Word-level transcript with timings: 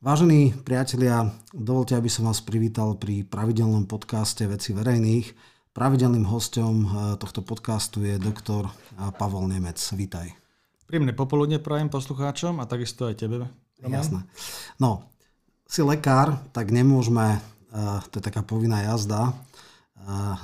Vážení 0.00 0.56
priatelia, 0.64 1.28
dovolte, 1.52 1.92
aby 1.92 2.08
som 2.08 2.24
vás 2.24 2.40
privítal 2.40 2.96
pri 2.96 3.20
pravidelnom 3.20 3.84
podcaste 3.84 4.48
Veci 4.48 4.72
verejných. 4.72 5.28
Pravidelným 5.76 6.24
hostom 6.24 6.88
eh, 6.88 6.88
tohto 7.20 7.44
podcastu 7.44 8.08
je 8.08 8.16
doktor 8.16 8.64
eh, 8.64 9.12
Pavol 9.20 9.44
Nemec. 9.52 9.76
Vítaj. 9.92 10.32
Príjemné 10.88 11.12
popoludne 11.12 11.60
prajem 11.60 11.92
poslucháčom 11.92 12.64
a 12.64 12.64
takisto 12.64 13.12
aj 13.12 13.20
tebe. 13.20 13.44
Roman. 13.84 13.92
Jasné. 13.92 14.24
No, 14.80 15.04
si 15.68 15.84
lekár, 15.84 16.48
tak 16.56 16.72
nemôžeme, 16.72 17.36
eh, 17.36 18.00
to 18.08 18.24
je 18.24 18.24
taká 18.24 18.40
povinná 18.40 18.80
jazda, 18.80 19.36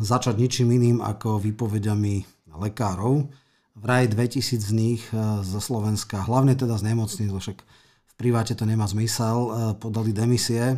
začať 0.05 0.37
ničím 0.37 0.69
iným 0.69 0.99
ako 1.01 1.41
výpovediami 1.41 2.29
lekárov. 2.61 3.25
Vraj 3.73 4.05
2000 4.13 4.61
z 4.61 4.73
nich 4.77 5.03
zo 5.41 5.61
Slovenska, 5.65 6.21
hlavne 6.21 6.53
teda 6.53 6.77
z 6.77 6.93
nemocníc, 6.93 7.33
však 7.33 7.65
priváte 8.17 8.57
to 8.57 8.65
nemá 8.65 8.89
zmysel, 8.89 9.37
e, 9.37 9.51
podali 9.77 10.11
demisie. 10.11 10.75
E, 10.75 10.77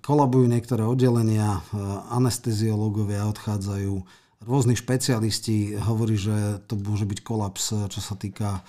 kolabujú 0.00 0.48
niektoré 0.48 0.82
oddelenia, 0.82 1.60
e, 1.60 1.78
anesteziológovia 2.10 3.28
odchádzajú, 3.28 3.94
rôzni 4.42 4.74
špecialisti 4.74 5.78
hovorí, 5.78 6.18
že 6.18 6.58
to 6.66 6.74
môže 6.74 7.06
byť 7.06 7.18
kolaps, 7.22 7.86
čo 7.86 8.00
sa 8.02 8.18
týka 8.18 8.66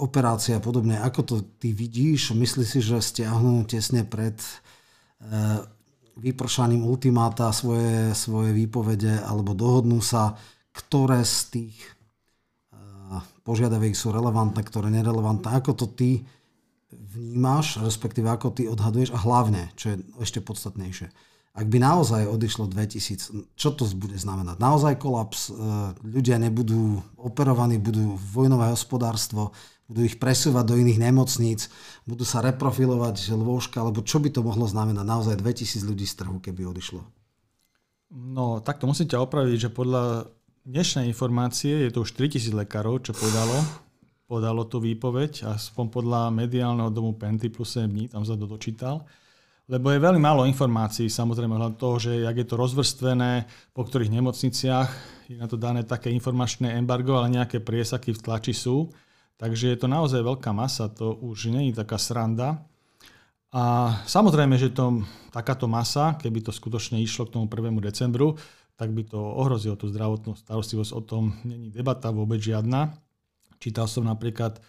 operácie 0.00 0.56
a 0.56 0.64
podobne. 0.64 0.96
Ako 0.96 1.20
to 1.28 1.36
ty 1.60 1.76
vidíš? 1.76 2.32
Myslíš 2.32 2.68
si, 2.72 2.80
že 2.80 3.04
stiahnu 3.04 3.68
tesne 3.68 4.00
pred 4.00 4.40
vypršaním 6.16 6.88
ultimáta 6.88 7.52
svoje, 7.52 8.16
svoje 8.16 8.56
výpovede 8.56 9.20
alebo 9.20 9.52
dohodnú 9.52 10.00
sa, 10.00 10.40
ktoré 10.72 11.20
z 11.20 11.36
tých 11.52 11.76
požiadaviek 13.44 13.92
sú 13.92 14.08
relevantné, 14.08 14.60
ktoré 14.64 14.88
nerelevantné. 14.88 15.52
Ako 15.52 15.76
to 15.76 15.84
ty 15.92 16.24
vnímaš, 16.92 17.80
respektíve 17.80 18.28
ako 18.28 18.54
ty 18.54 18.68
odhaduješ 18.68 19.12
a 19.12 19.18
hlavne, 19.20 19.72
čo 19.76 19.94
je 19.94 19.96
ešte 20.20 20.40
podstatnejšie, 20.40 21.08
ak 21.58 21.66
by 21.66 21.78
naozaj 21.82 22.22
odišlo 22.30 22.70
2000, 22.70 23.58
čo 23.58 23.68
to 23.74 23.82
bude 23.98 24.14
znamenať? 24.14 24.62
Naozaj 24.62 24.94
kolaps, 25.02 25.50
e, 25.50 25.52
ľudia 26.06 26.38
nebudú 26.38 27.02
operovaní, 27.18 27.82
budú 27.82 28.14
vojnové 28.14 28.70
hospodárstvo, 28.70 29.50
budú 29.90 30.06
ich 30.06 30.22
presúvať 30.22 30.64
do 30.70 30.74
iných 30.78 31.02
nemocníc, 31.02 31.66
budú 32.06 32.22
sa 32.22 32.44
reprofilovať 32.46 33.34
lôžka, 33.34 33.82
alebo 33.82 34.06
čo 34.06 34.22
by 34.22 34.30
to 34.30 34.46
mohlo 34.46 34.70
znamenať? 34.70 35.02
Naozaj 35.02 35.34
2000 35.42 35.82
ľudí 35.82 36.06
z 36.06 36.14
trhu, 36.22 36.38
keby 36.38 36.62
odišlo. 36.68 37.02
No, 38.14 38.62
takto 38.62 38.86
musím 38.86 39.10
ťa 39.10 39.18
opraviť, 39.18 39.68
že 39.68 39.74
podľa 39.74 40.30
dnešnej 40.62 41.10
informácie 41.10 41.88
je 41.88 41.90
to 41.90 42.06
už 42.06 42.14
3000 42.14 42.54
lekárov, 42.54 43.02
čo 43.02 43.16
povedalo, 43.16 43.56
podalo 44.28 44.68
tú 44.68 44.76
výpoveď, 44.76 45.48
aspoň 45.48 45.88
podľa 45.88 46.28
mediálneho 46.28 46.92
domu 46.92 47.16
Penty 47.16 47.48
plus 47.48 47.80
7 47.80 47.88
dní, 47.88 48.12
tam 48.12 48.28
sa 48.28 48.36
to 48.36 48.44
dočítal. 48.44 49.08
Lebo 49.68 49.88
je 49.88 50.00
veľmi 50.00 50.20
málo 50.20 50.44
informácií, 50.44 51.08
samozrejme, 51.08 51.56
hľadom 51.56 51.80
toho, 51.80 51.96
že 51.96 52.12
jak 52.24 52.36
je 52.36 52.46
to 52.48 52.60
rozvrstvené, 52.60 53.48
po 53.72 53.84
ktorých 53.88 54.12
nemocniciach 54.12 54.88
je 55.28 55.36
na 55.36 55.48
to 55.48 55.60
dané 55.60 55.84
také 55.84 56.12
informačné 56.12 56.76
embargo, 56.76 57.16
ale 57.16 57.32
nejaké 57.40 57.60
priesaky 57.60 58.16
v 58.16 58.20
tlači 58.20 58.52
sú. 58.56 58.88
Takže 59.40 59.72
je 59.72 59.78
to 59.80 59.88
naozaj 59.88 60.20
veľká 60.24 60.52
masa, 60.56 60.88
to 60.92 61.16
už 61.20 61.52
je 61.52 61.76
taká 61.76 62.00
sranda. 62.00 62.64
A 63.48 63.96
samozrejme, 64.04 64.60
že 64.60 64.72
to, 64.72 65.04
takáto 65.32 65.64
masa, 65.64 66.20
keby 66.20 66.44
to 66.44 66.52
skutočne 66.52 67.00
išlo 67.00 67.28
k 67.28 67.32
tomu 67.36 67.44
1. 67.48 67.80
decembru, 67.80 68.36
tak 68.76 68.92
by 68.92 69.08
to 69.08 69.20
ohrozilo 69.20 69.76
tú 69.76 69.88
zdravotnú 69.88 70.36
starostlivosť. 70.36 70.92
O 70.92 71.00
tom 71.00 71.32
není 71.48 71.72
debata 71.72 72.12
vôbec 72.12 72.40
žiadna. 72.40 72.92
Čítal 73.58 73.90
som 73.90 74.06
napríklad, 74.06 74.62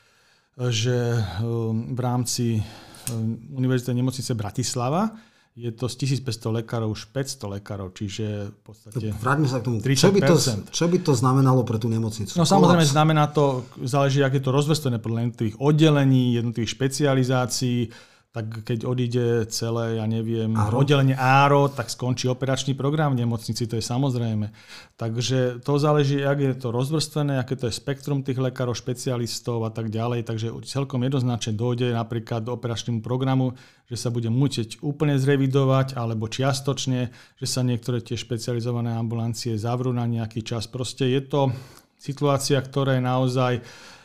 že 0.58 1.16
um, 1.42 1.94
v 1.94 2.00
rámci 2.02 2.46
um, 2.60 3.38
Univerzitnej 3.56 4.02
nemocnice 4.02 4.36
Bratislava 4.36 5.14
je 5.60 5.72
to 5.76 5.92
z 5.92 6.24
1500 6.24 6.64
lekárov 6.64 6.96
už 6.96 7.12
500 7.12 7.56
lekárov, 7.60 7.92
čiže 7.92 8.48
v 8.48 8.60
podstate 8.64 9.06
Vráťme 9.12 9.48
sa 9.50 9.60
k 9.60 9.64
tomu. 9.68 9.78
Čo 9.84 10.12
by, 10.16 10.20
to, 10.24 10.36
čo 10.72 10.86
by 10.88 10.98
to 11.04 11.12
znamenalo 11.12 11.68
pre 11.68 11.76
tú 11.76 11.92
nemocnicu? 11.92 12.40
No 12.40 12.48
samozrejme 12.48 12.88
znamená 12.88 13.28
to, 13.28 13.68
záleží, 13.84 14.24
aké 14.24 14.40
je 14.40 14.46
to 14.48 14.56
rozvrstvené 14.56 15.04
podľa 15.04 15.28
jednotlivých 15.28 15.58
oddelení, 15.60 16.40
jednotlivých 16.40 16.72
špecializácií, 16.80 17.92
tak 18.30 18.62
keď 18.62 18.86
odíde 18.86 19.50
celé, 19.50 19.98
ja 19.98 20.06
neviem, 20.06 20.54
Áro. 20.54 20.86
oddelenie 20.86 21.18
áro, 21.18 21.66
tak 21.66 21.90
skončí 21.90 22.30
operačný 22.30 22.78
program 22.78 23.18
v 23.18 23.26
nemocnici, 23.26 23.66
to 23.66 23.74
je 23.74 23.82
samozrejme. 23.82 24.54
Takže 25.02 25.66
to 25.66 25.82
záleží, 25.82 26.22
ak 26.22 26.38
je 26.38 26.54
to 26.54 26.70
rozvrstvené, 26.70 27.42
aké 27.42 27.58
to 27.58 27.66
je 27.66 27.74
spektrum 27.74 28.22
tých 28.22 28.38
lekárov, 28.38 28.78
špecialistov 28.78 29.66
a 29.66 29.74
tak 29.74 29.90
ďalej. 29.90 30.30
Takže 30.30 30.54
celkom 30.62 31.02
jednoznačne 31.02 31.58
dojde 31.58 31.90
napríklad 31.98 32.46
do 32.46 32.54
operačnému 32.54 33.02
programu, 33.02 33.58
že 33.90 33.98
sa 33.98 34.14
bude 34.14 34.30
musieť 34.30 34.78
úplne 34.86 35.18
zrevidovať 35.18 35.98
alebo 35.98 36.30
čiastočne, 36.30 37.10
že 37.34 37.46
sa 37.50 37.66
niektoré 37.66 37.98
tie 37.98 38.14
špecializované 38.14 38.94
ambulancie 38.94 39.58
zavrú 39.58 39.90
na 39.90 40.06
nejaký 40.06 40.46
čas. 40.46 40.70
Proste 40.70 41.10
je 41.10 41.26
to 41.26 41.50
situácia, 41.98 42.62
ktorá 42.62 42.94
je 42.94 43.04
naozaj 43.10 43.54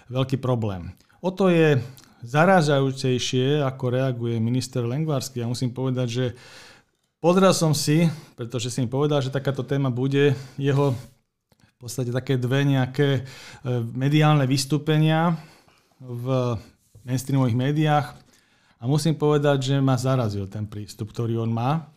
veľký 0.09 0.41
problém. 0.41 0.97
O 1.21 1.29
to 1.29 1.53
je 1.53 1.77
zarážajúcejšie, 2.25 3.61
ako 3.61 3.85
reaguje 3.93 4.41
minister 4.41 4.83
Lengvarsky. 4.83 5.45
Ja 5.45 5.49
musím 5.49 5.77
povedať, 5.77 6.09
že 6.09 6.27
pozrel 7.21 7.53
som 7.53 7.77
si, 7.77 8.09
pretože 8.35 8.73
si 8.73 8.81
mi 8.81 8.89
povedal, 8.89 9.21
že 9.21 9.33
takáto 9.33 9.61
téma 9.61 9.93
bude 9.93 10.33
jeho 10.57 10.97
v 11.61 11.77
podstate 11.77 12.09
také 12.09 12.41
dve 12.41 12.65
nejaké 12.65 13.09
e, 13.17 13.23
mediálne 13.93 14.49
vystúpenia 14.49 15.37
v 16.01 16.57
mainstreamových 17.05 17.61
médiách 17.61 18.07
a 18.81 18.84
musím 18.89 19.17
povedať, 19.17 19.73
že 19.73 19.77
ma 19.84 19.97
zarazil 19.97 20.49
ten 20.49 20.65
prístup, 20.65 21.13
ktorý 21.13 21.45
on 21.45 21.53
má. 21.53 21.93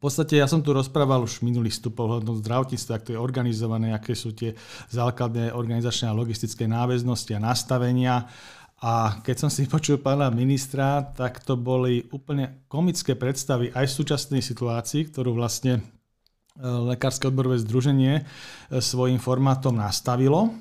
V 0.00 0.10
podstate 0.10 0.40
ja 0.40 0.50
som 0.50 0.58
tu 0.58 0.74
rozprával 0.74 1.22
už 1.22 1.46
minulý 1.46 1.70
vstupov 1.70 2.10
hľadom 2.10 2.42
zdravotníctva, 2.42 2.96
ak 2.98 3.06
to 3.06 3.12
je 3.14 3.22
organizované, 3.22 3.94
aké 3.94 4.18
sú 4.18 4.34
tie 4.34 4.56
základné 4.90 5.54
organizačné 5.54 6.10
a 6.10 6.16
logistické 6.16 6.66
náväznosti 6.66 7.38
a 7.38 7.44
nastavenia 7.44 8.26
a 8.82 9.22
keď 9.22 9.46
som 9.46 9.50
si 9.50 9.64
počul 9.70 10.02
pána 10.02 10.28
ministra, 10.34 11.06
tak 11.14 11.40
to 11.46 11.54
boli 11.54 12.10
úplne 12.10 12.66
komické 12.66 13.14
predstavy 13.14 13.70
aj 13.70 13.86
v 13.86 13.96
súčasnej 14.02 14.42
situácii, 14.42 15.08
ktorú 15.14 15.38
vlastne 15.38 15.78
e, 15.78 15.82
Lekárske 16.66 17.30
odborové 17.30 17.62
združenie 17.62 18.20
e, 18.20 18.22
svojím 18.82 19.22
formátom 19.22 19.78
nastavilo 19.78 20.50
e, 20.50 20.52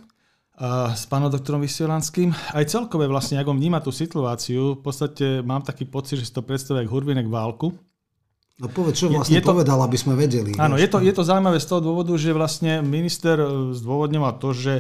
s 0.94 1.10
pánom 1.10 1.34
doktorom 1.34 1.66
Vysielanským. 1.66 2.30
Aj 2.54 2.64
celkové 2.70 3.10
vlastne, 3.10 3.42
ako 3.42 3.58
vníma 3.58 3.82
tú 3.82 3.90
situáciu, 3.90 4.78
v 4.78 4.82
podstate 4.86 5.42
mám 5.42 5.66
taký 5.66 5.90
pocit, 5.90 6.22
že 6.22 6.30
si 6.30 6.34
to 6.38 6.46
predstavuje 6.46 6.86
ako 6.86 6.94
hurvinek 6.94 7.26
válku. 7.26 7.74
No 8.62 8.70
povedz, 8.70 9.02
čo 9.02 9.10
vlastne 9.10 9.34
je, 9.34 9.42
je 9.42 9.50
to, 9.50 9.58
povedal, 9.58 9.82
aby 9.82 9.98
sme 9.98 10.14
vedeli. 10.14 10.54
Áno, 10.62 10.78
je 10.78 10.86
to, 10.86 11.02
je 11.02 11.10
to 11.10 11.26
zaujímavé 11.26 11.58
z 11.58 11.66
toho 11.66 11.82
dôvodu, 11.82 12.14
že 12.14 12.30
vlastne 12.30 12.86
minister 12.86 13.42
zdôvodňoval 13.74 14.38
to, 14.38 14.54
že 14.54 14.74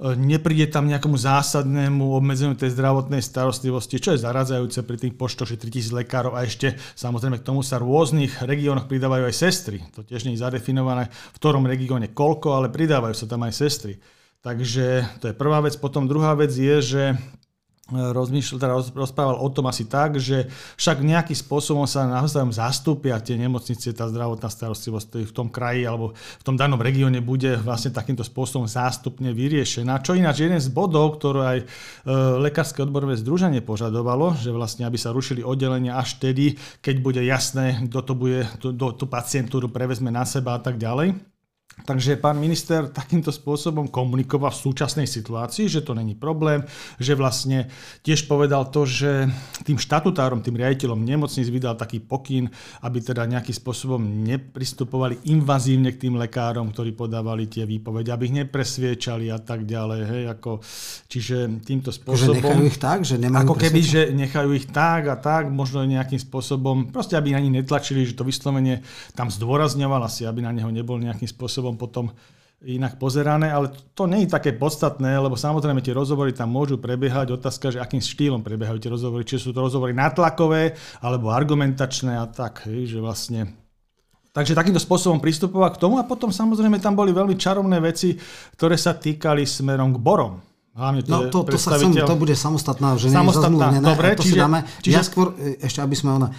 nepríde 0.00 0.70
tam 0.74 0.90
nejakomu 0.90 1.14
zásadnému 1.14 2.18
obmedzeniu 2.18 2.58
tej 2.58 2.74
zdravotnej 2.74 3.22
starostlivosti, 3.22 4.02
čo 4.02 4.14
je 4.14 4.22
zarádzajúce 4.22 4.82
pri 4.82 4.96
tých 4.98 5.14
poštoch, 5.14 5.46
že 5.46 5.60
3000 5.60 6.02
lekárov 6.04 6.34
a 6.34 6.42
ešte 6.42 6.74
samozrejme 6.98 7.38
k 7.38 7.46
tomu 7.46 7.62
sa 7.62 7.78
v 7.78 7.86
rôznych 7.86 8.42
regiónoch 8.42 8.90
pridávajú 8.90 9.30
aj 9.30 9.34
sestry. 9.34 9.78
To 9.94 10.02
tiež 10.02 10.26
nie 10.26 10.34
je 10.34 10.42
zadefinované, 10.42 11.08
v 11.10 11.36
ktorom 11.38 11.68
regióne 11.68 12.10
koľko, 12.10 12.58
ale 12.58 12.74
pridávajú 12.74 13.14
sa 13.14 13.26
tam 13.30 13.46
aj 13.46 13.54
sestry. 13.54 13.94
Takže 14.44 15.18
to 15.22 15.32
je 15.32 15.34
prvá 15.34 15.64
vec. 15.64 15.78
Potom 15.80 16.04
druhá 16.04 16.36
vec 16.36 16.52
je, 16.52 16.76
že 16.84 17.02
rozmýšľal, 17.92 18.56
teda 18.56 18.74
rozprával 18.96 19.36
o 19.36 19.48
tom 19.52 19.68
asi 19.68 19.84
tak, 19.84 20.16
že 20.16 20.48
však 20.80 21.04
nejakým 21.04 21.36
spôsobom 21.36 21.84
sa 21.84 22.08
navzájom 22.08 22.48
zastúpia 22.48 23.20
tie 23.20 23.36
nemocnice, 23.36 23.92
tá 23.92 24.08
zdravotná 24.08 24.48
starostlivosť 24.48 25.28
v 25.28 25.32
tom 25.36 25.52
kraji 25.52 25.84
alebo 25.84 26.16
v 26.16 26.44
tom 26.44 26.56
danom 26.56 26.80
regióne 26.80 27.20
bude 27.20 27.60
vlastne 27.60 27.92
takýmto 27.92 28.24
spôsobom 28.24 28.64
zástupne 28.64 29.36
vyriešená. 29.36 30.00
Čo 30.00 30.16
ináč 30.16 30.48
jeden 30.48 30.56
z 30.56 30.72
bodov, 30.72 31.20
ktorý 31.20 31.40
aj 31.44 31.58
e, 31.60 31.64
Lekárske 32.40 32.80
odborové 32.80 33.20
združenie 33.20 33.60
požadovalo, 33.60 34.32
že 34.40 34.48
vlastne 34.48 34.88
aby 34.88 34.96
sa 34.96 35.12
rušili 35.12 35.44
oddelenia 35.44 36.00
až 36.00 36.16
tedy, 36.16 36.56
keď 36.80 36.96
bude 37.04 37.20
jasné, 37.20 37.84
kto 37.92 38.00
to 38.00 38.12
bude, 38.16 38.48
tú, 38.64 38.72
tú 38.72 39.04
pacientúru 39.04 39.68
prevezme 39.68 40.08
na 40.08 40.24
seba 40.24 40.56
a 40.56 40.60
tak 40.64 40.80
ďalej. 40.80 41.33
Takže 41.82 42.22
pán 42.22 42.38
minister 42.38 42.86
takýmto 42.86 43.34
spôsobom 43.34 43.90
komunikoval 43.90 44.54
v 44.54 44.62
súčasnej 44.70 45.10
situácii, 45.10 45.66
že 45.66 45.82
to 45.82 45.90
není 45.92 46.14
problém, 46.14 46.62
že 47.02 47.18
vlastne 47.18 47.66
tiež 48.06 48.30
povedal 48.30 48.70
to, 48.70 48.86
že 48.86 49.26
tým 49.66 49.76
štatutárom, 49.76 50.38
tým 50.38 50.54
riaditeľom 50.54 51.02
nemocníc 51.02 51.50
vydal 51.50 51.74
taký 51.74 51.98
pokyn, 51.98 52.46
aby 52.86 52.98
teda 53.02 53.26
nejakým 53.26 53.52
spôsobom 53.52 54.00
nepristupovali 54.00 55.26
invazívne 55.26 55.90
k 55.90 56.06
tým 56.06 56.14
lekárom, 56.14 56.70
ktorí 56.70 56.94
podávali 56.94 57.50
tie 57.50 57.66
výpovede, 57.66 58.14
aby 58.14 58.30
ich 58.30 58.38
nepresviečali 58.46 59.34
a 59.34 59.42
tak 59.42 59.66
ďalej. 59.66 60.00
Hej, 60.06 60.22
ako, 60.30 60.62
čiže 61.10 61.58
týmto 61.66 61.90
spôsobom... 61.90 62.38
Že 62.38 62.40
nechajú 62.40 62.62
ich 62.70 62.78
tak? 62.78 62.98
Že 63.02 63.16
nemajú 63.18 63.42
ako 63.44 63.54
keby, 63.58 63.80
že 63.82 64.00
nechajú 64.14 64.50
ich 64.54 64.70
tak 64.70 65.10
a 65.10 65.18
tak, 65.18 65.50
možno 65.50 65.82
nejakým 65.82 66.22
spôsobom, 66.22 66.94
proste 66.94 67.18
aby 67.18 67.34
na 67.34 67.42
nich 67.42 67.52
netlačili, 67.52 68.06
že 68.06 68.14
to 68.14 68.22
vyslovene 68.22 68.86
tam 69.18 69.26
zdôrazňoval 69.26 70.06
asi, 70.06 70.22
aby 70.24 70.40
na 70.40 70.54
neho 70.54 70.70
nebol 70.70 70.96
nejakým 71.02 71.26
spôsobom 71.26 71.63
spôsobom 71.64 71.80
potom 71.80 72.12
inak 72.64 72.96
pozerané, 72.96 73.52
ale 73.52 73.72
to 73.92 74.08
nie 74.08 74.24
je 74.24 74.32
také 74.36 74.52
podstatné, 74.56 75.20
lebo 75.20 75.36
samozrejme 75.36 75.84
tie 75.84 75.96
rozhovory 75.96 76.32
tam 76.32 76.52
môžu 76.52 76.80
prebiehať. 76.80 77.36
Otázka, 77.36 77.72
že 77.72 77.80
akým 77.80 78.00
štýlom 78.00 78.40
prebiehajú 78.40 78.80
tie 78.80 78.92
rozhovory, 78.92 79.24
či 79.24 79.36
sú 79.36 79.52
to 79.52 79.60
rozhovory 79.60 79.92
natlakové 79.92 80.76
alebo 81.04 81.28
argumentačné 81.32 82.16
a 82.16 82.24
tak, 82.28 82.64
že 82.68 83.00
vlastne 83.00 83.52
Takže 84.34 84.58
takýmto 84.58 84.82
spôsobom 84.82 85.22
pristupovať 85.22 85.78
k 85.78 85.82
tomu 85.86 86.02
a 86.02 86.02
potom 86.02 86.34
samozrejme 86.34 86.82
tam 86.82 86.98
boli 86.98 87.14
veľmi 87.14 87.38
čarovné 87.38 87.78
veci, 87.78 88.18
ktoré 88.58 88.74
sa 88.74 88.98
týkali 88.98 89.46
smerom 89.46 89.94
k 89.94 89.98
borom. 90.02 90.42
Hlavne 90.74 91.06
no 91.06 91.30
to, 91.30 91.46
to 91.46 91.54
sa 91.54 91.78
chcem, 91.78 91.94
to 91.94 92.18
bude 92.18 92.34
samostatná, 92.34 92.98
že 92.98 93.14
samostatná, 93.14 93.70
nie 93.70 93.78
je 93.78 93.86
dobre, 93.86 94.18
to 94.18 94.26
čiže, 94.26 94.34
si 94.34 94.42
dáme. 94.42 94.58
Čiže... 94.82 94.90
Ja 94.90 95.06
skôr, 95.06 95.38
e, 95.38 95.62
ešte 95.62 95.86
aby 95.86 95.94
sme 95.94 96.18
ona, 96.18 96.34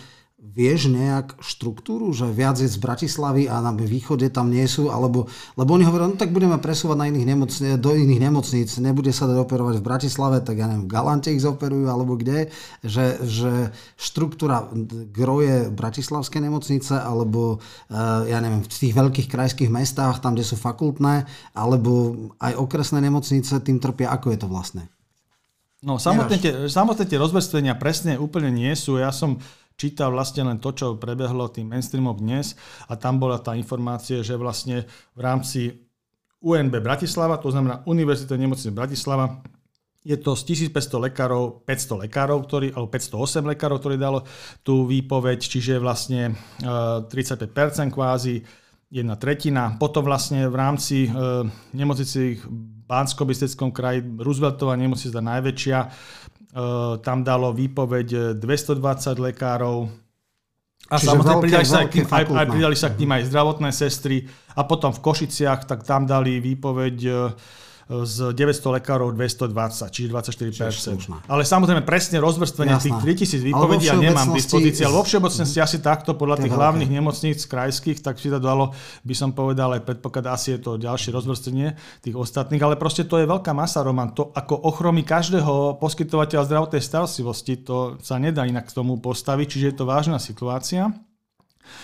vieš 0.53 0.93
nejak 0.93 1.41
štruktúru, 1.41 2.13
že 2.13 2.29
viac 2.29 2.61
je 2.61 2.69
z 2.69 2.77
Bratislavy 2.77 3.49
a 3.49 3.57
na 3.63 3.73
východe 3.73 4.29
tam 4.29 4.53
nie 4.53 4.69
sú, 4.69 4.93
alebo, 4.93 5.25
lebo 5.57 5.69
oni 5.73 5.83
hovoria, 5.89 6.11
no 6.11 6.19
tak 6.19 6.29
budeme 6.29 6.61
presúvať 6.61 6.97
na 7.01 7.09
iných 7.09 7.25
nemocní, 7.25 7.67
do 7.81 7.91
iných 7.97 8.21
nemocníc, 8.21 8.69
nebude 8.77 9.09
sa 9.09 9.25
dať 9.25 9.41
operovať 9.41 9.81
v 9.81 9.87
Bratislave, 9.87 10.37
tak 10.45 10.61
ja 10.61 10.69
neviem, 10.69 10.85
v 10.85 10.93
Galante 10.93 11.33
ich 11.33 11.41
zoperujú, 11.41 11.89
alebo 11.89 12.13
kde, 12.13 12.53
že, 12.85 13.17
že 13.25 13.73
štruktúra 13.97 14.69
groje 15.09 15.73
bratislavské 15.73 16.37
nemocnice, 16.37 17.01
alebo 17.01 17.63
eh, 17.89 18.29
ja 18.29 18.37
neviem, 18.37 18.61
v 18.61 18.69
tých 18.69 18.93
veľkých 18.93 19.27
krajských 19.27 19.73
mestách, 19.73 20.21
tam, 20.21 20.37
kde 20.37 20.45
sú 20.45 20.55
fakultné, 20.61 21.25
alebo 21.57 22.13
aj 22.37 22.53
okresné 22.53 23.01
nemocnice 23.01 23.57
tým 23.65 23.81
trpia, 23.81 24.13
ako 24.13 24.29
je 24.29 24.39
to 24.39 24.47
vlastne? 24.51 24.85
No, 25.85 26.01
samotné 26.01 26.41
tie, 26.41 26.51
samotné 26.65 27.05
tie 27.05 27.21
rozvrstvenia 27.21 27.77
presne 27.77 28.17
úplne 28.17 28.49
nie 28.49 28.73
sú. 28.73 28.97
Ja 28.97 29.13
som 29.13 29.37
čítal 29.75 30.11
vlastne 30.11 30.47
len 30.47 30.57
to, 30.59 30.71
čo 30.71 30.95
prebehlo 30.95 31.51
tým 31.51 31.71
mainstreamom 31.71 32.15
dnes 32.15 32.55
a 32.87 32.95
tam 32.95 33.19
bola 33.19 33.39
tá 33.39 33.53
informácia, 33.55 34.23
že 34.23 34.39
vlastne 34.39 34.87
v 35.15 35.19
rámci 35.19 35.61
UNB 36.39 36.79
Bratislava, 36.79 37.39
to 37.39 37.51
znamená 37.51 37.83
Univerzita 37.87 38.39
nemocnice 38.39 38.71
Bratislava, 38.71 39.43
je 40.05 40.13
to 40.21 40.37
z 40.37 40.69
1500 40.69 41.09
lekárov, 41.09 41.65
500 41.65 42.05
lekárov, 42.05 42.45
ktorí, 42.45 42.69
alebo 42.77 42.93
508 42.93 43.41
lekárov, 43.57 43.81
ktorí 43.81 43.97
dalo 43.97 44.21
tú 44.61 44.85
výpoveď, 44.85 45.41
čiže 45.41 45.81
vlastne 45.81 46.37
35% 46.61 47.49
kvázi, 47.89 48.45
jedna 48.93 49.17
tretina. 49.17 49.73
Potom 49.81 50.05
vlastne 50.05 50.45
v 50.45 50.55
rámci 50.55 51.09
e, 51.09 51.11
nemocnici 51.73 52.37
v 52.37 52.45
bansko 52.85 53.25
kraji 53.73 54.05
Rooseveltová 54.21 54.77
nemocnica 54.77 55.25
najväčšia, 55.25 55.77
Eh, 56.34 56.34
tam 57.03 57.19
dalo 57.19 57.51
výpoveď 57.51 58.39
220 58.39 58.79
eh, 58.79 59.19
lekárov. 59.31 59.91
A 60.85 61.01
Čiže 61.01 61.07
samozrejme 61.11 61.41
pridali 61.41 61.65
sa, 61.65 61.81
k 61.83 61.99
tým, 61.99 62.05
aj, 62.05 62.23
aj, 62.29 62.47
pridali 62.47 62.77
sa 62.77 62.87
k 62.93 62.99
tým 63.01 63.11
aj 63.11 63.23
zdravotné 63.27 63.69
sestry. 63.73 64.29
A 64.53 64.63
potom 64.63 64.93
v 64.93 65.01
Košiciach 65.01 65.65
tak 65.65 65.81
tam 65.83 66.07
dali 66.07 66.39
výpoveď 66.39 66.97
eh, 67.03 67.17
z 67.85 68.33
900 68.33 68.81
lekárov 68.81 69.13
220, 69.13 69.93
čiže 69.93 70.07
24%. 70.09 71.29
Ale 71.29 71.45
samozrejme 71.45 71.85
presne 71.85 72.17
rozvrstvenie 72.17 72.81
tých 72.81 72.97
3000 72.97 73.45
výpovedí 73.45 73.85
ja 73.85 73.93
nemám 73.93 74.33
v 74.33 74.41
dispozícii, 74.41 74.89
ale 74.89 74.97
vo 74.97 75.05
všeobecnosti 75.05 75.61
asi 75.61 75.77
takto 75.85 76.17
podľa 76.17 76.41
tých 76.41 76.53
hlavných 76.57 76.89
nemocníc 76.89 77.45
krajských, 77.45 78.01
tak 78.01 78.17
si 78.17 78.33
to 78.33 78.41
dalo, 78.41 78.73
by 79.05 79.13
som 79.13 79.37
povedal, 79.37 79.77
aj 79.77 79.85
predpoklad, 79.85 80.33
asi 80.33 80.57
je 80.57 80.65
to 80.65 80.81
ďalšie 80.81 81.13
rozvrstvenie 81.13 81.77
tých 82.01 82.17
ostatných, 82.17 82.61
ale 82.65 82.73
proste 82.73 83.05
to 83.05 83.21
je 83.21 83.29
veľká 83.29 83.53
masa, 83.53 83.85
Roman. 83.85 84.17
To 84.17 84.33
ako 84.33 84.65
ochromí 84.65 85.05
každého 85.05 85.77
poskytovateľa 85.77 86.49
zdravotnej 86.49 86.81
starostlivosti, 86.81 87.61
to 87.61 88.01
sa 88.01 88.17
nedá 88.17 88.49
inak 88.49 88.65
k 88.65 88.73
tomu 88.73 88.97
postaviť, 88.97 89.45
čiže 89.45 89.65
je 89.69 89.75
to 89.77 89.85
vážna 89.85 90.17
situácia. 90.17 90.89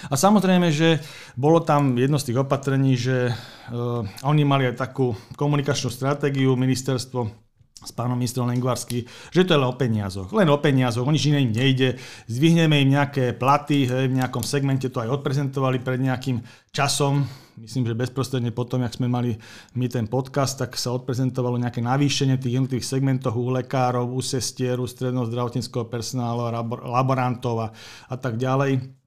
A 0.09 0.15
samozrejme, 0.17 0.73
že 0.73 1.01
bolo 1.37 1.61
tam 1.61 1.93
jedno 1.97 2.17
z 2.17 2.31
tých 2.31 2.41
opatrení, 2.41 2.97
že 2.97 3.31
uh, 3.31 4.01
oni 4.25 4.43
mali 4.43 4.65
aj 4.69 4.75
takú 4.79 5.13
komunikačnú 5.37 5.93
stratégiu, 5.93 6.57
ministerstvo 6.57 7.51
s 7.81 7.91
pánom 7.97 8.13
ministrom 8.13 8.45
Lengvarsky, 8.45 9.09
že 9.33 9.41
to 9.41 9.57
je 9.57 9.59
len 9.59 9.65
o 9.65 9.73
peniazoch. 9.73 10.29
Len 10.29 10.45
o 10.53 10.61
peniazoch, 10.61 11.01
o 11.01 11.09
nič 11.09 11.33
iné 11.33 11.41
im 11.41 11.49
nejde. 11.49 11.97
Zdvihneme 12.29 12.77
im 12.77 12.93
nejaké 12.93 13.33
platy, 13.33 13.89
hej, 13.89 14.05
v 14.05 14.17
nejakom 14.21 14.45
segmente 14.45 14.85
to 14.93 15.01
aj 15.01 15.09
odprezentovali 15.09 15.81
pred 15.81 15.97
nejakým 15.97 16.45
časom. 16.69 17.25
Myslím, 17.57 17.89
že 17.89 17.97
bezprostredne 17.97 18.53
potom, 18.53 18.85
jak 18.85 18.93
sme 18.93 19.09
mali 19.09 19.33
my 19.73 19.85
ten 19.89 20.05
podcast, 20.05 20.61
tak 20.61 20.77
sa 20.77 20.93
odprezentovalo 20.93 21.57
nejaké 21.57 21.81
navýšenie 21.81 22.37
tých 22.37 22.61
jednotlivých 22.61 22.85
segmentov 22.85 23.33
u 23.37 23.49
lekárov, 23.49 24.13
u 24.13 24.21
sestier, 24.21 24.77
u 24.77 24.85
stredného 24.85 25.25
zdravotníckého 25.25 25.89
personálu, 25.89 26.53
laborantov 26.85 27.65
a, 27.65 27.67
a 28.09 28.15
tak 28.17 28.37
ďalej 28.37 29.00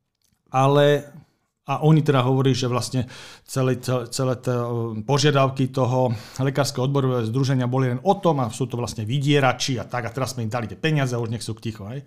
ale 0.54 1.10
a 1.64 1.80
oni 1.80 2.04
teda 2.04 2.20
hovorí, 2.20 2.52
že 2.52 2.68
vlastne 2.68 3.08
celé, 3.48 3.80
celé, 3.80 4.34
tie 4.36 4.52
požiadavky 5.08 5.72
toho 5.72 6.12
lekárskeho 6.36 6.84
odborového 6.84 7.24
združenia 7.24 7.64
boli 7.64 7.88
len 7.88 8.04
o 8.04 8.14
tom 8.20 8.44
a 8.44 8.52
sú 8.52 8.68
to 8.68 8.76
vlastne 8.76 9.08
vydierači 9.08 9.80
a 9.80 9.88
tak 9.88 10.04
a 10.04 10.12
teraz 10.12 10.36
sme 10.36 10.44
im 10.44 10.52
dali 10.52 10.68
tie 10.68 10.76
peniaze 10.76 11.16
a 11.16 11.22
už 11.24 11.32
nech 11.32 11.40
sú 11.40 11.56
ticho. 11.56 11.88
Hej. 11.88 12.04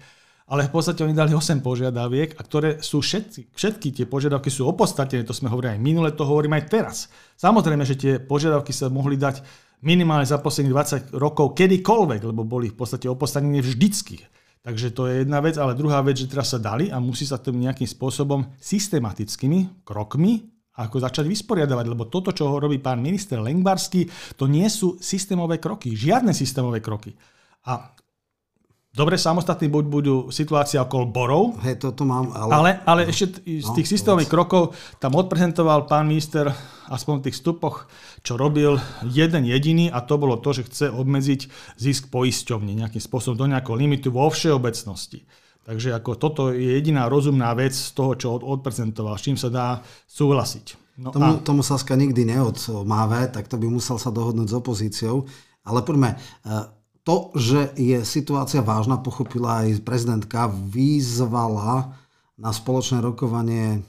Ale 0.48 0.70
v 0.70 0.72
podstate 0.78 1.02
oni 1.02 1.18
dali 1.18 1.34
8 1.34 1.66
požiadaviek 1.66 2.38
a 2.38 2.42
ktoré 2.46 2.80
sú 2.86 3.02
všetky, 3.02 3.52
všetky 3.52 3.88
tie 3.98 4.06
požiadavky 4.06 4.48
sú 4.54 4.70
opodstatnené, 4.70 5.26
to 5.26 5.34
sme 5.34 5.50
hovorili 5.50 5.74
aj 5.74 5.82
minule, 5.82 6.14
to 6.14 6.24
hovorím 6.24 6.56
aj 6.56 6.64
teraz. 6.70 6.96
Samozrejme, 7.42 7.82
že 7.82 7.98
tie 7.98 8.14
požiadavky 8.22 8.72
sa 8.72 8.94
mohli 8.94 9.18
dať 9.18 9.42
minimálne 9.82 10.30
za 10.30 10.38
posledných 10.38 11.12
20 11.12 11.18
rokov 11.18 11.58
kedykoľvek, 11.58 12.22
lebo 12.30 12.46
boli 12.46 12.70
v 12.70 12.78
podstate 12.78 13.10
opodstatnené 13.10 13.60
vždycky. 13.66 14.22
Takže 14.62 14.92
to 14.92 15.08
je 15.08 15.24
jedna 15.24 15.40
vec, 15.40 15.56
ale 15.56 15.78
druhá 15.78 16.04
vec, 16.04 16.20
že 16.20 16.28
teraz 16.28 16.52
sa 16.52 16.60
dali 16.60 16.92
a 16.92 17.00
musí 17.00 17.24
sa 17.24 17.40
tým 17.40 17.64
nejakým 17.64 17.88
spôsobom 17.88 18.58
systematickými 18.60 19.88
krokmi 19.88 20.58
ako 20.78 21.02
začať 21.02 21.26
vysporiadavať, 21.26 21.86
lebo 21.90 22.06
toto, 22.06 22.30
čo 22.30 22.62
robí 22.62 22.78
pán 22.78 23.02
minister 23.02 23.42
Lengbarský, 23.42 24.06
to 24.38 24.46
nie 24.46 24.70
sú 24.70 25.02
systémové 25.02 25.58
kroky, 25.58 25.98
žiadne 25.98 26.38
systémové 26.38 26.86
kroky. 26.86 27.18
A 27.66 27.98
Dobre, 28.98 29.14
samostatní 29.14 29.70
buď 29.70 29.86
budú 29.86 30.16
situácia 30.34 30.82
okolo 30.82 31.06
borov, 31.06 31.44
Hej, 31.62 31.86
toto 31.86 32.02
mám, 32.02 32.34
ale... 32.34 32.50
Ale, 32.50 32.72
ale 32.82 33.02
ešte 33.06 33.46
z 33.46 33.70
no, 33.70 33.78
tých 33.78 33.86
systémových 33.94 34.26
krokov 34.26 34.74
tam 34.98 35.14
odprezentoval 35.14 35.86
pán 35.86 36.10
minister 36.10 36.50
aspoň 36.90 37.22
v 37.22 37.26
tých 37.30 37.38
stupoch, 37.38 37.86
čo 38.26 38.42
robil 38.42 38.82
jeden 39.06 39.46
jediný 39.46 39.94
a 39.94 40.02
to 40.02 40.18
bolo 40.18 40.42
to, 40.42 40.50
že 40.50 40.66
chce 40.66 40.86
obmedziť 40.90 41.42
zisk 41.78 42.10
poisťovní 42.10 42.74
nejakým 42.74 42.98
spôsobom 42.98 43.38
do 43.38 43.46
nejakého 43.46 43.78
limitu 43.78 44.10
vo 44.10 44.34
všeobecnosti. 44.34 45.30
Takže 45.62 45.94
ako 45.94 46.18
toto 46.18 46.42
je 46.50 46.82
jediná 46.82 47.06
rozumná 47.06 47.54
vec 47.54 47.78
z 47.78 47.94
toho, 47.94 48.18
čo 48.18 48.42
odprezentoval, 48.42 49.20
s 49.20 49.30
čím 49.30 49.38
sa 49.38 49.54
dá 49.54 49.86
súhlasiť. 50.10 50.98
No 50.98 51.14
tomu, 51.14 51.38
a... 51.38 51.44
tomu 51.46 51.62
Saska 51.62 51.94
nikdy 51.94 52.26
neodmáve, 52.26 53.30
tak 53.30 53.46
to 53.46 53.62
by 53.62 53.70
musel 53.70 54.02
sa 54.02 54.10
dohodnúť 54.10 54.50
s 54.50 54.58
opozíciou. 54.58 55.30
Ale 55.68 55.84
poďme, 55.84 56.16
e, 56.16 56.77
to, 57.08 57.32
že 57.40 57.72
je 57.80 58.04
situácia 58.04 58.60
vážna, 58.60 59.00
pochopila 59.00 59.64
aj 59.64 59.80
prezidentka, 59.88 60.52
vyzvala 60.52 61.96
na 62.36 62.52
spoločné 62.52 63.00
rokovanie 63.00 63.80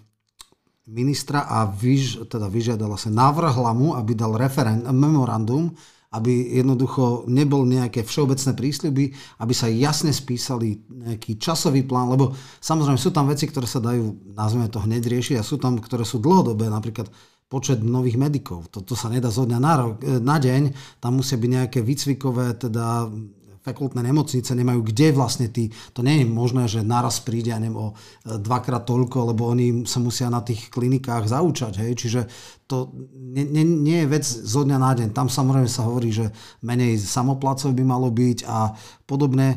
ministra 0.86 1.42
a 1.50 1.66
vyž, 1.66 2.30
teda 2.30 2.46
vyžiadala 2.46 2.94
sa, 2.94 3.10
navrhla 3.10 3.74
mu, 3.74 3.98
aby 3.98 4.14
dal 4.14 4.38
referent, 4.38 4.86
memorandum, 4.94 5.74
aby 6.14 6.62
jednoducho 6.62 7.28
nebol 7.28 7.68
nejaké 7.68 8.06
všeobecné 8.06 8.56
prísľuby, 8.56 9.04
aby 9.44 9.52
sa 9.52 9.68
jasne 9.68 10.14
spísali 10.14 10.80
nejaký 10.88 11.36
časový 11.36 11.84
plán, 11.84 12.08
lebo 12.08 12.32
samozrejme 12.62 12.96
sú 12.96 13.12
tam 13.12 13.28
veci, 13.28 13.44
ktoré 13.44 13.66
sa 13.68 13.82
dajú, 13.82 14.32
nazvime 14.32 14.70
to 14.72 14.80
hneď 14.80 15.04
riešiť 15.04 15.36
a 15.36 15.44
sú 15.44 15.60
tam, 15.60 15.76
ktoré 15.76 16.06
sú 16.08 16.22
dlhodobé, 16.22 16.70
napríklad 16.72 17.12
počet 17.48 17.80
nových 17.80 18.20
medikov. 18.20 18.68
To, 18.70 18.84
to 18.84 18.92
sa 18.92 19.08
nedá 19.08 19.32
zo 19.32 19.48
dňa 19.48 19.58
na, 19.58 19.74
rok, 19.80 19.92
e, 20.04 20.20
na 20.20 20.36
deň. 20.36 20.62
Tam 21.00 21.16
musia 21.16 21.40
byť 21.40 21.50
nejaké 21.50 21.78
výcvikové, 21.80 22.60
teda 22.60 23.08
fakultné 23.68 24.00
nemocnice 24.00 24.56
nemajú 24.56 24.80
kde 24.80 25.12
vlastne 25.12 25.52
tí, 25.52 25.68
to 25.92 26.00
nie 26.00 26.22
je 26.22 26.26
možné, 26.28 26.64
že 26.64 26.80
naraz 26.80 27.20
príde, 27.20 27.52
ja 27.52 27.60
o 27.72 27.92
e, 27.92 27.94
dvakrát 28.40 28.84
toľko, 28.88 29.32
lebo 29.34 29.48
oni 29.48 29.84
sa 29.84 30.00
musia 30.00 30.32
na 30.32 30.40
tých 30.40 30.72
klinikách 30.72 31.28
zaučať, 31.28 31.84
hej, 31.84 31.92
čiže 31.96 32.20
to 32.68 32.92
nie, 33.12 33.44
nie, 33.48 33.64
nie 33.64 33.98
je 34.04 34.12
vec 34.12 34.24
zo 34.24 34.64
dňa 34.64 34.78
na 34.80 34.92
deň. 34.92 35.08
Tam 35.16 35.28
samozrejme 35.32 35.68
sa 35.68 35.88
hovorí, 35.88 36.12
že 36.12 36.28
menej 36.60 37.00
samoplacov 37.00 37.72
by 37.72 37.84
malo 37.84 38.12
byť 38.12 38.44
a 38.44 38.76
podobne. 39.08 39.56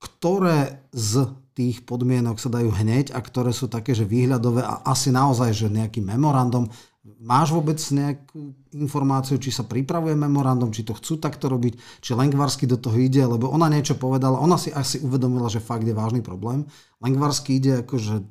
Ktoré 0.00 0.88
z 0.88 1.28
tých 1.58 1.82
podmienok 1.82 2.38
sa 2.38 2.46
dajú 2.54 2.70
hneď 2.70 3.10
a 3.10 3.18
ktoré 3.18 3.50
sú 3.50 3.66
také, 3.66 3.90
že 3.90 4.06
výhľadové 4.06 4.62
a 4.62 4.86
asi 4.86 5.10
naozaj, 5.10 5.50
že 5.50 5.66
nejaký 5.66 5.98
memorandum. 5.98 6.70
Máš 7.18 7.50
vôbec 7.50 7.82
nejakú 7.82 8.54
informáciu, 8.78 9.42
či 9.42 9.50
sa 9.50 9.66
pripravuje 9.66 10.14
memorandum, 10.14 10.70
či 10.70 10.86
to 10.86 10.94
chcú 10.94 11.18
takto 11.18 11.50
robiť, 11.50 11.98
či 11.98 12.14
Lengvarsky 12.14 12.70
do 12.70 12.78
toho 12.78 12.94
ide, 12.94 13.26
lebo 13.26 13.50
ona 13.50 13.66
niečo 13.66 13.98
povedala, 13.98 14.38
ona 14.38 14.54
si 14.54 14.70
asi 14.70 15.02
uvedomila, 15.02 15.50
že 15.50 15.58
fakt 15.58 15.82
je 15.82 15.96
vážny 15.96 16.22
problém. 16.22 16.62
Lengvarsky 17.02 17.58
ide 17.58 17.82
akože 17.82 18.22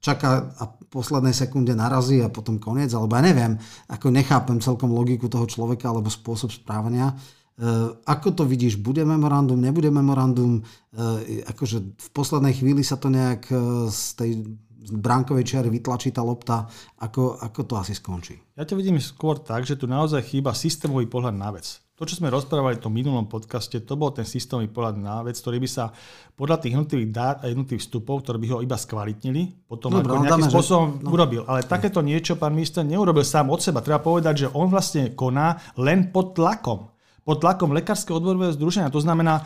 čaká 0.00 0.54
a 0.56 0.64
v 0.70 0.86
poslednej 0.88 1.36
sekunde 1.36 1.76
narazí 1.76 2.24
a 2.24 2.32
potom 2.32 2.56
koniec, 2.56 2.88
alebo 2.96 3.20
ja 3.20 3.22
neviem, 3.26 3.60
ako 3.92 4.08
nechápem 4.08 4.56
celkom 4.64 4.96
logiku 4.96 5.28
toho 5.28 5.44
človeka 5.44 5.92
alebo 5.92 6.08
spôsob 6.08 6.48
správania. 6.54 7.12
Eh, 7.56 7.88
ako 8.04 8.28
to 8.36 8.44
vidíš? 8.44 8.76
Bude 8.76 9.00
memorandum, 9.08 9.56
nebude 9.56 9.88
memorandum? 9.88 10.60
Eh, 10.92 11.40
akože 11.48 11.78
v 11.96 12.08
poslednej 12.12 12.52
chvíli 12.52 12.84
sa 12.84 13.00
to 13.00 13.08
nejak 13.08 13.48
eh, 13.48 13.88
z 13.88 14.02
tej 14.12 14.30
bránkovej 14.92 15.44
čiary 15.48 15.72
vytlačí 15.72 16.12
tá 16.12 16.20
lopta, 16.20 16.68
ako, 17.00 17.40
ako 17.40 17.60
to 17.64 17.74
asi 17.80 17.96
skončí? 17.96 18.36
Ja 18.54 18.68
to 18.68 18.76
vidím 18.76 19.00
skôr 19.00 19.40
tak, 19.40 19.64
že 19.64 19.74
tu 19.74 19.88
naozaj 19.88 20.22
chýba 20.28 20.52
systémový 20.52 21.08
pohľad 21.08 21.34
na 21.34 21.50
vec. 21.56 21.80
To, 21.96 22.04
čo 22.04 22.20
sme 22.20 22.28
rozprávali 22.28 22.76
v 22.76 22.84
tom 22.84 22.92
minulom 22.92 23.24
podcaste, 23.24 23.80
to 23.80 23.96
bol 23.96 24.12
ten 24.12 24.28
systémový 24.28 24.68
pohľad 24.68 25.00
na 25.00 25.24
vec, 25.24 25.40
ktorý 25.40 25.56
by 25.64 25.64
sa 25.64 25.96
podľa 26.36 26.60
tých 26.60 26.76
jednotlivých 26.76 27.08
dát 27.08 27.36
a 27.40 27.48
jednotlivých 27.48 27.88
vstupov, 27.88 28.20
ktoré 28.20 28.36
by 28.36 28.48
ho 28.52 28.58
iba 28.60 28.76
skvalitnili, 28.76 29.64
potom 29.64 29.96
Dobre, 29.96 30.12
ako 30.12 30.16
nejakým 30.28 30.44
dáme, 30.44 30.52
spôsobom 30.52 30.88
že... 30.92 30.96
no. 31.00 31.08
urobil. 31.08 31.42
Ale 31.48 31.64
takéto 31.64 32.04
niečo 32.04 32.36
pán 32.36 32.52
minister 32.52 32.84
neurobil 32.84 33.24
sám 33.24 33.48
od 33.48 33.64
seba. 33.64 33.80
Treba 33.80 34.04
povedať, 34.04 34.44
že 34.44 34.52
on 34.52 34.68
vlastne 34.68 35.16
koná 35.16 35.56
len 35.80 36.12
pod 36.12 36.36
tlakom. 36.36 36.92
Pod 37.26 37.42
tlakom 37.42 37.74
Lekárskeho 37.74 38.22
odborového 38.22 38.54
združenia. 38.54 38.94
To 38.94 39.02
znamená, 39.02 39.42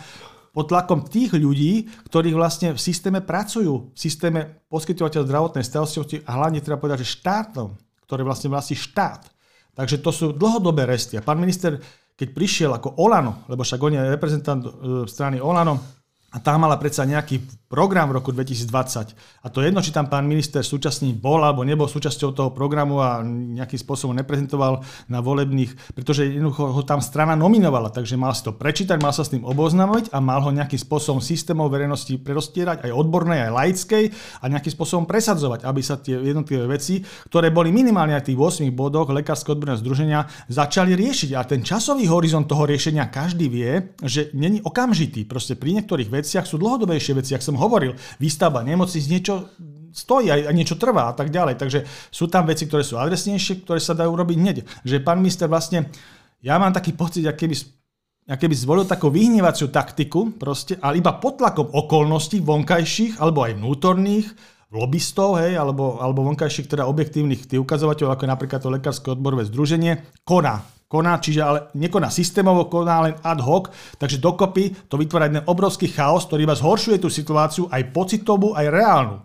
pod 0.53 0.69
tlakom 0.69 1.09
tých 1.09 1.33
ľudí, 1.33 1.89
ktorí 2.13 2.37
vlastne 2.37 2.77
v 2.77 2.81
systéme 2.81 3.25
pracujú, 3.25 3.95
v 3.95 3.99
systéme 3.99 4.69
poskytovateľ 4.69 5.25
zdravotnej 5.25 5.65
starostlivosti 5.65 6.21
a 6.29 6.37
hlavne 6.37 6.61
treba 6.61 6.77
povedať, 6.77 7.07
že 7.07 7.17
štátom, 7.17 7.73
ktoré 8.05 8.21
vlastne 8.21 8.53
vlastní 8.53 8.77
štát. 8.77 9.33
Takže 9.73 10.03
to 10.05 10.11
sú 10.13 10.27
dlhodobé 10.37 10.85
resty. 10.85 11.17
A 11.17 11.25
pán 11.25 11.41
minister 11.41 11.81
keď 12.21 12.37
prišiel 12.37 12.71
ako 12.77 13.01
Olano, 13.01 13.49
lebo 13.49 13.65
však 13.65 13.81
on 13.81 13.97
je 13.97 14.13
reprezentant 14.13 14.61
e, 14.61 14.69
strany 15.09 15.41
Olano, 15.41 16.00
a 16.31 16.39
tá 16.39 16.55
mala 16.55 16.79
predsa 16.79 17.03
nejaký 17.03 17.43
program 17.71 18.11
v 18.11 18.19
roku 18.19 18.35
2020. 18.35 19.15
A 19.43 19.47
to 19.47 19.63
jedno, 19.63 19.79
či 19.79 19.95
tam 19.95 20.11
pán 20.11 20.27
minister 20.27 20.63
súčasný 20.63 21.15
bol 21.15 21.39
alebo 21.39 21.63
nebol 21.63 21.87
súčasťou 21.87 22.35
toho 22.35 22.51
programu 22.51 22.99
a 22.99 23.23
nejakým 23.23 23.79
spôsobom 23.79 24.15
neprezentoval 24.19 24.83
na 25.07 25.23
volebných, 25.23 25.95
pretože 25.95 26.27
jednoducho 26.27 26.75
ho 26.75 26.83
tam 26.83 26.99
strana 26.99 27.39
nominovala, 27.39 27.95
takže 27.95 28.19
mal 28.19 28.35
si 28.35 28.43
to 28.43 28.55
prečítať, 28.55 28.99
mal 28.99 29.15
sa 29.15 29.23
s 29.23 29.31
tým 29.31 29.47
oboznamiť 29.47 30.11
a 30.11 30.19
mal 30.19 30.43
ho 30.43 30.51
nejakým 30.51 30.83
spôsobom 30.83 31.23
systémov 31.23 31.71
verejnosti 31.71 32.11
prerostierať, 32.19 32.87
aj 32.87 32.91
odbornej, 32.91 33.47
aj 33.47 33.55
laickej 33.55 34.05
a 34.43 34.45
nejakým 34.51 34.73
spôsobom 34.75 35.07
presadzovať, 35.07 35.63
aby 35.63 35.81
sa 35.83 35.95
tie 35.99 36.19
jednotlivé 36.19 36.67
veci, 36.67 37.07
ktoré 37.31 37.55
boli 37.55 37.71
minimálne 37.71 38.19
aj 38.19 38.27
v 38.27 38.29
tých 38.35 38.67
8 38.67 38.75
bodoch 38.75 39.15
Lekárske 39.15 39.55
odborného 39.55 39.79
združenia, 39.79 40.27
začali 40.51 40.99
riešiť. 40.99 41.39
A 41.39 41.47
ten 41.47 41.63
časový 41.63 42.11
horizont 42.11 42.51
toho 42.51 42.67
riešenia 42.67 43.07
každý 43.15 43.47
vie, 43.47 43.95
že 44.03 44.35
není 44.35 44.59
okamžitý. 44.59 45.23
Proste 45.23 45.55
pri 45.55 45.79
niektorých 45.79 46.11
veciach 46.21 46.45
sú 46.45 46.61
dlhodobejšie 46.61 47.17
veci, 47.17 47.33
ak 47.33 47.43
som 47.43 47.57
hovoril, 47.57 47.97
výstavba 48.21 48.61
nemocnic 48.61 49.05
niečo 49.09 49.49
stojí 49.91 50.31
a 50.31 50.51
niečo 50.55 50.79
trvá 50.79 51.11
a 51.11 51.15
tak 51.17 51.35
ďalej. 51.35 51.59
Takže 51.59 51.83
sú 52.15 52.31
tam 52.31 52.47
veci, 52.47 52.69
ktoré 52.69 52.87
sú 52.87 53.01
adresnejšie, 53.01 53.67
ktoré 53.67 53.83
sa 53.83 53.97
dajú 53.97 54.15
robiť 54.15 54.37
hneď. 54.39 54.57
Že 54.87 55.03
pán 55.03 55.19
minister 55.19 55.51
vlastne, 55.51 55.91
ja 56.39 56.61
mám 56.61 56.71
taký 56.71 56.95
pocit, 56.95 57.27
aký 57.27 57.51
keby 57.51 57.57
ak 58.31 58.39
keby 58.39 58.55
zvolil 58.55 58.87
takú 58.87 59.11
vyhnevaciu 59.11 59.75
taktiku, 59.75 60.31
proste, 60.39 60.79
ale 60.79 61.03
iba 61.03 61.19
pod 61.19 61.43
tlakom 61.43 61.67
okolností 61.67 62.39
vonkajších 62.39 63.19
alebo 63.19 63.43
aj 63.43 63.59
vnútorných, 63.59 64.31
lobbystov, 64.71 65.43
hej, 65.43 65.59
alebo, 65.59 65.99
alebo 65.99 66.23
vonkajších 66.31 66.71
teda 66.71 66.87
objektívnych 66.87 67.51
tých 67.51 67.59
ukazovateľov, 67.59 68.15
ako 68.15 68.23
je 68.23 68.31
napríklad 68.31 68.61
to 68.63 68.71
Lekárske 68.71 69.09
odborové 69.11 69.43
združenie, 69.51 70.07
koná 70.23 70.63
koná, 70.91 71.23
čiže 71.23 71.41
ale 71.41 71.59
nekoná 71.79 72.11
systémovo, 72.11 72.67
koná 72.67 73.07
len 73.07 73.15
ad 73.23 73.39
hoc, 73.47 73.71
takže 73.95 74.19
dokopy 74.19 74.91
to 74.91 74.99
vytvára 74.99 75.31
jeden 75.31 75.47
obrovský 75.47 75.87
chaos, 75.87 76.27
ktorý 76.27 76.51
vás 76.51 76.59
zhoršuje 76.59 76.99
tú 76.99 77.07
situáciu 77.07 77.71
aj 77.71 77.95
pocitovú, 77.95 78.59
aj 78.59 78.67
reálnu. 78.67 79.17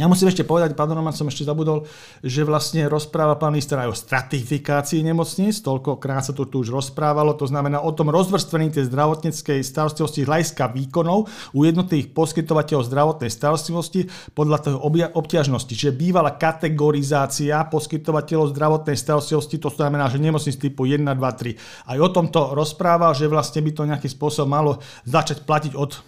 Ja 0.00 0.08
musím 0.08 0.32
ešte 0.32 0.40
povedať, 0.40 0.72
pán 0.72 0.88
Roman 0.88 1.12
som 1.12 1.28
ešte 1.28 1.44
zabudol, 1.44 1.84
že 2.24 2.48
vlastne 2.48 2.88
rozpráva 2.88 3.36
pán 3.36 3.52
minister 3.52 3.76
aj 3.76 3.92
o 3.92 4.00
stratifikácii 4.00 5.04
nemocníc, 5.04 5.60
toľkokrát 5.60 6.24
sa 6.24 6.32
to 6.32 6.48
tu 6.48 6.64
už 6.64 6.72
rozprávalo, 6.72 7.36
to 7.36 7.44
znamená 7.44 7.76
o 7.76 7.92
tom 7.92 8.08
rozvrstvení 8.08 8.72
tej 8.72 8.88
zdravotníckej 8.88 9.60
starostlivosti 9.60 10.24
hľadiska 10.24 10.72
výkonov 10.72 11.28
u 11.52 11.68
jednotlivých 11.68 12.08
poskytovateľov 12.16 12.88
zdravotnej 12.88 13.28
starostlivosti 13.28 14.08
podľa 14.32 14.64
toho 14.64 14.80
obťažnosti. 15.12 15.76
Čiže 15.76 15.92
bývala 15.92 16.40
kategorizácia 16.40 17.60
poskytovateľov 17.68 18.48
zdravotnej 18.56 18.96
starostlivosti, 18.96 19.60
to 19.60 19.68
znamená, 19.68 20.08
že 20.08 20.16
nemocníc 20.16 20.56
typu 20.56 20.88
1, 20.88 21.04
2, 21.04 21.20
3. 21.20 21.92
Aj 21.92 21.98
o 22.00 22.08
tomto 22.08 22.56
rozpráva, 22.56 23.12
že 23.12 23.28
vlastne 23.28 23.60
by 23.60 23.70
to 23.76 23.84
nejakým 23.84 24.08
spôsobom 24.08 24.56
malo 24.56 24.80
začať 25.04 25.44
platiť 25.44 25.76
od 25.76 26.00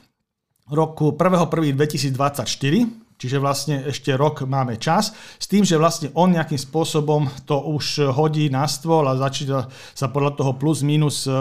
roku 0.73 1.13
1.1.2024, 1.13 3.04
Čiže 3.15 3.39
vlastne 3.39 3.77
ešte 3.87 4.11
rok 4.19 4.43
máme 4.43 4.75
čas, 4.77 5.15
s 5.39 5.47
tým, 5.47 5.63
že 5.63 5.79
vlastne 5.79 6.11
on 6.19 6.35
nejakým 6.35 6.59
spôsobom 6.59 7.31
to 7.47 7.55
už 7.55 8.11
hodí 8.11 8.51
na 8.51 8.67
stôl 8.67 9.07
a 9.07 9.15
začína 9.15 9.71
sa 9.95 10.11
podľa 10.11 10.35
toho 10.35 10.53
plus 10.59 10.83
minus, 10.83 11.25
e, 11.25 11.31
e, 11.31 11.37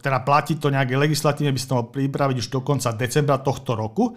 teda 0.00 0.24
platiť 0.24 0.56
to 0.58 0.72
nejaké 0.72 0.96
legislatívne, 0.96 1.52
by 1.52 1.60
sa 1.60 1.68
to 1.68 1.76
mal 1.76 1.86
pripraviť 1.92 2.36
už 2.40 2.48
do 2.48 2.60
konca 2.64 2.96
decembra 2.96 3.36
tohto 3.36 3.76
roku 3.76 4.16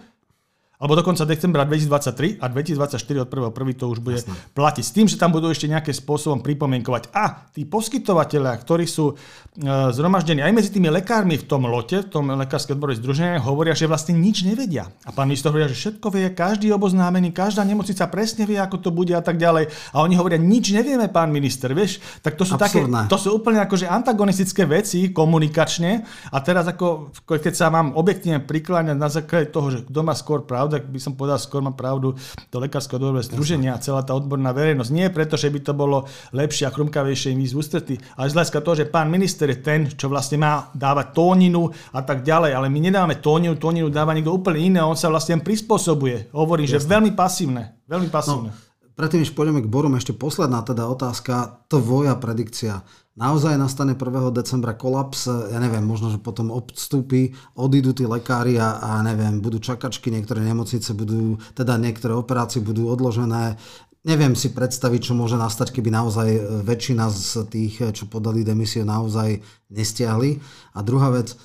alebo 0.78 0.94
dokonca 0.94 1.26
decembra 1.26 1.66
2023 1.66 2.38
a 2.38 2.46
2024 2.46 3.26
od 3.26 3.28
1.1. 3.50 3.74
to 3.74 3.86
už 3.90 3.98
bude 3.98 4.22
Jasne. 4.22 4.30
platiť. 4.54 4.84
S 4.86 4.92
tým, 4.94 5.06
že 5.10 5.18
tam 5.18 5.34
budú 5.34 5.50
ešte 5.50 5.66
nejaké 5.66 5.90
spôsobom 5.90 6.38
pripomienkovať. 6.38 7.10
A 7.10 7.50
tí 7.50 7.66
poskytovateľia, 7.66 8.54
ktorí 8.62 8.86
sú 8.86 9.10
uh, 9.10 9.90
zhromaždení 9.90 10.38
aj 10.38 10.54
medzi 10.54 10.70
tými 10.70 10.86
lekármi 10.86 11.34
v 11.34 11.50
tom 11.50 11.66
lote, 11.66 12.06
v 12.06 12.08
tom 12.14 12.30
lekárske 12.30 12.78
odborové 12.78 12.94
združenie, 13.02 13.42
hovoria, 13.42 13.74
že 13.74 13.90
vlastne 13.90 14.14
nič 14.14 14.46
nevedia. 14.46 14.86
A 15.02 15.10
pán 15.10 15.26
minister 15.26 15.50
hovoria, 15.50 15.66
že 15.66 15.74
všetko 15.74 16.14
vie, 16.14 16.30
každý 16.30 16.70
oboznámený, 16.70 17.34
každá 17.34 17.66
nemocnica 17.66 18.06
presne 18.06 18.46
vie, 18.46 18.62
ako 18.62 18.78
to 18.78 18.94
bude 18.94 19.10
a 19.10 19.22
tak 19.22 19.34
ďalej. 19.34 19.74
A 19.90 20.06
oni 20.06 20.14
hovoria, 20.14 20.38
nič 20.38 20.70
nevieme, 20.70 21.10
pán 21.10 21.34
minister, 21.34 21.74
vieš. 21.74 21.98
Tak 22.22 22.38
to 22.38 22.46
sú, 22.46 22.54
také, 22.54 22.86
to 22.86 23.18
sú 23.18 23.34
úplne 23.34 23.58
akože 23.66 23.90
antagonistické 23.90 24.62
veci 24.62 25.10
komunikačne. 25.10 26.06
A 26.30 26.38
teraz 26.38 26.70
ako, 26.70 27.10
keď 27.26 27.54
sa 27.58 27.66
mám 27.66 27.98
objektívne 27.98 28.46
prikláňať 28.46 28.94
na 28.94 29.10
základe 29.10 29.50
toho, 29.50 29.74
že 29.74 29.82
kto 29.82 30.00
má 30.06 30.14
skôr 30.14 30.46
pravdu, 30.46 30.67
pravda, 30.68 30.84
by 30.84 31.00
som 31.00 31.16
povedal, 31.16 31.40
skôr 31.40 31.64
má 31.64 31.72
pravdu 31.72 32.12
to 32.52 32.60
lekárske 32.60 32.92
odborové 33.00 33.24
združenie 33.24 33.72
a 33.72 33.80
celá 33.80 34.04
tá 34.04 34.12
odborná 34.12 34.52
verejnosť. 34.52 34.92
Nie 34.92 35.08
preto, 35.08 35.40
že 35.40 35.48
by 35.48 35.64
to 35.64 35.72
bolo 35.72 36.04
lepšie 36.36 36.68
a 36.68 36.74
chrumkavejšie 36.74 37.32
im 37.32 37.40
ísť 37.40 37.56
ústretí, 37.56 37.94
ale 38.20 38.28
z 38.28 38.36
hľadiska 38.36 38.60
toho, 38.60 38.76
že 38.76 38.90
pán 38.92 39.08
minister 39.08 39.48
je 39.48 39.58
ten, 39.64 39.88
čo 39.88 40.12
vlastne 40.12 40.36
má 40.36 40.68
dávať 40.76 41.16
tóninu 41.16 41.72
a 41.96 42.04
tak 42.04 42.20
ďalej, 42.20 42.52
ale 42.52 42.68
my 42.68 42.78
nedávame 42.84 43.16
tóninu, 43.16 43.56
tóninu 43.56 43.88
dáva 43.88 44.12
niekto 44.12 44.36
úplne 44.36 44.60
iné 44.60 44.80
on 44.84 44.98
sa 44.98 45.08
vlastne 45.08 45.40
prispôsobuje. 45.40 46.28
Hovorí, 46.36 46.68
Jasne. 46.68 46.84
že 46.84 46.90
veľmi 46.92 47.10
pasívne. 47.16 47.80
Veľmi 47.88 48.12
pasívne. 48.12 48.52
No. 48.52 48.67
Predtým, 48.98 49.22
než 49.22 49.30
pôjdeme 49.30 49.62
k 49.62 49.70
Borom, 49.70 49.94
ešte 49.94 50.10
posledná 50.10 50.58
teda 50.66 50.90
otázka, 50.90 51.62
tvoja 51.70 52.18
predikcia. 52.18 52.82
Naozaj 53.14 53.54
nastane 53.54 53.94
1. 53.94 54.34
decembra 54.34 54.74
kolaps, 54.74 55.30
ja 55.30 55.58
neviem, 55.62 55.86
možno, 55.86 56.10
že 56.10 56.18
potom 56.18 56.50
odstúpi, 56.50 57.30
odídu 57.54 57.94
tí 57.94 58.10
lekári 58.10 58.58
a, 58.58 58.82
a 58.82 58.98
neviem, 59.06 59.38
budú 59.38 59.62
čakačky, 59.62 60.10
niektoré 60.10 60.42
nemocnice 60.42 60.98
budú, 60.98 61.38
teda 61.54 61.78
niektoré 61.78 62.10
operácie 62.10 62.58
budú 62.58 62.90
odložené. 62.90 63.54
Neviem 64.02 64.34
si 64.34 64.50
predstaviť, 64.50 65.10
čo 65.10 65.14
môže 65.14 65.38
nastať, 65.38 65.78
keby 65.78 65.94
naozaj 65.94 66.28
väčšina 66.66 67.06
z 67.06 67.46
tých, 67.54 67.74
čo 67.94 68.10
podali 68.10 68.42
demisiu, 68.42 68.82
naozaj 68.82 69.38
nestiahli. 69.70 70.42
A 70.74 70.82
druhá 70.82 71.14
vec, 71.14 71.34
e, 71.34 71.38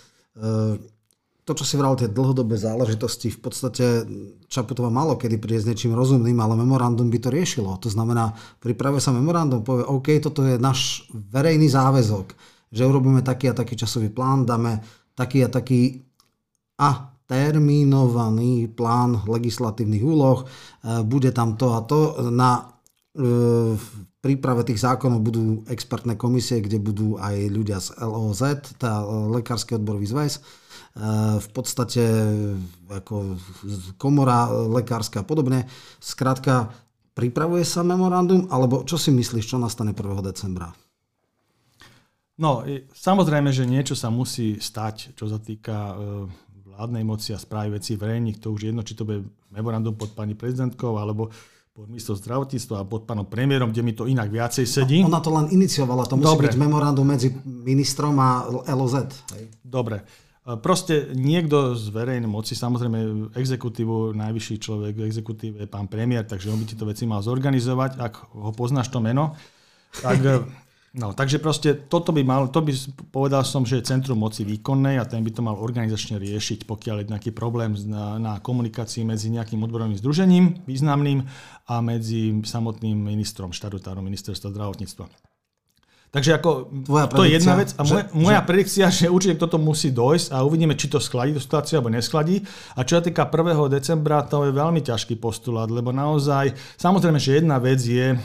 to, 1.43 1.51
čo 1.51 1.67
si 1.67 1.75
vral, 1.75 1.99
tie 1.99 2.07
dlhodobé 2.07 2.55
záležitosti, 2.55 3.27
v 3.27 3.39
podstate 3.43 3.85
Čaputová 4.47 4.87
malo 4.87 5.19
kedy 5.19 5.35
príde 5.43 5.59
s 5.59 5.67
niečím 5.67 5.91
rozumným, 5.91 6.39
ale 6.39 6.55
memorandum 6.55 7.11
by 7.11 7.19
to 7.19 7.29
riešilo. 7.29 7.75
To 7.83 7.91
znamená, 7.91 8.31
pripravuje 8.63 9.03
sa 9.03 9.11
memorandum, 9.11 9.59
povie, 9.59 9.83
OK, 9.83 10.23
toto 10.23 10.47
je 10.47 10.55
náš 10.55 11.03
verejný 11.11 11.67
záväzok, 11.67 12.31
že 12.71 12.87
urobíme 12.87 13.19
taký 13.19 13.51
a 13.51 13.57
taký 13.57 13.75
časový 13.75 14.07
plán, 14.07 14.47
dáme 14.47 14.79
taký 15.19 15.43
a 15.43 15.49
taký 15.51 15.99
a 16.79 17.11
termínovaný 17.27 18.71
plán 18.71 19.27
legislatívnych 19.27 20.03
úloh, 20.03 20.43
e, 20.43 20.45
bude 21.03 21.31
tam 21.35 21.59
to 21.59 21.75
a 21.75 21.79
to. 21.83 22.31
Na 22.31 22.71
e, 23.15 23.75
príprave 24.23 24.63
tých 24.63 24.79
zákonov 24.79 25.19
budú 25.19 25.43
expertné 25.67 26.15
komisie, 26.15 26.63
kde 26.63 26.79
budú 26.79 27.19
aj 27.19 27.35
ľudia 27.51 27.83
z 27.83 27.99
LOZ, 27.99 28.41
tá 28.79 29.03
Lekársky 29.27 29.75
odborový 29.75 30.07
zväz, 30.07 30.39
v 31.39 31.47
podstate 31.51 32.03
ako 32.89 33.37
komora 33.97 34.49
lekárska 34.49 35.21
a 35.21 35.27
podobne. 35.27 35.65
Skrátka, 35.97 36.69
pripravuje 37.13 37.65
sa 37.65 37.85
memorandum, 37.85 38.49
alebo 38.49 38.85
čo 38.85 38.97
si 38.97 39.13
myslíš, 39.13 39.45
čo 39.45 39.57
nastane 39.61 39.93
1. 39.93 40.21
decembra? 40.21 40.73
No, 42.33 42.65
samozrejme, 42.89 43.53
že 43.53 43.69
niečo 43.69 43.93
sa 43.93 44.09
musí 44.09 44.57
stať, 44.57 45.13
čo 45.13 45.29
sa 45.29 45.37
týka 45.37 45.93
eh, 45.93 45.97
vládnej 46.73 47.05
moci 47.05 47.29
a 47.31 47.39
správy 47.41 47.77
vecí 47.77 47.93
verejných. 47.93 48.41
To 48.41 48.49
už 48.49 48.73
jedno, 48.73 48.81
či 48.81 48.97
to 48.97 49.05
bude 49.05 49.21
memorandum 49.53 49.93
pod 49.93 50.17
pani 50.17 50.33
prezidentkou, 50.33 50.97
alebo 50.97 51.29
pod 51.73 51.89
ministrom 51.89 52.13
zdravotníctva 52.17 52.85
a 52.85 52.85
pod 52.85 53.09
pánom 53.09 53.25
premiérom, 53.25 53.73
kde 53.73 53.81
mi 53.81 53.93
to 53.97 54.05
inak 54.05 54.29
viacej 54.29 54.65
sedí. 54.65 55.01
No, 55.01 55.09
ona 55.09 55.21
to 55.21 55.33
len 55.33 55.49
iniciovala, 55.49 56.05
to 56.05 56.17
musí 56.21 56.29
Dobre. 56.29 56.45
byť 56.49 56.57
memorandum 56.57 57.05
medzi 57.05 57.33
ministrom 57.45 58.13
a 58.21 58.45
LOZ. 58.49 59.09
Hej. 59.33 59.45
Dobre. 59.61 60.05
Proste 60.43 61.15
niekto 61.15 61.71
z 61.71 61.87
verejnej 61.87 62.27
moci, 62.27 62.51
samozrejme 62.51 63.31
exekutívu, 63.31 64.11
najvyšší 64.11 64.55
človek 64.59 64.93
v 64.99 65.07
exekutíve 65.07 65.55
je 65.63 65.71
pán 65.71 65.87
premiér, 65.87 66.27
takže 66.27 66.51
on 66.51 66.59
by 66.59 66.65
tieto 66.67 66.83
veci 66.83 67.07
mal 67.07 67.23
zorganizovať, 67.23 67.95
ak 67.95 68.13
ho 68.35 68.51
poznáš 68.51 68.91
to 68.91 68.99
meno. 68.99 69.39
Tak 70.03 70.19
No, 70.93 71.09
takže 71.09 71.41
proste 71.41 71.73
toto 71.73 72.13
by 72.13 72.21
mal, 72.21 72.53
to 72.53 72.61
by 72.61 72.69
povedal 73.09 73.41
som, 73.41 73.65
že 73.65 73.81
je 73.81 73.89
centrum 73.89 74.13
moci 74.13 74.45
výkonnej 74.45 75.01
a 75.01 75.09
ten 75.09 75.25
by 75.25 75.33
to 75.33 75.41
mal 75.41 75.57
organizačne 75.57 76.21
riešiť, 76.21 76.69
pokiaľ 76.69 77.01
je 77.01 77.09
nejaký 77.09 77.31
problém 77.33 77.73
na, 77.89 78.21
na 78.21 78.33
komunikácii 78.37 79.01
medzi 79.01 79.33
nejakým 79.33 79.57
odborovým 79.65 79.97
združením 79.97 80.61
významným 80.69 81.25
a 81.65 81.81
medzi 81.81 82.37
samotným 82.45 82.93
ministrom 82.93 83.57
štatutárom 83.57 84.05
ministerstva 84.05 84.53
zdravotníctva. 84.53 85.32
Takže 86.13 86.37
ako, 86.37 86.69
Tvoja 86.85 87.09
to 87.09 87.25
je 87.25 87.41
jedna 87.41 87.57
vec. 87.57 87.73
A 87.73 87.81
moja, 87.81 88.05
že, 88.05 88.13
moja 88.13 88.37
že... 88.37 88.45
predikcia, 88.45 88.85
že 88.93 89.09
určite 89.09 89.41
toto 89.41 89.57
musí 89.57 89.89
dojsť 89.89 90.29
a 90.29 90.45
uvidíme, 90.45 90.77
či 90.77 90.85
to 90.85 91.01
skladí 91.01 91.33
tú 91.33 91.41
situáciu 91.41 91.81
alebo 91.81 91.89
neskladí. 91.89 92.45
A 92.77 92.85
čo 92.85 93.01
sa 93.01 93.03
týka 93.03 93.25
1. 93.25 93.49
decembra, 93.73 94.21
to 94.21 94.45
je 94.45 94.53
veľmi 94.53 94.77
ťažký 94.85 95.17
postulát, 95.17 95.65
lebo 95.73 95.89
naozaj, 95.89 96.53
samozrejme, 96.77 97.17
že 97.17 97.41
jedna 97.41 97.57
vec 97.57 97.81
je 97.81 98.13
uh, 98.13 98.19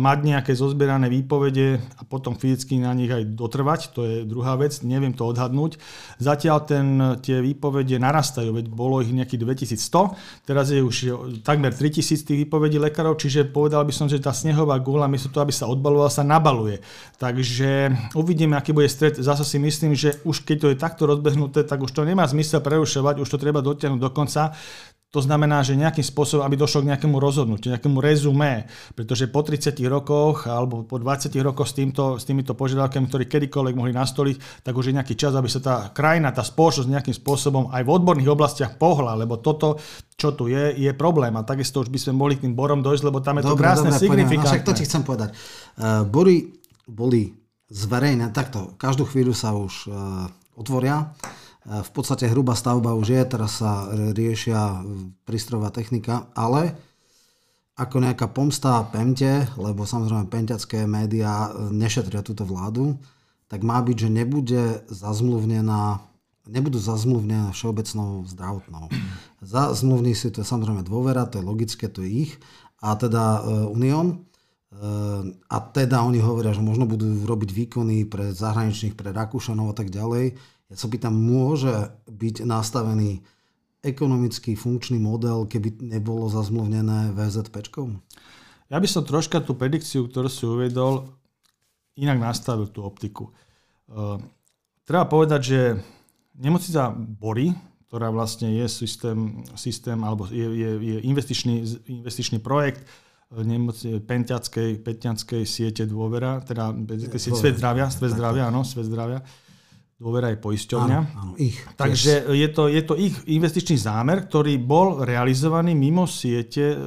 mať 0.00 0.18
nejaké 0.24 0.56
zozbierané 0.56 1.12
výpovede 1.12 1.76
a 2.00 2.08
potom 2.08 2.40
fyzicky 2.40 2.80
na 2.80 2.96
nich 2.96 3.12
aj 3.12 3.28
dotrvať, 3.36 3.92
to 3.92 4.00
je 4.08 4.16
druhá 4.24 4.56
vec, 4.56 4.72
neviem 4.80 5.12
to 5.12 5.28
odhadnúť. 5.28 5.76
Zatiaľ 6.16 6.64
ten, 6.64 7.20
tie 7.20 7.44
výpovede 7.44 8.00
narastajú, 8.00 8.56
veď 8.56 8.72
bolo 8.72 9.04
ich 9.04 9.12
nejakých 9.12 9.44
2100, 9.76 10.48
teraz 10.48 10.72
je 10.72 10.80
už 10.80 10.96
takmer 11.44 11.76
3000 11.76 12.16
tých 12.16 12.48
výpovedí 12.48 12.80
lekárov, 12.80 13.20
čiže 13.20 13.44
povedal 13.44 13.84
by 13.84 13.92
som, 13.92 14.08
že 14.08 14.24
tá 14.24 14.32
snehová 14.32 14.80
gula, 14.80 15.04
miesto 15.04 15.28
toho, 15.28 15.44
aby 15.44 15.52
sa 15.52 15.68
odbalovala, 15.68 16.08
sa 16.08 16.24
nabaluje. 16.24 16.80
Takže 17.26 17.90
uvidíme, 18.14 18.54
aký 18.54 18.70
bude 18.70 18.86
stred. 18.86 19.18
Zase 19.18 19.42
si 19.42 19.58
myslím, 19.58 19.98
že 19.98 20.14
už 20.22 20.46
keď 20.46 20.56
to 20.62 20.68
je 20.70 20.76
takto 20.78 21.10
rozbehnuté, 21.10 21.66
tak 21.66 21.82
už 21.82 21.90
to 21.90 22.06
nemá 22.06 22.22
zmysel 22.22 22.62
prerušovať, 22.62 23.18
už 23.18 23.26
to 23.34 23.42
treba 23.42 23.58
dotiahnuť 23.66 23.98
do 23.98 24.10
konca. 24.14 24.54
To 25.10 25.24
znamená, 25.24 25.64
že 25.66 25.74
nejakým 25.74 26.06
spôsobom, 26.06 26.44
aby 26.46 26.54
došlo 26.60 26.86
k 26.86 26.92
nejakému 26.92 27.18
rozhodnutiu, 27.18 27.72
nejakému 27.74 27.98
rezumé, 27.98 28.70
pretože 28.94 29.26
po 29.26 29.42
30 29.42 29.74
rokoch 29.90 30.46
alebo 30.46 30.86
po 30.86 31.02
20 31.02 31.34
rokoch 31.42 31.66
s, 31.66 31.74
týmto, 31.74 32.20
s 32.20 32.28
týmito 32.28 32.54
požiadavkami, 32.54 33.10
ktoré 33.10 33.24
kedykoľvek 33.26 33.74
mohli 33.74 33.96
nastoliť, 33.96 34.62
tak 34.62 34.76
už 34.76 34.92
je 34.92 34.96
nejaký 35.00 35.14
čas, 35.18 35.34
aby 35.34 35.50
sa 35.50 35.58
tá 35.64 35.74
krajina, 35.90 36.30
tá 36.30 36.46
spoločnosť 36.46 36.90
nejakým 36.90 37.16
spôsobom 37.16 37.74
aj 37.74 37.82
v 37.82 37.90
odborných 37.90 38.30
oblastiach 38.30 38.72
pohla, 38.78 39.18
lebo 39.18 39.40
toto, 39.42 39.82
čo 40.14 40.36
tu 40.36 40.46
je, 40.46 40.78
je 40.78 40.92
problém. 40.94 41.32
A 41.34 41.42
takisto 41.42 41.82
už 41.82 41.88
by 41.90 41.98
sme 41.98 42.12
mohli 42.14 42.38
k 42.38 42.46
tým 42.46 42.54
borom 42.54 42.84
dojsť, 42.86 43.02
lebo 43.02 43.18
tam 43.24 43.40
je 43.40 43.50
dobre, 43.50 43.56
to 43.56 43.62
krásne 43.62 43.90
dobre, 43.94 44.02
signifikantné. 44.04 44.52
Však 44.52 44.68
to 44.68 44.76
ti 44.76 44.84
chcem 44.84 45.02
povedať. 45.06 45.32
Uh, 45.80 46.04
bory 46.04 46.65
boli 46.86 47.34
zverejnené, 47.66 48.30
takto, 48.30 48.78
každú 48.78 49.04
chvíľu 49.10 49.34
sa 49.34 49.52
už 49.52 49.90
uh, 49.90 50.30
otvoria. 50.54 51.10
Uh, 51.66 51.82
v 51.82 51.90
podstate 51.90 52.30
hrubá 52.30 52.54
stavba 52.54 52.94
už 52.94 53.12
je, 53.12 53.22
teraz 53.26 53.58
sa 53.58 53.90
riešia 54.14 54.86
prístrojová 55.26 55.74
technika, 55.74 56.30
ale 56.32 56.78
ako 57.76 58.00
nejaká 58.00 58.32
pomsta 58.32 58.86
Pemte, 58.88 59.44
lebo 59.60 59.84
samozrejme 59.84 60.32
pemťacké 60.32 60.88
médiá 60.88 61.52
nešetria 61.68 62.24
túto 62.24 62.48
vládu, 62.48 62.96
tak 63.52 63.60
má 63.60 63.76
byť, 63.84 63.96
že 64.00 64.08
nebude 64.08 64.62
zazmluvnená 64.88 66.00
nebudú 66.46 66.78
zazmluvnené 66.78 67.50
všeobecnou 67.50 68.22
zdravotnou. 68.30 68.86
Zazmluvní 69.42 70.14
si 70.14 70.30
to 70.30 70.40
je 70.40 70.46
samozrejme 70.46 70.86
dôvera, 70.86 71.26
to 71.26 71.42
je 71.42 71.44
logické, 71.44 71.90
to 71.90 72.06
je 72.06 72.30
ich. 72.30 72.32
A 72.78 72.94
teda 72.94 73.42
Unión, 73.66 74.25
a 75.48 75.56
teda 75.72 76.04
oni 76.04 76.20
hovoria, 76.20 76.52
že 76.52 76.60
možno 76.60 76.84
budú 76.84 77.08
robiť 77.24 77.50
výkony 77.52 78.04
pre 78.04 78.36
zahraničných, 78.36 78.92
pre 78.92 79.08
Rakúšanov 79.08 79.72
a 79.72 79.76
tak 79.76 79.88
ďalej. 79.88 80.36
Ja 80.68 80.76
sa 80.76 80.90
pýtam, 80.90 81.16
môže 81.16 81.94
byť 82.10 82.44
nastavený 82.44 83.24
ekonomický 83.80 84.58
funkčný 84.58 84.98
model, 84.98 85.46
keby 85.46 85.80
nebolo 85.80 86.26
zazmluvnené 86.28 87.14
VZP? 87.14 87.54
Ja 88.66 88.82
by 88.82 88.88
som 88.90 89.06
troška 89.06 89.40
tú 89.40 89.54
predikciu, 89.54 90.10
ktorú 90.10 90.26
si 90.26 90.42
uvedol, 90.42 91.06
inak 91.94 92.18
nastavil 92.18 92.66
tú 92.66 92.82
optiku. 92.82 93.30
Uh, 93.86 94.18
treba 94.82 95.06
povedať, 95.06 95.40
že 95.40 95.60
nemocnica 96.34 96.92
Bory, 96.92 97.54
ktorá 97.86 98.10
vlastne 98.10 98.50
je 98.52 98.66
systém, 98.66 99.46
systém 99.54 99.96
alebo 100.02 100.26
je, 100.26 100.42
je, 100.42 100.70
je 100.82 100.96
investičný, 101.06 101.62
investičný 101.86 102.42
projekt, 102.42 102.82
nemoci, 103.34 103.98
pentiackej, 103.98 104.86
petianskej 104.86 105.42
siete 105.42 105.82
dôvera, 105.82 106.38
teda 106.46 106.70
siete, 107.18 107.18
svet 107.18 107.58
zdravia, 107.58 107.90
svet 107.90 108.14
zdravia, 108.14 108.46
áno, 108.46 108.62
svet 108.62 108.86
zdravia. 108.86 109.20
Dôvera 109.96 110.28
je 110.28 110.38
poisťovňa. 110.38 110.98
Áno, 111.00 111.08
áno, 111.16 111.32
ich. 111.40 111.56
Takže 111.74 112.28
je 112.36 112.48
to, 112.52 112.68
je 112.68 112.82
to 112.84 112.94
ich 113.00 113.16
investičný 113.32 113.80
zámer, 113.80 114.28
ktorý 114.28 114.60
bol 114.60 115.00
realizovaný 115.02 115.72
mimo 115.72 116.04
siete 116.04 116.76
e, 116.76 116.78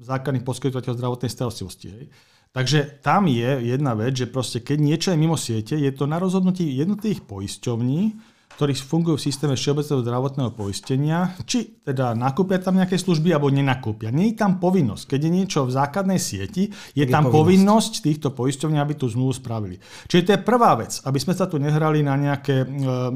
základných 0.00 0.42
poskytovateľov 0.48 0.96
zdravotnej 0.96 1.30
starostlivosti. 1.30 1.86
Hej. 1.92 2.04
Takže 2.50 3.04
tam 3.04 3.28
je 3.30 3.60
jedna 3.62 3.92
vec, 3.94 4.16
že 4.16 4.26
proste 4.26 4.58
keď 4.64 4.78
niečo 4.80 5.08
je 5.12 5.20
mimo 5.20 5.36
siete, 5.36 5.76
je 5.76 5.92
to 5.94 6.08
na 6.08 6.16
rozhodnutí 6.16 6.66
jednotlivých 6.66 7.28
poisťovní, 7.28 8.18
ktorí 8.60 8.76
fungujú 8.76 9.16
v 9.16 9.24
systéme 9.24 9.56
všeobecného 9.56 10.04
zdravotného 10.04 10.52
poistenia, 10.52 11.32
či 11.48 11.80
teda 11.80 12.12
nakúpia 12.12 12.60
tam 12.60 12.76
nejaké 12.76 13.00
služby 13.00 13.32
alebo 13.32 13.48
nenakúpia. 13.48 14.12
Nie 14.12 14.36
je 14.36 14.44
tam 14.44 14.60
povinnosť. 14.60 15.16
Keď 15.16 15.20
je 15.24 15.30
niečo 15.32 15.64
v 15.64 15.72
základnej 15.72 16.20
sieti, 16.20 16.68
je, 16.92 16.92
je 16.92 17.06
tam 17.08 17.32
povinnosť. 17.32 17.40
povinnosť 17.40 17.92
týchto 18.04 18.28
poisťovní, 18.36 18.76
aby 18.76 19.00
tú 19.00 19.08
zmluvu 19.08 19.32
spravili. 19.32 19.80
Čiže 20.12 20.24
to 20.28 20.32
je 20.36 20.44
prvá 20.44 20.76
vec, 20.76 21.00
aby 21.08 21.16
sme 21.16 21.32
sa 21.32 21.48
tu 21.48 21.56
nehrali 21.56 22.04
na 22.04 22.20
nejaké 22.20 22.56
e, 22.60 22.66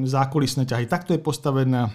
zákulisné 0.09 0.65
ťahy. 0.65 0.89
Takto 0.89 1.13
je 1.13 1.21
postavená, 1.21 1.93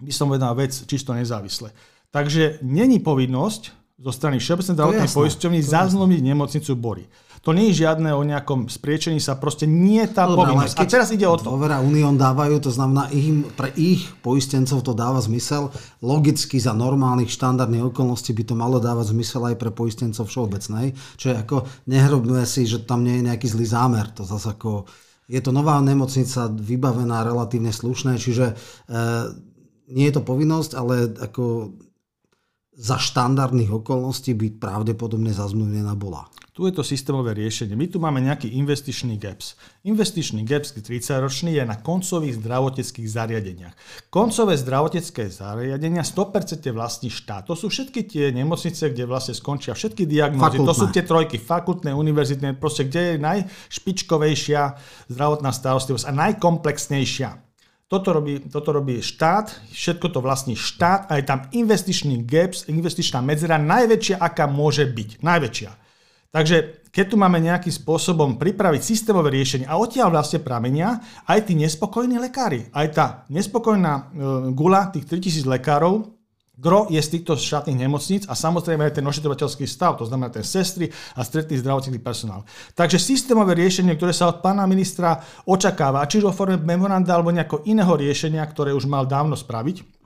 by 0.00 0.12
som 0.16 0.32
povedal, 0.32 0.56
vec 0.56 0.72
čisto 0.88 1.12
nezávisle. 1.12 1.68
Takže 2.08 2.64
není 2.64 3.04
povinnosť 3.04 3.76
zo 4.00 4.12
strany 4.16 4.40
Všeobecnej 4.40 4.80
zdravotnej 4.80 5.12
poisťovny 5.12 5.60
zazlomiť 5.60 6.20
nemocnicu 6.24 6.72
Bory. 6.72 7.04
To 7.48 7.56
nie 7.56 7.72
je 7.72 7.88
žiadne 7.88 8.12
o 8.12 8.20
nejakom 8.28 8.68
spriečení 8.68 9.24
sa, 9.24 9.32
proste 9.40 9.64
nie 9.64 10.04
je 10.04 10.12
tá 10.12 10.28
no, 10.28 10.36
povinnosť. 10.36 10.76
A 10.76 10.84
teraz 10.84 11.08
ide 11.16 11.24
o 11.24 11.32
to. 11.32 11.56
Dôvera 11.56 11.80
Unión 11.80 12.20
dávajú, 12.20 12.60
to 12.60 12.68
znamená, 12.68 13.08
im, 13.08 13.40
pre 13.56 13.72
ich 13.72 14.04
poistencov 14.20 14.84
to 14.84 14.92
dáva 14.92 15.16
zmysel. 15.24 15.72
Logicky 16.04 16.60
za 16.60 16.76
normálnych 16.76 17.32
štandardných 17.32 17.88
okolností 17.88 18.36
by 18.36 18.44
to 18.44 18.52
malo 18.52 18.76
dávať 18.76 19.16
zmysel 19.16 19.48
aj 19.48 19.56
pre 19.56 19.72
poistencov 19.72 20.28
všeobecnej. 20.28 20.92
Čiže 21.16 21.40
ako 21.40 21.64
nehrobnuje 21.88 22.44
si, 22.44 22.68
že 22.68 22.84
tam 22.84 23.00
nie 23.00 23.16
je 23.16 23.32
nejaký 23.32 23.48
zlý 23.48 23.64
zámer. 23.64 24.12
To 24.20 24.28
zase 24.28 24.52
ako, 24.52 24.84
je 25.24 25.40
to 25.40 25.48
nová 25.48 25.80
nemocnica, 25.80 26.52
vybavená 26.52 27.24
relatívne 27.24 27.72
slušné, 27.72 28.20
čiže 28.20 28.52
e, 28.52 28.54
nie 29.96 30.04
je 30.04 30.20
to 30.20 30.20
povinnosť, 30.20 30.76
ale 30.76 31.16
ako 31.16 31.72
za 32.78 32.94
štandardných 32.94 33.74
okolností 33.74 34.38
by 34.38 34.62
pravdepodobne 34.62 35.34
zazmluvnená 35.34 35.98
bola. 35.98 36.30
Tu 36.54 36.66
je 36.66 36.74
to 36.74 36.82
systémové 36.82 37.38
riešenie. 37.38 37.78
My 37.78 37.86
tu 37.86 38.02
máme 38.02 38.18
nejaký 38.18 38.50
investičný 38.54 39.14
gaps. 39.14 39.54
Investičný 39.86 40.42
gaps 40.42 40.74
30-ročný 40.74 41.54
je 41.54 41.62
na 41.62 41.78
koncových 41.78 42.38
zdravotnických 42.42 43.06
zariadeniach. 43.06 43.74
Koncové 44.10 44.58
zdravotnícke 44.58 45.30
zariadenia 45.30 46.02
100% 46.02 46.66
vlastní 46.74 47.14
štát. 47.14 47.46
To 47.46 47.54
sú 47.54 47.70
všetky 47.70 48.10
tie 48.10 48.34
nemocnice, 48.34 48.90
kde 48.90 49.06
vlastne 49.06 49.38
skončia 49.38 49.74
všetky 49.74 50.02
diagnózy. 50.02 50.58
To 50.58 50.74
sú 50.74 50.90
tie 50.90 51.06
trojky, 51.06 51.38
fakultné, 51.38 51.94
univerzitné, 51.94 52.58
proste 52.58 52.90
kde 52.90 53.14
je 53.14 53.22
najšpičkovejšia 53.22 54.62
zdravotná 55.14 55.54
starostlivosť 55.54 56.10
a 56.10 56.12
najkomplexnejšia. 56.26 57.47
Toto 57.88 58.12
robí, 58.12 58.44
toto 58.52 58.76
robí 58.76 59.00
štát, 59.00 59.48
všetko 59.72 60.12
to 60.12 60.20
vlastní 60.20 60.52
štát 60.60 61.08
a 61.08 61.16
je 61.16 61.24
tam 61.24 61.48
investičný 61.56 62.20
gaps, 62.20 62.68
investičná 62.68 63.24
medzera 63.24 63.56
najväčšia, 63.56 64.20
aká 64.20 64.44
môže 64.44 64.84
byť. 64.84 65.24
Najväčšia. 65.24 65.70
Takže 66.28 66.84
keď 66.92 67.04
tu 67.08 67.16
máme 67.16 67.40
nejakým 67.40 67.72
spôsobom 67.72 68.36
pripraviť 68.36 68.84
systémové 68.84 69.32
riešenie 69.32 69.64
a 69.64 69.80
odtiaľ 69.80 70.12
vlastne 70.12 70.44
pramenia 70.44 71.00
aj 71.24 71.48
tí 71.48 71.56
nespokojní 71.56 72.20
lekári, 72.20 72.68
aj 72.76 72.86
tá 72.92 73.06
nespokojná 73.32 73.92
e, 73.96 74.02
gula 74.52 74.92
tých 74.92 75.08
3000 75.08 75.48
lekárov, 75.48 76.17
Gro 76.58 76.90
je 76.90 76.98
z 76.98 77.12
týchto 77.14 77.38
štátnych 77.38 77.78
nemocníc 77.78 78.26
a 78.26 78.34
samozrejme 78.34 78.90
aj 78.90 78.98
ten 78.98 79.06
ošetrovateľský 79.06 79.62
stav, 79.62 79.94
to 79.94 80.10
znamená 80.10 80.26
ten 80.34 80.42
sestry 80.42 80.90
a 81.14 81.22
stretný 81.22 81.54
zdravotnícky 81.62 82.02
personál. 82.02 82.42
Takže 82.74 82.98
systémové 82.98 83.54
riešenie, 83.54 83.94
ktoré 83.94 84.10
sa 84.10 84.26
od 84.26 84.42
pána 84.42 84.66
ministra 84.66 85.22
očakáva, 85.46 86.02
či 86.10 86.18
vo 86.18 86.34
forme 86.34 86.58
memoranda 86.58 87.14
alebo 87.14 87.30
nejakého 87.30 87.62
iného 87.62 87.94
riešenia, 87.94 88.42
ktoré 88.42 88.74
už 88.74 88.90
mal 88.90 89.06
dávno 89.06 89.38
spraviť, 89.38 89.97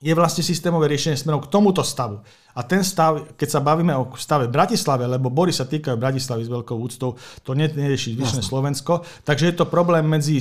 je 0.00 0.16
vlastne 0.16 0.40
systémové 0.40 0.88
riešenie 0.88 1.20
smerom 1.20 1.44
k 1.44 1.52
tomuto 1.52 1.84
stavu. 1.84 2.24
A 2.56 2.64
ten 2.64 2.80
stav, 2.80 3.36
keď 3.36 3.48
sa 3.52 3.60
bavíme 3.60 3.92
o 3.94 4.08
stave 4.16 4.48
Bratislave, 4.48 5.04
lebo 5.04 5.28
Bory 5.28 5.52
sa 5.52 5.68
týkajú 5.68 6.00
Bratislavy 6.00 6.42
s 6.48 6.50
veľkou 6.50 6.74
úctou, 6.74 7.20
to 7.44 7.52
nerieši 7.52 8.16
zvyšné 8.16 8.42
Slovensko, 8.42 9.04
takže 9.22 9.52
je 9.52 9.54
to 9.60 9.68
problém 9.68 10.08
medzi, 10.08 10.40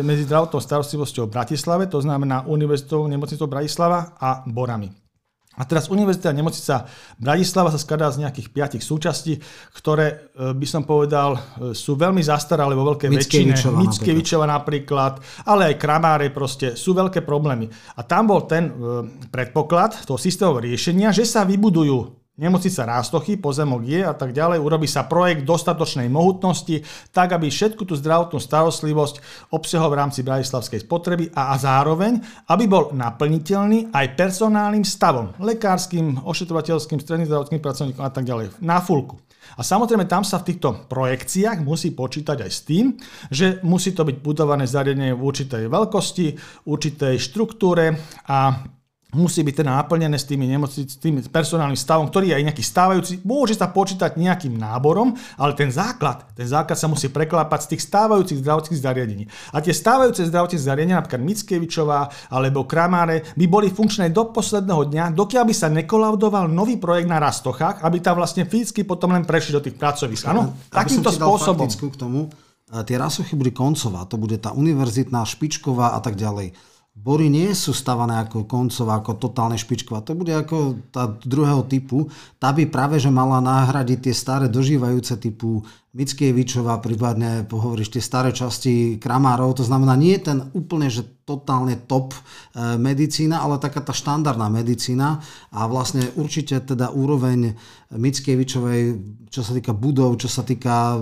medzi 0.00 0.22
zdravotnou 0.24 0.58
starostlivosťou 0.58 1.28
v 1.28 1.34
Bratislave, 1.36 1.84
to 1.86 2.00
znamená 2.00 2.48
Univerzitou 2.48 3.04
nemocnicou 3.06 3.46
Bratislava 3.46 4.16
a 4.16 4.42
Borami. 4.48 5.05
A 5.56 5.62
teraz 5.64 5.88
Univerzita 5.88 6.36
nemocnica 6.36 6.84
Bratislava 7.16 7.72
sa 7.72 7.80
skladá 7.80 8.12
z 8.12 8.24
nejakých 8.24 8.48
piatich 8.52 8.84
súčastí, 8.84 9.40
ktoré 9.72 10.28
e, 10.36 10.52
by 10.52 10.66
som 10.68 10.84
povedal 10.84 11.36
e, 11.36 11.40
sú 11.72 11.96
veľmi 11.96 12.20
zastaralé 12.20 12.76
vo 12.76 12.92
veľkej 12.92 13.08
väčšine. 13.08 13.54
Mickevičova 13.72 14.44
napríklad, 14.44 15.20
ale 15.48 15.72
aj 15.72 15.80
Kramáre 15.80 16.28
proste 16.28 16.76
sú 16.76 16.92
veľké 16.92 17.24
problémy. 17.24 17.72
A 17.96 18.04
tam 18.04 18.28
bol 18.28 18.44
ten 18.44 18.68
e, 18.68 18.72
predpoklad 19.32 20.04
toho 20.04 20.20
systémového 20.20 20.68
riešenia, 20.68 21.08
že 21.16 21.24
sa 21.24 21.48
vybudujú 21.48 22.25
nemocnica 22.36 22.84
Rástochy, 22.84 23.40
pozemok 23.40 23.82
je 23.84 24.04
a 24.04 24.12
tak 24.12 24.36
ďalej, 24.36 24.60
urobí 24.60 24.84
sa 24.84 25.08
projekt 25.08 25.48
dostatočnej 25.48 26.12
mohutnosti, 26.12 26.84
tak 27.10 27.32
aby 27.32 27.48
všetku 27.48 27.88
tú 27.88 27.96
zdravotnú 27.96 28.36
starostlivosť 28.36 29.48
obsahol 29.56 29.88
v 29.92 29.98
rámci 30.04 30.20
bratislavskej 30.20 30.84
spotreby 30.84 31.32
a, 31.32 31.52
a 31.52 31.54
zároveň, 31.56 32.20
aby 32.52 32.64
bol 32.68 32.92
naplniteľný 32.92 33.90
aj 33.90 34.06
personálnym 34.14 34.84
stavom, 34.84 35.32
lekárskym, 35.40 36.20
ošetrovateľským, 36.22 37.00
stredným 37.00 37.28
zdravotným 37.28 37.64
pracovníkom 37.64 38.04
a 38.04 38.12
tak 38.12 38.28
ďalej, 38.28 38.60
na 38.60 38.84
fulku. 38.84 39.16
A 39.54 39.62
samozrejme 39.62 40.10
tam 40.10 40.26
sa 40.26 40.42
v 40.42 40.52
týchto 40.52 40.90
projekciách 40.90 41.62
musí 41.62 41.94
počítať 41.94 42.42
aj 42.42 42.50
s 42.50 42.60
tým, 42.66 42.98
že 43.30 43.62
musí 43.62 43.94
to 43.94 44.02
byť 44.02 44.18
budované 44.18 44.66
zariadenie 44.66 45.14
v 45.14 45.22
určitej 45.22 45.70
veľkosti, 45.70 46.26
určitej 46.66 47.14
štruktúre 47.16 47.94
a 48.26 48.66
musí 49.16 49.40
byť 49.40 49.64
teda 49.64 49.72
naplnené 49.72 50.20
s 50.20 50.28
tými, 50.28 50.44
nemoci, 50.44 50.84
s 50.84 51.00
tým 51.00 51.24
personálnym 51.24 51.80
stavom, 51.80 52.12
ktorý 52.12 52.30
je 52.30 52.36
aj 52.36 52.44
nejaký 52.52 52.64
stávajúci. 52.64 53.14
Môže 53.24 53.56
sa 53.56 53.72
počítať 53.72 54.20
nejakým 54.20 54.52
náborom, 54.52 55.16
ale 55.40 55.56
ten 55.56 55.72
základ, 55.72 56.28
ten 56.36 56.44
základ 56.44 56.76
sa 56.76 56.86
musí 56.86 57.08
preklápať 57.08 57.64
z 57.64 57.68
tých 57.72 57.82
stávajúcich 57.88 58.44
zdravotných 58.44 58.82
zariadení. 58.84 59.24
A 59.56 59.64
tie 59.64 59.72
stávajúce 59.72 60.28
zdravotné 60.28 60.60
zariadenia, 60.60 61.00
napríklad 61.00 61.24
Mickevičová 61.24 62.12
alebo 62.28 62.68
Kramáre, 62.68 63.24
by 63.32 63.46
boli 63.48 63.72
funkčné 63.72 64.12
do 64.12 64.28
posledného 64.28 64.92
dňa, 64.92 65.04
dokiaľ 65.16 65.44
by 65.48 65.54
sa 65.56 65.72
nekolaudoval 65.72 66.52
nový 66.52 66.76
projekt 66.76 67.08
na 67.08 67.16
Rastochách, 67.16 67.80
aby 67.80 68.04
tam 68.04 68.20
vlastne 68.20 68.44
fyzicky 68.44 68.84
potom 68.84 69.16
len 69.16 69.24
prešli 69.24 69.56
do 69.56 69.64
tých 69.64 69.80
pracovisk. 69.80 70.28
Áno, 70.28 70.52
takýmto 70.68 71.08
spôsobom. 71.08 71.64
K 71.72 71.96
tomu, 71.96 72.28
tie 72.66 72.98
rasochy 72.98 73.38
bude 73.38 73.54
koncová, 73.54 74.04
to 74.10 74.18
bude 74.18 74.42
tá 74.42 74.50
univerzitná, 74.52 75.22
špičková 75.24 75.94
a 75.94 76.02
tak 76.04 76.18
ďalej 76.18 76.52
Bory 76.96 77.28
nie 77.28 77.52
sú 77.52 77.76
stavané 77.76 78.24
ako 78.24 78.48
koncová, 78.48 78.98
ako 78.98 79.20
totálne 79.20 79.60
špičková. 79.60 80.00
To 80.08 80.16
bude 80.16 80.32
ako 80.32 80.80
tá 80.88 81.06
druhého 81.06 81.62
typu. 81.68 82.08
Tá 82.40 82.56
by 82.56 82.66
práve, 82.72 82.96
že 82.96 83.12
mala 83.12 83.38
nahradiť 83.44 84.08
tie 84.08 84.14
staré 84.16 84.48
dožívajúce 84.48 85.20
typu 85.20 85.60
Mickievičová, 85.96 86.76
prípadne 86.84 87.48
pohovoríš 87.48 87.96
tie 87.96 88.04
staré 88.04 88.28
časti 88.28 89.00
Kramárov. 89.00 89.56
To 89.56 89.64
znamená, 89.64 89.96
nie 89.96 90.12
je 90.20 90.28
ten 90.28 90.38
úplne, 90.52 90.92
že 90.92 91.08
totálne 91.24 91.72
top 91.88 92.12
e, 92.12 92.20
medicína, 92.76 93.40
ale 93.40 93.56
taká 93.56 93.80
tá 93.80 93.96
štandardná 93.96 94.52
medicína 94.52 95.24
a 95.48 95.64
vlastne 95.64 96.04
určite 96.20 96.60
teda 96.60 96.92
úroveň 96.92 97.56
Mickievičovej, 97.96 99.00
čo 99.32 99.40
sa 99.40 99.56
týka 99.56 99.72
budov, 99.72 100.20
čo 100.20 100.28
sa 100.28 100.44
týka 100.44 100.94
e, 100.94 100.98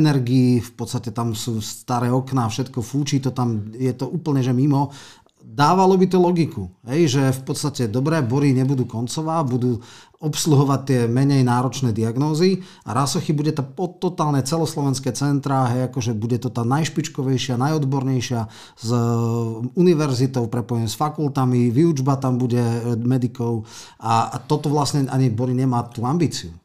energií, 0.00 0.64
v 0.64 0.72
podstate 0.80 1.12
tam 1.12 1.36
sú 1.36 1.60
staré 1.60 2.08
okná, 2.08 2.48
všetko 2.48 2.80
fúči, 2.80 3.20
to 3.20 3.36
tam 3.36 3.68
je 3.76 3.92
to 3.92 4.08
úplne, 4.08 4.40
že 4.40 4.56
mimo 4.56 4.96
dávalo 5.42 5.98
by 5.98 6.06
to 6.06 6.18
logiku, 6.22 6.70
hej, 6.86 7.18
že 7.18 7.22
v 7.34 7.40
podstate 7.42 7.90
dobré 7.90 8.22
bory 8.22 8.54
nebudú 8.56 8.86
koncová, 8.88 9.42
budú 9.42 9.82
obsluhovať 10.22 10.80
tie 10.86 11.00
menej 11.10 11.42
náročné 11.42 11.90
diagnózy 11.90 12.62
a 12.86 12.94
Rasochy 12.94 13.34
bude 13.34 13.50
to 13.50 13.66
totálne 13.98 14.38
celoslovenské 14.46 15.10
centra, 15.12 15.66
hej, 15.74 15.90
akože 15.90 16.14
bude 16.14 16.38
to 16.38 16.46
tá 16.48 16.62
najšpičkovejšia, 16.62 17.58
najodbornejšia 17.58 18.40
s 18.78 18.88
univerzitou, 19.74 20.46
prepojené 20.46 20.86
s 20.86 20.94
fakultami, 20.94 21.74
výučba 21.74 22.16
tam 22.22 22.38
bude 22.38 22.62
medikov 23.02 23.66
a, 23.98 24.30
a 24.30 24.36
toto 24.38 24.70
vlastne 24.70 25.10
ani 25.10 25.26
Bory 25.28 25.58
nemá 25.58 25.82
tú 25.90 26.06
ambíciu. 26.06 26.61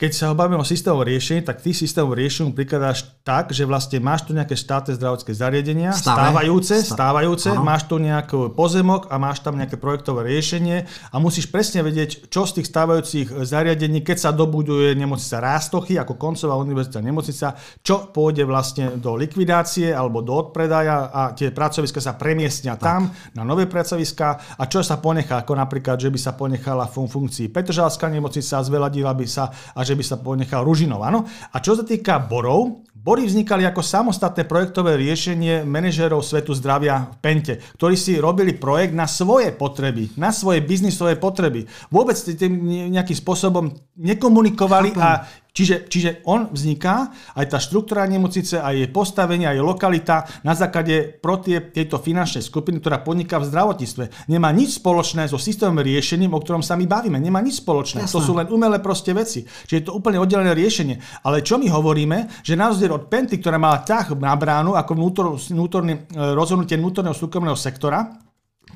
Keď 0.00 0.16
sa 0.16 0.32
bavíme 0.32 0.56
o 0.56 0.64
systémovom 0.64 1.04
riešení, 1.04 1.44
tak 1.44 1.60
ty 1.60 1.76
systémovom 1.76 2.16
riešeniu 2.16 2.56
prikladáš 2.56 3.20
tak, 3.20 3.52
že 3.52 3.68
vlastne 3.68 4.00
máš 4.00 4.24
tu 4.24 4.32
nejaké 4.32 4.56
štátne 4.56 4.96
zdravotské 4.96 5.36
zariadenia, 5.36 5.92
Stále. 5.92 6.32
stávajúce, 6.32 6.74
stávajúce, 6.88 7.52
Áno. 7.52 7.60
máš 7.60 7.84
tu 7.84 8.00
nejaký 8.00 8.56
pozemok 8.56 9.12
a 9.12 9.20
máš 9.20 9.44
tam 9.44 9.60
nejaké 9.60 9.76
projektové 9.76 10.24
riešenie 10.24 10.88
a 11.12 11.16
musíš 11.20 11.52
presne 11.52 11.84
vedieť, 11.84 12.32
čo 12.32 12.48
z 12.48 12.56
tých 12.56 12.72
stávajúcich 12.72 13.44
zariadení, 13.44 14.00
keď 14.00 14.16
sa 14.24 14.30
dobuduje 14.32 14.96
nemocnica 14.96 15.36
Rástochy 15.36 16.00
ako 16.00 16.16
koncová 16.16 16.56
univerzita 16.56 17.04
nemocnica, 17.04 17.60
čo 17.84 18.08
pôjde 18.08 18.48
vlastne 18.48 18.96
do 18.96 19.12
likvidácie 19.20 19.92
alebo 19.92 20.24
do 20.24 20.32
odpredaja 20.32 21.12
a 21.12 21.36
tie 21.36 21.52
pracoviska 21.52 22.00
sa 22.00 22.16
premiestnia 22.16 22.80
tak. 22.80 22.88
tam 22.88 23.02
na 23.36 23.44
nové 23.44 23.68
pracoviska 23.68 24.56
a 24.56 24.64
čo 24.64 24.80
sa 24.80 24.96
ponechá, 24.96 25.44
ako 25.44 25.60
napríklad, 25.60 26.00
že 26.00 26.08
by 26.08 26.16
sa 26.16 26.32
ponechala 26.32 26.88
fun- 26.88 27.04
funkcii 27.04 27.52
Petržalská 27.52 28.08
nemocnica, 28.08 28.64
zveladila 28.64 29.12
by 29.12 29.28
sa 29.28 29.52
a 29.76 29.89
že 29.90 29.98
by 29.98 30.04
sa 30.06 30.22
ponechal 30.22 30.62
Ružinov. 30.62 31.02
Áno? 31.02 31.26
A 31.50 31.58
čo 31.58 31.74
sa 31.74 31.82
týka 31.82 32.22
borov, 32.22 32.86
Bory 33.00 33.24
vznikali 33.24 33.64
ako 33.64 33.80
samostatné 33.80 34.44
projektové 34.44 35.00
riešenie 35.00 35.64
manažérov 35.64 36.20
svetu 36.20 36.52
zdravia 36.52 37.08
v 37.08 37.16
Pente, 37.24 37.54
ktorí 37.80 37.96
si 37.96 38.20
robili 38.20 38.52
projekt 38.52 38.92
na 38.92 39.08
svoje 39.08 39.56
potreby, 39.56 40.12
na 40.20 40.28
svoje 40.36 40.60
biznisové 40.60 41.16
potreby. 41.16 41.64
Vôbec 41.88 42.12
tým 42.20 42.60
nejakým 42.92 43.16
spôsobom 43.16 43.72
nekomunikovali 43.96 44.92
a 45.00 45.24
Čiže, 45.50 45.90
čiže 45.90 46.10
on 46.26 46.50
vzniká, 46.50 47.10
aj 47.34 47.46
tá 47.50 47.58
štruktúra 47.58 48.06
nemocnice, 48.06 48.62
aj 48.62 48.74
jej 48.74 48.88
postavenie, 48.90 49.46
aj 49.50 49.58
lokalita 49.58 50.26
na 50.46 50.54
základe 50.54 51.18
protie 51.18 51.58
tejto 51.74 51.98
finančnej 51.98 52.42
skupiny, 52.42 52.78
ktorá 52.78 53.02
podniká 53.02 53.42
v 53.42 53.50
zdravotníctve. 53.50 54.30
Nemá 54.30 54.54
nič 54.54 54.78
spoločné 54.78 55.26
so 55.26 55.36
systémovým 55.36 55.82
riešením, 55.84 56.30
o 56.30 56.40
ktorom 56.40 56.62
sa 56.62 56.78
my 56.78 56.86
bavíme. 56.86 57.18
Nemá 57.18 57.42
nič 57.42 57.62
spoločné. 57.62 58.06
Jasné. 58.06 58.14
To 58.14 58.20
sú 58.22 58.32
len 58.38 58.46
umelé 58.48 58.78
proste 58.78 59.10
veci. 59.10 59.42
Čiže 59.42 59.76
je 59.76 59.86
to 59.86 59.96
úplne 59.98 60.22
oddelené 60.22 60.54
riešenie. 60.54 61.26
Ale 61.26 61.42
čo 61.42 61.58
my 61.58 61.66
hovoríme, 61.66 62.42
že 62.46 62.54
na 62.54 62.70
rozdiel 62.70 62.94
od 62.94 63.10
Penty, 63.10 63.42
ktorá 63.42 63.58
mala 63.58 63.82
ťah 63.82 64.14
na 64.16 64.34
bránu 64.38 64.78
ako 64.78 64.92
vnútor, 64.94 65.26
vnútorný, 65.34 65.94
e, 65.94 66.30
rozhodnutie 66.34 66.78
vnútorného 66.78 67.16
súkromného 67.16 67.58
sektora, 67.58 68.06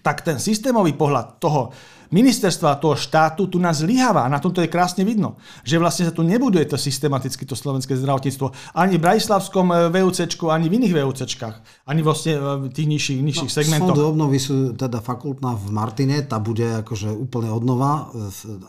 tak 0.02 0.26
ten 0.26 0.42
systémový 0.42 0.92
pohľad 0.98 1.38
toho, 1.38 1.70
ministerstva 2.14 2.78
toho 2.78 2.94
štátu 2.94 3.50
tu 3.50 3.58
nás 3.58 3.82
zlyháva 3.82 4.22
a 4.22 4.30
na 4.30 4.38
tomto 4.38 4.62
je 4.62 4.70
krásne 4.70 5.02
vidno, 5.02 5.34
že 5.66 5.82
vlastne 5.82 6.06
sa 6.06 6.14
tu 6.14 6.22
nebuduje 6.22 6.62
to 6.70 6.78
systematicky 6.78 7.42
to 7.42 7.58
slovenské 7.58 7.98
zdravotníctvo 7.98 8.78
ani 8.78 8.94
v 8.96 9.02
Brajslavskom 9.02 9.66
eh, 9.74 9.78
VUC, 9.90 10.38
ani 10.46 10.70
v 10.70 10.74
iných 10.78 10.94
VUCčkách, 10.94 11.56
ani 11.90 12.00
vlastne 12.06 12.38
v 12.38 12.70
tých 12.70 12.86
nižších, 12.86 13.18
nižších 13.18 13.50
no, 13.50 13.56
segmentoch. 13.58 13.98
Fondu 13.98 14.06
obnovy 14.14 14.38
sú 14.38 14.78
teda 14.78 15.02
fakultná 15.02 15.58
v 15.58 15.66
Martine, 15.74 16.22
tá 16.22 16.38
bude 16.38 16.86
akože 16.86 17.10
úplne 17.10 17.50
odnova, 17.50 18.14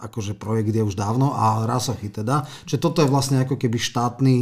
akože 0.01 0.34
projekt 0.34 0.73
je 0.73 0.81
už 0.81 0.97
dávno 0.97 1.38
a 1.38 1.69
Rasochy 1.69 2.10
teda. 2.10 2.49
Čiže 2.65 2.81
toto 2.81 3.05
je 3.05 3.12
vlastne 3.12 3.45
ako 3.45 3.62
keby 3.62 3.77
štátny, 3.77 4.36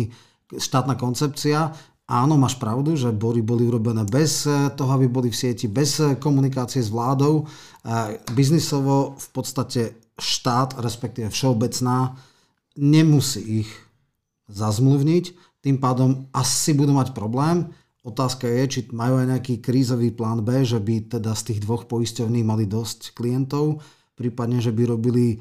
štátna 0.55 0.95
koncepcia 0.95 1.73
Áno, 2.03 2.35
máš 2.35 2.59
pravdu, 2.59 2.99
že 2.99 3.15
bory 3.15 3.39
boli 3.39 3.63
urobené 3.63 4.03
bez 4.03 4.43
eh, 4.43 4.67
toho, 4.75 4.91
aby 4.99 5.07
boli 5.07 5.31
v 5.31 5.39
sieti, 5.39 5.71
bez 5.71 6.03
eh, 6.03 6.19
komunikácie 6.19 6.83
s 6.83 6.91
vládou. 6.91 7.47
Biznisovo 8.31 9.19
v 9.19 9.27
podstate 9.35 9.99
štát, 10.15 10.79
respektíve 10.79 11.27
všeobecná, 11.27 12.15
nemusí 12.79 13.67
ich 13.67 13.71
zazmluvniť, 14.47 15.25
tým 15.63 15.79
pádom 15.79 16.27
asi 16.35 16.75
budú 16.75 16.95
mať 16.95 17.11
problém. 17.15 17.71
Otázka 18.03 18.47
je, 18.51 18.63
či 18.67 18.79
majú 18.91 19.19
aj 19.19 19.35
nejaký 19.35 19.63
krízový 19.63 20.11
plán 20.11 20.43
B, 20.43 20.63
že 20.67 20.79
by 20.79 21.07
teda 21.07 21.31
z 21.35 21.43
tých 21.51 21.59
dvoch 21.63 21.87
poisťovní 21.87 22.43
mali 22.43 22.67
dosť 22.67 23.15
klientov, 23.15 23.79
prípadne, 24.15 24.59
že 24.59 24.75
by 24.75 24.83
robili 24.91 25.35
eh, 25.35 25.39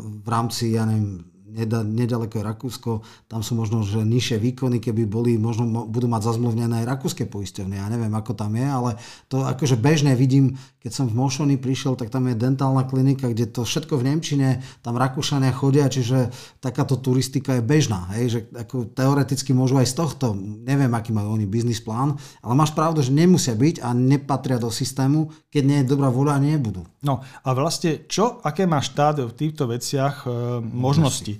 v 0.00 0.28
rámci, 0.28 0.72
ja 0.72 0.88
neviem, 0.88 1.35
nedaleko 1.64 2.36
je 2.36 2.44
Rakúsko, 2.44 2.90
tam 3.32 3.40
sú 3.40 3.56
možno 3.56 3.80
že 3.80 4.04
nižšie 4.04 4.36
výkony, 4.36 4.76
keby 4.82 5.08
boli, 5.08 5.40
možno 5.40 5.88
budú 5.88 6.04
mať 6.10 6.28
zazmluvnené 6.28 6.84
aj 6.84 6.88
rakúske 6.92 7.24
poisťovne, 7.24 7.80
ja 7.80 7.88
neviem 7.88 8.12
ako 8.12 8.36
tam 8.36 8.52
je, 8.52 8.66
ale 8.68 8.90
to 9.32 9.40
akože 9.46 9.80
bežne 9.80 10.12
vidím, 10.12 10.60
keď 10.84 10.92
som 10.92 11.06
v 11.10 11.18
Mošoni 11.18 11.56
prišiel, 11.58 11.98
tak 11.98 12.12
tam 12.12 12.30
je 12.30 12.38
dentálna 12.38 12.86
klinika, 12.86 13.32
kde 13.32 13.50
to 13.50 13.66
všetko 13.66 13.98
v 13.98 14.06
Nemčine, 14.12 14.48
tam 14.84 15.00
Rakúšania 15.00 15.50
chodia, 15.50 15.90
čiže 15.90 16.30
takáto 16.62 17.00
turistika 17.00 17.56
je 17.58 17.62
bežná, 17.64 18.06
hej, 18.14 18.24
že 18.28 18.40
ako 18.52 18.92
teoreticky 18.94 19.50
môžu 19.50 19.80
aj 19.80 19.88
z 19.90 19.94
tohto, 19.98 20.26
neviem 20.38 20.92
aký 20.94 21.10
majú 21.10 21.34
oni 21.34 21.48
biznis 21.48 21.82
plán, 21.82 22.14
ale 22.44 22.54
máš 22.54 22.70
pravdu, 22.76 23.02
že 23.02 23.10
nemusia 23.10 23.56
byť 23.56 23.82
a 23.82 23.90
nepatria 23.96 24.60
do 24.60 24.70
systému, 24.70 25.32
keď 25.50 25.62
nie 25.64 25.78
je 25.82 25.90
dobrá 25.90 26.12
voľa, 26.12 26.38
nebudú. 26.38 26.86
No 27.02 27.22
a 27.22 27.48
vlastne 27.54 28.04
čo, 28.10 28.42
aké 28.42 28.66
má 28.66 28.82
štát 28.82 29.22
v 29.22 29.32
týchto 29.32 29.70
veciach 29.70 30.26
e, 30.26 30.58
možnosti? 30.60 31.38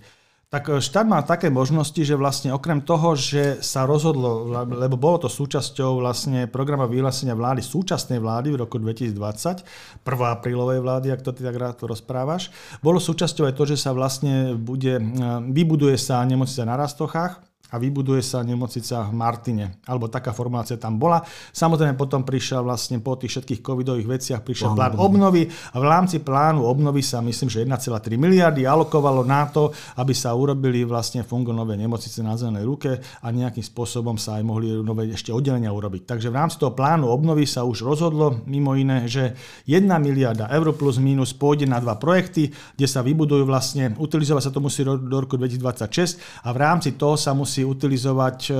Tak 0.56 0.72
e, 0.72 0.80
štát 0.80 1.04
má 1.04 1.20
také 1.20 1.52
možnosti, 1.52 2.00
že 2.00 2.16
vlastne 2.16 2.48
okrem 2.48 2.80
toho, 2.80 3.12
že 3.12 3.60
sa 3.60 3.84
rozhodlo, 3.84 4.48
lebo 4.64 4.96
bolo 4.96 5.20
to 5.20 5.28
súčasťou 5.28 6.00
vlastne 6.00 6.48
programa 6.48 6.88
vyhlásenia 6.88 7.36
vlády, 7.36 7.60
súčasnej 7.60 8.16
vlády 8.16 8.56
v 8.56 8.64
roku 8.64 8.80
2020, 8.80 10.00
1. 10.00 10.08
aprílovej 10.08 10.80
vlády, 10.80 11.12
ak 11.12 11.20
to 11.20 11.36
ty 11.36 11.44
tak 11.44 11.60
rád 11.60 11.76
rozprávaš, 11.84 12.48
bolo 12.80 12.96
súčasťou 12.96 13.52
aj 13.52 13.52
to, 13.52 13.64
že 13.68 13.76
sa 13.76 13.92
vlastne 13.92 14.56
bude, 14.56 14.96
e, 14.96 15.04
vybuduje 15.52 16.00
sa 16.00 16.24
nemocnica 16.24 16.64
na 16.64 16.80
Rastochách, 16.80 17.45
a 17.70 17.82
vybuduje 17.82 18.22
sa 18.22 18.46
nemocnica 18.46 19.10
v 19.10 19.12
Martine. 19.14 19.64
Alebo 19.90 20.06
taká 20.06 20.30
formácia 20.30 20.78
tam 20.78 20.98
bola. 21.02 21.22
Samozrejme 21.50 21.98
potom 21.98 22.22
prišiel 22.22 22.62
vlastne 22.62 23.02
po 23.02 23.18
tých 23.18 23.38
všetkých 23.38 23.60
covidových 23.62 24.06
veciach 24.06 24.40
prišiel 24.46 24.74
plán, 24.74 24.94
plán 24.94 25.02
obnovy 25.02 25.50
a 25.50 25.76
v 25.82 25.86
rámci 25.86 26.22
plánu 26.22 26.62
obnovy 26.62 27.02
sa 27.02 27.18
myslím, 27.22 27.48
že 27.50 27.66
1,3 27.66 28.14
miliardy 28.14 28.62
alokovalo 28.66 29.26
na 29.26 29.50
to, 29.50 29.74
aby 29.98 30.14
sa 30.14 30.34
urobili 30.34 30.86
vlastne 30.86 31.26
fungo 31.26 31.50
nové 31.50 31.74
nemocnice 31.74 32.22
na 32.22 32.38
zelenej 32.38 32.64
ruke 32.66 32.90
a 33.02 33.26
nejakým 33.30 33.62
spôsobom 33.62 34.14
sa 34.14 34.38
aj 34.38 34.42
mohli 34.46 34.70
nové 34.70 35.10
ešte 35.10 35.34
oddelenia 35.34 35.74
urobiť. 35.74 36.06
Takže 36.06 36.30
v 36.30 36.38
rámci 36.38 36.56
toho 36.62 36.70
plánu 36.70 37.10
obnovy 37.10 37.48
sa 37.50 37.66
už 37.66 37.82
rozhodlo 37.82 38.42
mimo 38.46 38.78
iné, 38.78 39.10
že 39.10 39.34
1 39.66 39.86
miliarda 39.98 40.46
eur 40.54 40.70
plus 40.74 41.02
minus 41.02 41.34
pôjde 41.34 41.66
na 41.66 41.82
dva 41.82 41.98
projekty, 41.98 42.52
kde 42.78 42.86
sa 42.86 43.02
vybudujú 43.02 43.42
vlastne, 43.42 43.94
utilizovať 43.98 44.42
sa 44.48 44.52
to 44.52 44.60
musí 44.62 44.82
do 44.82 45.16
roku 45.16 45.34
2026 45.38 46.46
a 46.46 46.48
v 46.52 46.58
rámci 46.58 46.94
toho 46.94 47.14
sa 47.16 47.32
musí 47.32 47.55
musí 47.56 47.64
utilizovať 47.64 48.38
e, 48.52 48.54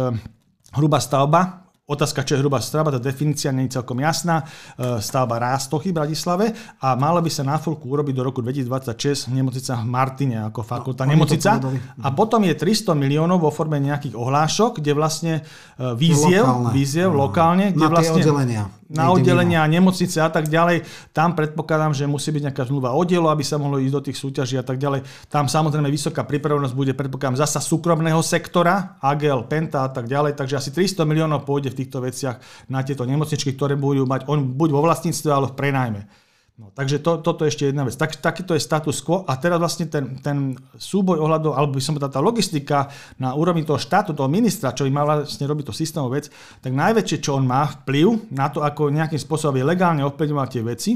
hrubá 0.73 0.97
stavba, 1.05 1.69
Otázka, 1.87 2.27
čo 2.27 2.35
je 2.35 2.43
hrubá 2.43 2.59
stavba, 2.59 2.91
tá 2.91 2.99
definícia 2.99 3.55
nie 3.55 3.71
je 3.71 3.79
celkom 3.79 3.95
jasná. 4.03 4.43
E, 4.75 4.99
stavba 4.99 5.39
Rástochy 5.39 5.95
v 5.95 6.03
Bratislave 6.03 6.51
a 6.83 6.99
mala 6.99 7.23
by 7.23 7.31
sa 7.31 7.47
na 7.47 7.63
fulku 7.63 7.87
urobiť 7.87 8.11
do 8.11 8.27
roku 8.27 8.43
2026 8.43 9.31
nemocnica 9.31 9.79
v 9.79 9.87
Martine 9.87 10.51
ako 10.51 10.67
fakulta 10.67 11.07
no, 11.07 11.15
nemocnica. 11.15 11.63
A 12.03 12.11
potom 12.11 12.43
je 12.43 12.59
300 12.59 12.91
miliónov 12.91 13.39
vo 13.39 13.55
forme 13.55 13.79
nejakých 13.79 14.19
ohlášok, 14.19 14.83
kde 14.83 14.93
vlastne 14.99 15.35
e, 15.79 15.95
víziev, 15.95 16.43
lokálne, 16.43 16.71
víziev 16.75 17.11
no, 17.15 17.23
lokálne, 17.23 17.67
kde 17.71 17.87
na 17.87 17.93
vlastne... 17.95 18.19
oddelenia 18.19 18.65
na 18.87 19.11
oddelenia, 19.11 19.67
nemocnice 19.67 20.23
a 20.23 20.31
tak 20.31 20.47
ďalej. 20.47 20.87
Tam 21.11 21.35
predpokladám, 21.35 21.95
že 21.95 22.07
musí 22.07 22.31
byť 22.31 22.43
nejaká 22.51 22.63
zmluva 22.71 22.95
o 22.95 23.03
dielo, 23.03 23.27
aby 23.31 23.43
sa 23.43 23.59
mohlo 23.59 23.83
ísť 23.83 23.95
do 23.95 24.05
tých 24.05 24.19
súťaží 24.19 24.55
a 24.59 24.65
tak 24.67 24.79
ďalej. 24.79 25.03
Tam 25.27 25.51
samozrejme 25.51 25.91
vysoká 25.91 26.23
pripravenosť 26.23 26.75
bude, 26.75 26.93
predpokladám, 26.95 27.43
zasa 27.43 27.59
súkromného 27.59 28.23
sektora, 28.23 28.99
AGL, 29.03 29.51
Penta 29.51 29.87
a 29.87 29.91
tak 29.91 30.07
ďalej. 30.07 30.39
Takže 30.39 30.59
asi 30.59 30.71
300 30.71 31.03
miliónov 31.03 31.43
pôjde 31.43 31.75
v 31.75 31.83
týchto 31.83 31.99
veciach 31.99 32.39
na 32.71 32.87
tieto 32.87 33.03
nemocničky, 33.03 33.55
ktoré 33.59 33.75
budú 33.75 34.07
mať 34.07 34.31
on 34.31 34.55
buď 34.55 34.69
vo 34.71 34.85
vlastníctve, 34.87 35.31
ale 35.31 35.47
v 35.51 35.57
prenajme. 35.59 36.26
No, 36.57 36.73
takže 36.73 37.05
to, 37.05 37.21
toto 37.21 37.45
je 37.45 37.53
ešte 37.53 37.69
jedna 37.69 37.85
vec. 37.85 38.01
Tak, 38.01 38.17
takýto 38.17 38.57
je 38.57 38.65
status 38.65 39.05
quo 39.05 39.29
a 39.29 39.37
teraz 39.37 39.61
vlastne 39.61 39.93
ten, 39.93 40.17
ten 40.25 40.57
súboj 40.73 41.21
ohľadom, 41.21 41.53
alebo 41.53 41.77
by 41.77 41.85
som 41.85 41.93
povedal, 41.93 42.17
tá 42.17 42.25
logistika 42.25 42.89
na 43.21 43.37
úrovni 43.37 43.61
toho 43.61 43.77
štátu, 43.77 44.17
toho 44.17 44.25
ministra, 44.33 44.73
čo 44.73 44.89
by 44.89 44.91
mal 44.91 45.05
vlastne 45.05 45.45
robiť 45.45 45.69
to 45.69 45.77
systémovú 45.77 46.17
vec, 46.17 46.33
tak 46.65 46.73
najväčšie, 46.73 47.21
čo 47.21 47.37
on 47.37 47.45
má 47.45 47.69
vplyv 47.85 48.33
na 48.33 48.49
to, 48.49 48.65
ako 48.65 48.89
nejakým 48.89 49.21
spôsobom 49.21 49.61
je 49.61 49.69
legálne 49.69 50.01
ovplyvňovať 50.09 50.49
tie 50.49 50.63
veci, 50.65 50.91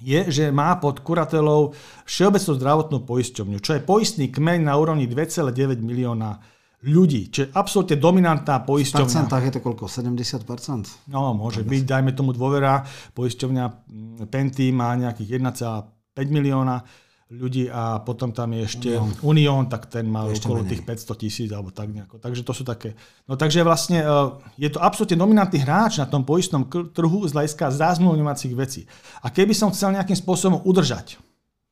je, 0.00 0.20
že 0.32 0.48
má 0.48 0.72
pod 0.80 1.04
kuratelou 1.04 1.76
Všeobecnú 2.08 2.52
zdravotnú 2.56 2.98
poisťovňu, 3.04 3.58
čo 3.60 3.76
je 3.76 3.84
poistný 3.84 4.32
kmeň 4.32 4.72
na 4.72 4.80
úrovni 4.80 5.04
2,9 5.04 5.84
milióna 5.84 6.40
ľudí, 6.86 7.34
čo 7.34 7.46
je 7.46 7.48
absolútne 7.50 7.98
dominantná 7.98 8.62
poisťovňa. 8.62 9.02
V 9.02 9.08
percentách 9.10 9.42
je 9.50 9.52
to 9.58 9.60
koľko? 9.62 9.84
70%? 9.90 11.10
No, 11.10 11.34
môže 11.34 11.66
byť, 11.66 11.82
dajme 11.82 12.14
tomu 12.14 12.30
dôvera. 12.30 12.86
Poisťovňa 13.18 13.64
mm, 13.66 14.30
Penty 14.30 14.70
má 14.70 14.94
nejakých 14.94 15.42
1,5 15.42 16.14
milióna 16.30 16.86
ľudí 17.28 17.68
a 17.68 18.00
potom 18.00 18.32
tam 18.32 18.56
je 18.56 18.62
ešte 18.64 18.88
Unión, 19.20 19.68
tak 19.68 19.92
ten 19.92 20.08
má 20.08 20.24
okolo 20.24 20.64
menej. 20.64 20.80
tých 20.80 20.82
500 21.04 21.20
tisíc 21.20 21.50
alebo 21.52 21.68
tak 21.68 21.92
nejako. 21.92 22.16
Takže 22.16 22.40
to 22.40 22.56
sú 22.56 22.64
také. 22.64 22.96
No 23.28 23.36
takže 23.36 23.60
vlastne 23.60 24.00
e, 24.00 24.08
je 24.56 24.72
to 24.72 24.80
absolútne 24.80 25.20
dominantný 25.20 25.60
hráč 25.60 26.00
na 26.00 26.08
tom 26.08 26.24
poistnom 26.24 26.64
trhu 26.72 27.28
z 27.28 27.36
hľadiska 27.36 27.68
zázmluvňovacích 27.68 28.54
vecí. 28.56 28.88
A 29.20 29.28
keby 29.28 29.52
som 29.52 29.68
chcel 29.68 29.92
nejakým 29.92 30.16
spôsobom 30.16 30.64
udržať 30.64 31.20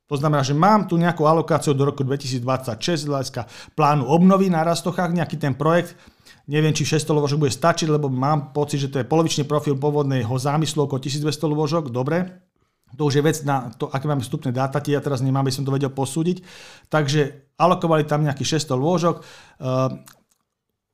to 0.07 0.15
znamená, 0.15 0.47
že 0.47 0.55
mám 0.55 0.87
tu 0.87 0.95
nejakú 0.95 1.27
alokáciu 1.27 1.75
do 1.75 1.83
roku 1.83 2.07
2026 2.07 3.11
hľadiska 3.11 3.43
plánu 3.75 4.07
obnovy 4.07 4.47
na 4.47 4.63
Rastochách, 4.63 5.11
nejaký 5.11 5.35
ten 5.35 5.55
projekt, 5.59 5.99
neviem, 6.47 6.71
či 6.71 6.87
600 6.87 7.11
lovožok 7.11 7.43
bude 7.43 7.55
stačiť, 7.55 7.91
lebo 7.91 8.07
mám 8.07 8.55
pocit, 8.55 8.87
že 8.87 8.91
to 8.91 9.03
je 9.03 9.07
polovičný 9.07 9.45
profil 9.51 9.75
pôvodného 9.75 10.31
zámyslu 10.31 10.87
okolo 10.87 11.03
1200 11.03 11.27
lovožok, 11.51 11.85
dobre. 11.91 12.47
To 12.95 13.11
už 13.11 13.19
je 13.19 13.27
vec 13.27 13.43
na 13.43 13.67
to, 13.75 13.91
aké 13.91 14.07
máme 14.07 14.23
vstupné 14.23 14.55
dáta, 14.55 14.79
ja 14.87 15.03
teraz 15.03 15.19
nemám, 15.19 15.43
aby 15.43 15.53
som 15.53 15.67
to 15.67 15.75
vedel 15.75 15.91
posúdiť. 15.91 16.47
Takže 16.87 17.51
alokovali 17.59 18.07
tam 18.07 18.23
nejakých 18.23 18.63
600 18.63 18.79
lôžok. 18.79 19.15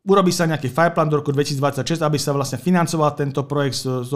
Urobí 0.03 0.35
sa 0.35 0.51
nejaký 0.51 0.67
fireplan 0.67 1.07
do 1.07 1.23
roku 1.23 1.31
2026, 1.31 2.03
aby 2.03 2.19
sa 2.19 2.35
vlastne 2.35 2.59
financoval 2.59 3.15
tento 3.15 3.47
projekt 3.47 3.87
z, 3.87 4.03
z, 4.03 4.12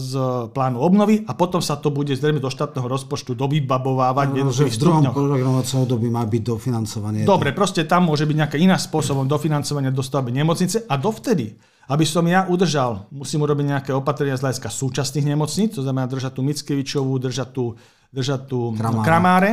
z 0.00 0.12
plánu 0.56 0.80
obnovy 0.80 1.28
a 1.28 1.36
potom 1.36 1.60
sa 1.60 1.76
to 1.76 1.92
bude 1.92 2.16
zrejme 2.16 2.40
do 2.40 2.48
štátneho 2.48 2.88
rozpočtu 2.88 3.36
dovybabovávať. 3.36 4.40
No, 4.40 4.48
že 4.48 4.72
v 4.72 4.80
druhom 4.80 5.04
programovacom 5.12 5.84
období 5.84 6.08
má 6.08 6.24
byť 6.24 6.42
dofinancovanie. 6.48 7.28
Dobre, 7.28 7.52
proste 7.52 7.84
tam 7.84 8.08
môže 8.08 8.24
byť 8.24 8.36
nejaká 8.40 8.56
iná 8.56 8.80
spôsobom 8.80 9.28
dofinancovania 9.28 9.92
dostavby 9.92 10.32
nemocnice 10.32 10.88
a 10.88 10.96
dovtedy, 10.96 11.60
aby 11.92 12.04
som 12.08 12.24
ja 12.24 12.48
udržal, 12.48 13.04
musím 13.12 13.44
urobiť 13.44 13.66
nejaké 13.68 13.90
opatrenia 13.92 14.40
z 14.40 14.48
hľadiska 14.48 14.72
súčasných 14.72 15.28
nemocníc, 15.28 15.76
to 15.76 15.84
znamená 15.84 16.08
držať 16.08 16.32
tú 16.32 16.40
Mickevičovú, 16.40 17.20
držať 17.20 17.52
tú, 17.52 17.76
držať 18.16 18.48
tú 18.48 18.72
kramáre. 18.80 19.04
kramáre. 19.04 19.50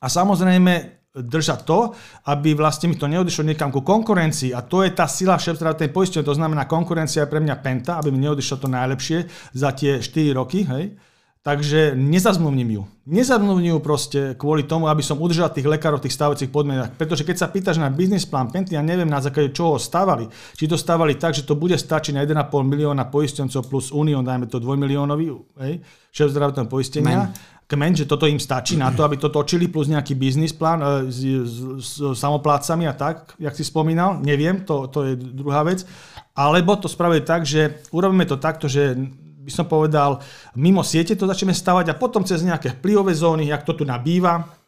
A 0.00 0.08
samozrejme 0.08 0.99
držať 1.10 1.66
to, 1.66 1.90
aby 2.30 2.54
vlastne 2.54 2.86
mi 2.86 2.94
to 2.94 3.10
neodišlo 3.10 3.42
niekam 3.42 3.74
ku 3.74 3.82
konkurencii. 3.82 4.54
A 4.54 4.62
to 4.62 4.86
je 4.86 4.94
tá 4.94 5.10
sila 5.10 5.34
šéf-zdravotnej 5.42 5.90
poistenia. 5.90 6.26
To 6.26 6.38
znamená, 6.38 6.70
konkurencia 6.70 7.26
je 7.26 7.32
pre 7.32 7.42
mňa 7.42 7.56
penta, 7.58 7.98
aby 7.98 8.14
mi 8.14 8.22
neodišlo 8.22 8.62
to 8.62 8.68
najlepšie 8.70 9.26
za 9.50 9.74
tie 9.74 9.98
4 9.98 10.38
roky. 10.38 10.62
Hej. 10.70 11.09
Takže 11.40 11.96
nezazmluvním 11.96 12.70
ju. 12.70 12.82
Nezazmluvním 13.08 13.72
ju 13.72 13.80
proste 13.80 14.20
kvôli 14.36 14.68
tomu, 14.68 14.92
aby 14.92 15.00
som 15.00 15.16
udržal 15.16 15.48
tých 15.48 15.64
lekárov 15.64 15.96
v 15.96 16.04
tých 16.04 16.16
stávacích 16.20 16.52
podmienkach. 16.52 16.92
Pretože 17.00 17.24
keď 17.24 17.36
sa 17.40 17.48
pýtaš 17.48 17.80
na 17.80 17.88
biznis 17.88 18.28
plán 18.28 18.52
Penty, 18.52 18.76
ja 18.76 18.84
neviem 18.84 19.08
na 19.08 19.24
základe 19.24 19.56
čoho 19.56 19.80
stávali. 19.80 20.28
Či 20.52 20.68
to 20.68 20.76
stávali 20.76 21.16
tak, 21.16 21.32
že 21.32 21.48
to 21.48 21.56
bude 21.56 21.80
stačiť 21.80 22.12
na 22.12 22.28
1,5 22.28 22.44
milióna 22.44 23.08
poistencov 23.08 23.72
plus 23.72 23.88
Unión, 23.88 24.20
dajme 24.20 24.52
to 24.52 24.60
2 24.60 24.76
miliónový, 24.76 25.32
hej, 25.64 25.80
šéf 26.12 26.28
zdravotného 26.28 26.68
poistenia. 26.68 27.32
Men 27.32 27.32
kmeň, 27.70 28.02
že 28.02 28.10
toto 28.10 28.26
im 28.26 28.42
stačí 28.42 28.74
na 28.74 28.90
to, 28.90 29.06
aby 29.06 29.14
to 29.14 29.30
točili, 29.30 29.70
plus 29.70 29.86
nejaký 29.86 30.18
biznis 30.18 30.50
plán 30.50 30.82
e, 30.82 30.86
s, 31.06 31.22
s, 31.22 31.56
s 31.78 32.18
samoplácami 32.18 32.90
a 32.90 32.94
tak, 32.98 33.38
jak 33.38 33.54
si 33.54 33.62
spomínal, 33.62 34.18
neviem, 34.18 34.66
to, 34.66 34.90
to 34.90 35.06
je 35.06 35.14
druhá 35.14 35.62
vec. 35.62 35.86
Alebo 36.34 36.74
to 36.74 36.90
spravuje 36.90 37.22
tak, 37.22 37.46
že 37.46 37.86
urobíme 37.94 38.26
to 38.26 38.42
takto, 38.42 38.66
že 38.66 38.98
by 39.40 39.52
som 39.52 39.64
povedal, 39.64 40.20
mimo 40.52 40.84
siete 40.84 41.16
to 41.16 41.24
začneme 41.24 41.56
stavať 41.56 41.92
a 41.92 41.98
potom 41.98 42.20
cez 42.20 42.44
nejaké 42.44 42.76
vplyvové 42.76 43.16
zóny, 43.16 43.48
jak 43.48 43.64
to 43.64 43.72
tu 43.72 43.88
nabýva, 43.88 44.60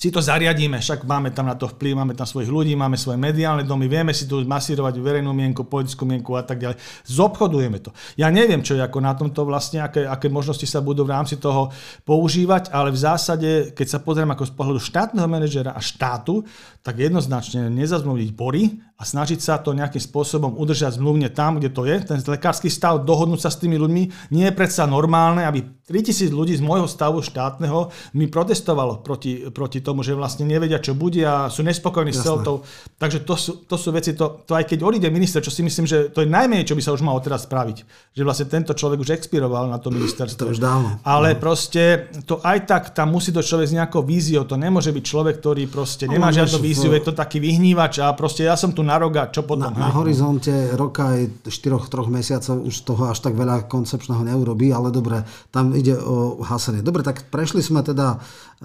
si 0.00 0.08
to 0.08 0.24
zariadíme, 0.24 0.80
však 0.80 1.04
máme 1.04 1.28
tam 1.28 1.44
na 1.44 1.52
to 1.52 1.68
vplyv, 1.68 1.92
máme 1.92 2.16
tam 2.16 2.24
svojich 2.24 2.48
ľudí, 2.48 2.72
máme 2.72 2.96
svoje 2.96 3.20
mediálne 3.20 3.68
domy, 3.68 3.84
vieme 3.84 4.16
si 4.16 4.24
tu 4.24 4.40
masírovať 4.40 4.96
verejnú 4.96 5.28
mienku, 5.36 5.68
politickú 5.68 6.08
mienku 6.08 6.32
a 6.36 6.44
tak 6.46 6.56
ďalej. 6.56 6.80
Zobchodujeme 7.04 7.84
to. 7.84 7.92
Ja 8.16 8.32
neviem, 8.32 8.64
čo 8.64 8.80
je 8.80 8.82
ako 8.84 8.96
na 8.96 9.12
tomto 9.12 9.44
vlastne, 9.44 9.84
aké, 9.84 10.08
aké 10.08 10.32
možnosti 10.32 10.64
sa 10.64 10.80
budú 10.80 11.04
v 11.04 11.12
rámci 11.12 11.36
toho 11.36 11.68
používať, 12.08 12.72
ale 12.72 12.96
v 12.96 13.02
zásade, 13.02 13.50
keď 13.76 13.86
sa 13.92 13.98
pozriem 14.00 14.32
ako 14.32 14.48
z 14.48 14.52
pohľadu 14.56 14.80
štátneho 14.80 15.28
manažera 15.28 15.76
a 15.76 15.84
štátu, 15.84 16.48
tak 16.80 16.96
jednoznačne 16.96 17.68
nezazmluviť 17.68 18.28
bory 18.32 18.80
a 19.00 19.02
snažiť 19.02 19.40
sa 19.40 19.56
to 19.56 19.72
nejakým 19.72 20.04
spôsobom 20.04 20.60
udržať 20.60 21.00
zmluvne 21.00 21.32
tam, 21.32 21.56
kde 21.56 21.72
to 21.72 21.88
je, 21.88 22.04
ten 22.04 22.20
lekársky 22.20 22.68
stav, 22.68 23.00
dohodnúť 23.00 23.48
sa 23.48 23.48
s 23.48 23.56
tými 23.56 23.80
ľuďmi. 23.80 24.36
Nie 24.36 24.52
je 24.52 24.58
predsa 24.60 24.84
normálne, 24.84 25.48
aby 25.48 25.64
3000 25.88 26.28
ľudí 26.30 26.52
z 26.52 26.60
môjho 26.60 26.84
stavu 26.84 27.24
štátneho 27.24 27.88
mi 28.12 28.28
protestovalo 28.28 29.00
proti, 29.00 29.48
proti 29.50 29.80
tomu, 29.80 30.04
že 30.04 30.12
vlastne 30.12 30.44
nevedia, 30.44 30.78
čo 30.84 30.92
bude 30.92 31.24
a 31.24 31.48
sú 31.48 31.64
nespokojní 31.64 32.12
s 32.12 32.20
celou 32.20 32.62
Takže 33.00 33.24
to 33.24 33.34
sú, 33.34 33.64
to 33.64 33.80
sú 33.80 33.88
veci, 33.96 34.12
to, 34.12 34.44
to 34.44 34.52
aj 34.52 34.68
keď 34.68 34.78
odíde 34.84 35.08
minister, 35.08 35.40
čo 35.40 35.48
si 35.48 35.64
myslím, 35.64 35.88
že 35.88 36.12
to 36.12 36.20
je 36.20 36.28
najmenej, 36.28 36.68
čo 36.68 36.76
by 36.76 36.82
sa 36.84 36.92
už 36.92 37.00
malo 37.00 37.18
teraz 37.24 37.48
spraviť. 37.48 37.88
Že 38.12 38.22
vlastne 38.28 38.46
tento 38.52 38.76
človek 38.76 39.00
už 39.00 39.16
expiroval 39.16 39.72
na 39.72 39.80
to 39.80 39.88
ministerstvo. 39.88 40.46
To 40.46 40.52
už 40.52 40.60
dávno. 40.60 41.00
Ale 41.00 41.32
no. 41.32 41.40
proste 41.40 42.12
to 42.28 42.44
aj 42.44 42.68
tak 42.68 42.82
tam 42.92 43.16
musí 43.16 43.32
to 43.32 43.40
človek 43.40 43.72
s 43.72 43.74
nejakou 43.74 44.04
víziou. 44.04 44.44
To 44.44 44.60
nemôže 44.60 44.92
byť 44.92 45.04
človek, 45.08 45.40
ktorý 45.40 45.64
proste 45.72 46.04
nemá 46.04 46.28
no, 46.28 46.36
žiadnu 46.36 46.60
víziu, 46.60 46.92
je 46.92 47.00
to 47.00 47.16
taký 47.16 47.40
vyhnívač 47.40 48.04
a 48.04 48.12
proste 48.12 48.44
ja 48.44 48.54
som 48.54 48.70
tu 48.76 48.84
na 48.90 48.96
rok 48.98 49.12
a 49.22 49.30
čo 49.30 49.46
potom? 49.46 49.70
Na, 49.70 49.86
na 49.86 49.90
horizonte 49.94 50.50
roka 50.74 51.14
aj 51.14 51.46
4-3 51.46 52.10
mesiacov 52.10 52.66
už 52.66 52.74
toho 52.82 53.06
až 53.06 53.22
tak 53.22 53.38
veľa 53.38 53.70
koncepčného 53.70 54.26
neurobí, 54.26 54.74
ale 54.74 54.90
dobre, 54.90 55.22
tam 55.54 55.70
ide 55.78 55.94
o 55.94 56.42
hasenie. 56.42 56.82
Dobre, 56.82 57.06
tak 57.06 57.30
prešli 57.30 57.62
sme 57.62 57.86
teda 57.86 58.18
e, 58.18 58.18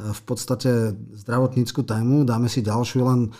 v 0.09 0.21
podstate 0.25 0.97
zdravotníckú 1.21 1.85
tému, 1.85 2.25
dáme 2.25 2.49
si 2.49 2.65
ďalšiu, 2.65 3.05
len 3.05 3.19
e, 3.29 3.31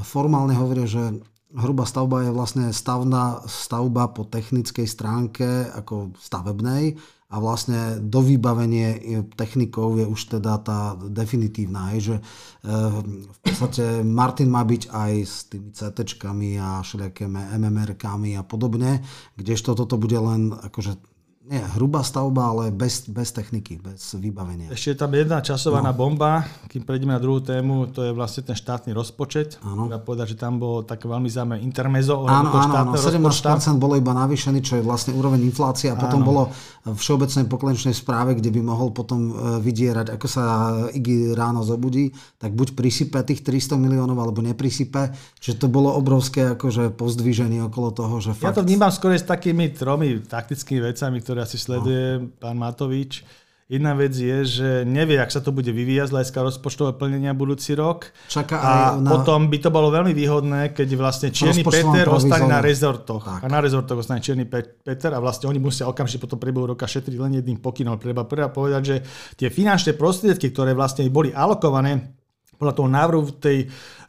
formálne 0.00 0.56
hovoria, 0.56 0.88
že 0.88 1.20
hrubá 1.52 1.84
stavba 1.84 2.24
je 2.24 2.30
vlastne 2.32 2.72
stavná 2.72 3.44
stavba 3.44 4.08
po 4.08 4.24
technickej 4.24 4.86
stránke 4.88 5.68
ako 5.76 6.16
stavebnej 6.16 6.96
a 7.30 7.38
vlastne 7.38 8.02
dovybavenie 8.02 9.22
technikov 9.38 10.02
je 10.02 10.06
už 10.06 10.38
teda 10.38 10.58
tá 10.66 10.98
definitívna, 10.98 11.94
hej, 11.94 12.00
že 12.02 12.16
e, 12.18 12.22
v 13.22 13.38
podstate 13.38 14.02
Martin 14.02 14.50
má 14.50 14.66
byť 14.66 14.82
aj 14.90 15.12
s 15.22 15.46
tými 15.46 15.70
CT 15.70 15.98
a 16.58 16.82
všelijakými 16.82 17.54
MMR-kami 17.54 18.34
a 18.34 18.42
podobne, 18.42 19.06
kdežto 19.38 19.78
toto 19.78 19.94
bude 19.94 20.18
len 20.18 20.50
akože 20.50 20.98
nie 21.40 21.56
hrubá 21.72 22.04
stavba, 22.04 22.52
ale 22.52 22.64
bez, 22.68 23.08
bez 23.08 23.32
techniky, 23.32 23.80
bez 23.80 24.12
vybavenia. 24.12 24.68
Ešte 24.68 24.92
je 24.92 24.98
tam 25.00 25.08
jedna 25.16 25.40
časovaná 25.40 25.88
no. 25.88 25.96
bomba, 25.96 26.44
kým 26.68 26.84
prejdeme 26.84 27.16
na 27.16 27.20
druhú 27.22 27.40
tému, 27.40 27.88
to 27.96 28.04
je 28.04 28.12
vlastne 28.12 28.44
ten 28.44 28.52
štátny 28.52 28.92
rozpočet. 28.92 29.56
Áno. 29.64 29.88
Treba 29.88 30.04
povedať, 30.04 30.36
že 30.36 30.36
tam 30.36 30.60
bolo 30.60 30.84
také 30.84 31.08
veľmi 31.08 31.32
zaujímavé 31.32 31.64
intermezo. 31.64 32.28
Áno, 32.28 32.52
áno, 32.52 32.92
áno, 32.92 32.92
17% 32.92 33.24
rozpočta. 33.24 33.72
bolo 33.80 33.96
iba 33.96 34.12
navýšený, 34.12 34.60
čo 34.60 34.76
je 34.76 34.82
vlastne 34.84 35.16
úroveň 35.16 35.40
inflácie 35.48 35.88
a 35.88 35.96
potom 35.96 36.20
áno. 36.20 36.28
bolo 36.28 36.42
v 36.84 36.96
všeobecnej 36.96 37.48
poklenčnej 37.48 37.96
správe, 37.96 38.36
kde 38.36 38.52
by 38.52 38.60
mohol 38.60 38.92
potom 38.92 39.32
e, 39.32 39.32
vydierať, 39.64 40.20
ako 40.20 40.26
sa 40.28 40.44
Igi 40.92 41.32
ráno 41.32 41.64
zobudí, 41.64 42.12
tak 42.36 42.52
buď 42.52 42.76
prisype 42.76 43.16
tých 43.24 43.40
300 43.44 43.80
miliónov, 43.80 44.16
alebo 44.16 44.44
neprisype. 44.44 45.12
Čiže 45.40 45.56
to 45.56 45.66
bolo 45.72 45.92
obrovské 45.96 46.52
akože 46.52 46.92
pozdvíženie 46.96 47.64
okolo 47.64 47.96
toho, 47.96 48.20
že 48.20 48.36
fakt... 48.36 48.44
Ja 48.44 48.56
to 48.56 48.64
vnímam 48.64 48.92
skôr 48.92 49.16
s 49.16 49.24
takými 49.24 49.72
tromi 49.72 50.20
taktickými 50.20 50.80
vecami, 50.84 51.20
ktoré 51.30 51.46
asi 51.46 51.62
sleduje 51.62 52.18
no. 52.18 52.34
pán 52.42 52.58
Matovič. 52.58 53.22
Jedna 53.70 53.94
vec 53.94 54.10
je, 54.10 54.42
že 54.42 54.68
nevie, 54.82 55.14
ak 55.14 55.30
sa 55.30 55.38
to 55.38 55.54
bude 55.54 55.70
vyvíjať 55.70 56.10
z 56.10 56.14
hľadiska 56.18 56.42
rozpočtového 56.42 56.98
plnenia 56.98 57.30
budúci 57.38 57.78
rok. 57.78 58.10
Čaká 58.26 58.58
a 58.58 58.72
na... 58.98 59.14
potom 59.14 59.46
by 59.46 59.62
to 59.62 59.70
bolo 59.70 59.94
veľmi 59.94 60.10
výhodné, 60.10 60.74
keď 60.74 60.88
vlastne 60.98 61.30
Čierny 61.30 61.62
Peter 61.62 62.10
ostane 62.10 62.50
na 62.50 62.58
rezortoch. 62.58 63.22
Tak. 63.22 63.46
A 63.46 63.46
na 63.46 63.62
rezortoch 63.62 64.02
ostane 64.02 64.18
Čierny 64.18 64.50
Peter 64.50 65.14
a 65.14 65.22
vlastne 65.22 65.46
oni 65.46 65.62
musia 65.62 65.86
okamžite 65.86 66.18
potom 66.18 66.42
priebehu 66.42 66.74
roka 66.74 66.82
šetriť 66.82 67.14
len 67.14 67.38
jedným 67.38 67.62
pokynom. 67.62 67.94
Treba 67.94 68.26
prvá 68.26 68.50
povedať, 68.50 68.82
že 68.82 68.96
tie 69.38 69.54
finančné 69.54 69.94
prostriedky, 69.94 70.50
ktoré 70.50 70.74
vlastne 70.74 71.06
boli 71.06 71.30
alokované 71.30 72.18
podľa 72.60 72.76
toho 72.76 72.88
návrhu 72.92 73.22
v 73.24 73.32
tej 73.40 73.58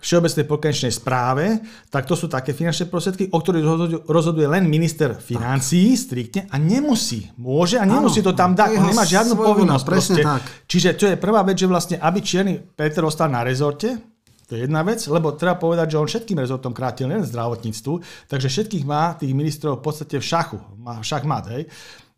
všeobecnej 0.02 0.46
pokonečnej 0.50 0.92
správe, 0.92 1.64
tak 1.88 2.10
to 2.10 2.18
sú 2.18 2.28
také 2.28 2.52
finančné 2.52 2.90
prostriedky, 2.90 3.30
o 3.32 3.38
ktorých 3.38 3.66
rozhoduje 4.10 4.50
len 4.50 4.68
minister 4.68 5.16
financí 5.16 5.94
striktne 5.96 6.52
a 6.52 6.60
nemusí, 6.60 7.32
môže 7.40 7.80
a 7.80 7.88
nemusí 7.88 8.20
to 8.20 8.36
tam 8.36 8.52
dať, 8.58 8.82
on 8.82 8.92
nemá 8.92 9.06
žiadnu 9.08 9.38
povinnosť. 9.40 9.86
Presne 9.86 10.16
tak. 10.20 10.42
Čiže 10.68 10.90
to 10.98 11.06
je 11.08 11.16
prvá 11.16 11.46
vec, 11.46 11.56
že 11.56 11.70
vlastne, 11.70 11.96
aby 12.02 12.20
Čierny 12.20 12.60
Peter 12.60 13.06
ostal 13.06 13.32
na 13.32 13.46
rezorte, 13.46 13.96
to 14.50 14.60
je 14.60 14.68
jedna 14.68 14.84
vec, 14.84 15.00
lebo 15.08 15.32
treba 15.32 15.56
povedať, 15.56 15.96
že 15.96 16.02
on 16.02 16.10
všetkým 16.12 16.44
rezortom 16.44 16.76
krátil, 16.76 17.08
len 17.08 17.24
zdravotníctvu, 17.24 18.28
takže 18.28 18.52
všetkých 18.52 18.84
má 18.84 19.16
tých 19.16 19.32
ministrov 19.32 19.80
v 19.80 19.84
podstate 19.86 20.20
v 20.20 20.26
šachu, 20.28 20.60
má 20.82 21.00
šachmat, 21.00 21.56
hej. 21.56 21.64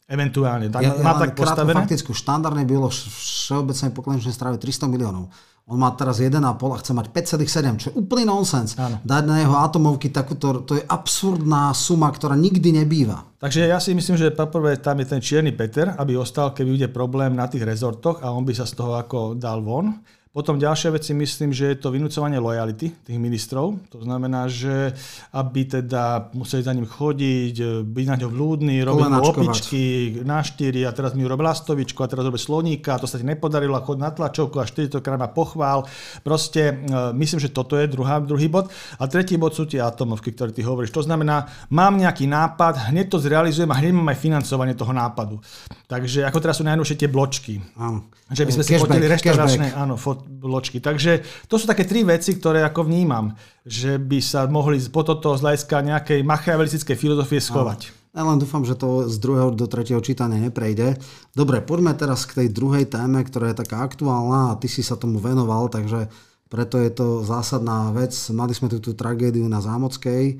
Eventuálne. 0.03 0.67
Tak, 0.67 0.81
ja, 0.83 0.91
má 0.99 1.15
ja 1.15 1.21
tak 1.29 1.31
postavené. 1.37 1.79
Faktickú 1.79 2.11
štandardne 2.11 2.67
bylo 2.67 2.91
v 2.91 2.97
všeobecnej 3.07 3.91
poklenčnej 3.95 4.35
strave 4.35 4.59
300 4.59 4.91
miliónov. 4.91 5.31
On 5.63 5.79
má 5.79 5.95
teraz 5.95 6.19
1,5 6.19 6.43
a 6.43 6.77
chce 6.83 6.91
mať 6.91 7.07
5,7, 7.39 7.79
čo 7.79 7.87
je 7.87 7.95
úplný 7.95 8.27
nonsens. 8.27 8.75
Áno. 8.75 8.99
Dať 8.99 9.23
na 9.23 9.39
jeho 9.39 9.55
atomovky 9.55 10.11
takúto, 10.11 10.59
to 10.67 10.75
je 10.75 10.83
absurdná 10.83 11.71
suma, 11.71 12.11
ktorá 12.11 12.35
nikdy 12.35 12.83
nebýva. 12.83 13.23
Takže 13.39 13.71
ja 13.71 13.79
si 13.79 13.95
myslím, 13.95 14.19
že 14.19 14.35
poprvé 14.35 14.75
tam 14.83 14.99
je 14.99 15.07
ten 15.07 15.23
čierny 15.23 15.55
Peter, 15.55 15.95
aby 15.95 16.19
ostal, 16.19 16.51
keby 16.51 16.75
bude 16.75 16.89
problém 16.91 17.31
na 17.31 17.47
tých 17.47 17.63
rezortoch 17.63 18.19
a 18.19 18.35
on 18.35 18.43
by 18.43 18.51
sa 18.51 18.67
z 18.67 18.75
toho 18.75 18.99
ako 18.99 19.39
dal 19.39 19.63
von. 19.63 20.03
Potom 20.33 20.57
ďalšia 20.57 20.89
vec 20.89 21.05
si 21.05 21.13
myslím, 21.13 21.53
že 21.53 21.69
je 21.69 21.77
to 21.77 21.93
vynúcovanie 21.93 22.41
lojality 22.41 22.89
tých 22.89 23.19
ministrov. 23.21 23.77
To 23.93 24.01
znamená, 24.01 24.49
že 24.49 24.89
aby 25.29 25.69
teda 25.69 26.33
museli 26.33 26.65
za 26.65 26.73
ním 26.73 26.89
chodiť, 26.89 27.85
byť 27.85 28.05
na 28.09 28.17
ňo 28.17 28.33
vlúdny, 28.33 28.81
robiť 28.81 29.09
mu 29.13 29.21
opičky 29.29 29.83
na 30.25 30.41
štyri 30.41 30.89
a 30.89 30.91
teraz 30.91 31.13
mi 31.13 31.21
urobil 31.21 31.45
lastovičku 31.45 32.01
a 32.01 32.09
teraz 32.09 32.25
robil 32.25 32.41
sloníka, 32.41 32.97
to 32.97 33.05
sa 33.05 33.21
ti 33.21 33.29
nepodarilo 33.29 33.77
a 33.77 33.85
chod 33.85 34.01
na 34.01 34.09
tlačovku 34.09 34.57
a 34.57 34.65
400 34.65 35.05
krát 35.05 35.21
ma 35.21 35.29
pochvál. 35.29 35.85
Proste 36.25 36.81
e, 36.81 37.13
myslím, 37.13 37.37
že 37.37 37.53
toto 37.53 37.77
je 37.77 37.85
druhá, 37.85 38.17
druhý 38.17 38.49
bod. 38.49 38.73
A 38.97 39.05
tretí 39.05 39.37
bod 39.37 39.53
sú 39.53 39.69
tie 39.69 39.85
atomovky, 39.85 40.33
ktoré 40.33 40.49
ty 40.49 40.65
hovoríš. 40.65 40.89
To 40.97 41.05
znamená, 41.05 41.45
mám 41.69 41.93
nejaký 41.93 42.25
nápad, 42.25 42.89
hneď 42.89 43.05
to 43.13 43.21
zrealizujem 43.21 43.69
a 43.69 43.77
hneď 43.77 43.93
mám 43.93 44.09
aj 44.09 44.17
financovanie 44.17 44.73
toho 44.73 44.97
nápadu. 44.97 45.37
Takže 45.85 46.25
ako 46.25 46.41
teraz 46.41 46.57
sú 46.57 46.65
najnovšie 46.65 47.05
tie 47.05 47.05
bločky. 47.05 47.61
Áno. 47.77 48.09
Že 48.33 48.43
by 48.49 48.51
sme 48.57 48.63
si 48.65 48.71
fotili 48.81 49.05
reštauráčne, 49.05 49.77
áno, 49.77 49.93
fot, 49.93 50.22
bločky. 50.25 50.79
Takže 50.79 51.23
to 51.51 51.55
sú 51.59 51.67
také 51.67 51.83
tri 51.83 52.07
veci, 52.07 52.35
ktoré 52.35 52.63
ako 52.63 52.87
vnímam, 52.87 53.35
že 53.67 53.99
by 53.99 54.19
sa 54.23 54.47
mohli 54.47 54.79
po 54.87 55.03
toto 55.03 55.35
z 55.35 55.43
hľadiska 55.43 55.83
nejakej 55.83 56.19
machiavelistickej 56.23 56.95
filozofie 56.97 57.43
schovať. 57.43 58.03
Ja 58.13 58.21
len 58.21 58.37
dúfam, 58.37 58.61
že 58.61 58.77
to 58.77 59.09
z 59.09 59.17
druhého 59.17 59.49
do 59.57 59.65
tretieho 59.65 59.97
čítania 59.97 60.37
neprejde. 60.37 61.01
Dobre, 61.33 61.65
poďme 61.65 61.97
teraz 61.97 62.29
k 62.29 62.45
tej 62.45 62.47
druhej 62.53 62.85
téme, 62.85 63.25
ktorá 63.25 63.49
je 63.49 63.65
taká 63.65 63.81
aktuálna 63.81 64.53
a 64.53 64.57
ty 64.61 64.69
si 64.69 64.85
sa 64.85 64.93
tomu 64.93 65.17
venoval, 65.17 65.65
takže 65.73 66.13
preto 66.45 66.77
je 66.77 66.93
to 66.93 67.25
zásadná 67.25 67.89
vec. 67.89 68.13
Mali 68.29 68.53
sme 68.53 68.69
tu 68.69 68.77
tú 68.77 68.93
tragédiu 68.93 69.49
na 69.49 69.57
Zámockej 69.65 70.37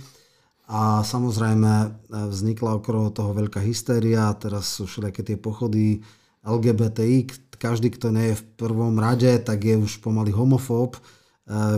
a 0.70 1.02
samozrejme 1.02 1.72
e, 1.74 1.88
vznikla 2.30 2.78
okolo 2.78 3.10
toho 3.10 3.34
veľká 3.34 3.58
hystéria, 3.66 4.30
teraz 4.38 4.78
sú 4.78 4.86
všelijaké 4.86 5.26
tie 5.26 5.38
pochody 5.42 6.06
LGBTI, 6.46 7.43
každý, 7.64 7.96
kto 7.96 8.12
nie 8.12 8.36
je 8.36 8.40
v 8.44 8.48
prvom 8.60 9.00
rade, 9.00 9.32
tak 9.40 9.64
je 9.64 9.80
už 9.80 10.04
pomaly 10.04 10.36
homofób. 10.36 11.00
E, 11.00 11.02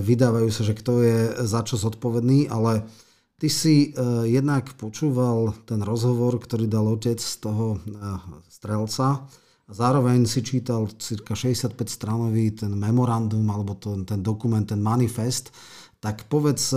vydávajú 0.02 0.50
sa, 0.50 0.66
že 0.66 0.74
kto 0.74 1.06
je 1.06 1.20
za 1.46 1.62
čo 1.62 1.78
zodpovedný, 1.78 2.50
ale 2.50 2.90
ty 3.38 3.54
si 3.54 3.94
e, 3.94 4.02
jednak 4.26 4.74
počúval 4.82 5.54
ten 5.70 5.86
rozhovor, 5.86 6.42
ktorý 6.42 6.66
dal 6.66 6.90
otec 6.90 7.22
z 7.22 7.36
toho 7.38 7.78
e, 7.78 7.78
strelca 8.50 9.30
zároveň 9.66 10.30
si 10.30 10.46
čítal 10.46 10.86
cirka 11.02 11.34
65 11.34 11.74
stranový 11.90 12.54
ten 12.54 12.70
memorandum 12.70 13.42
alebo 13.50 13.74
to, 13.74 13.98
ten 14.06 14.22
dokument, 14.22 14.62
ten 14.62 14.78
manifest, 14.78 15.50
tak 15.98 16.30
povedz, 16.30 16.70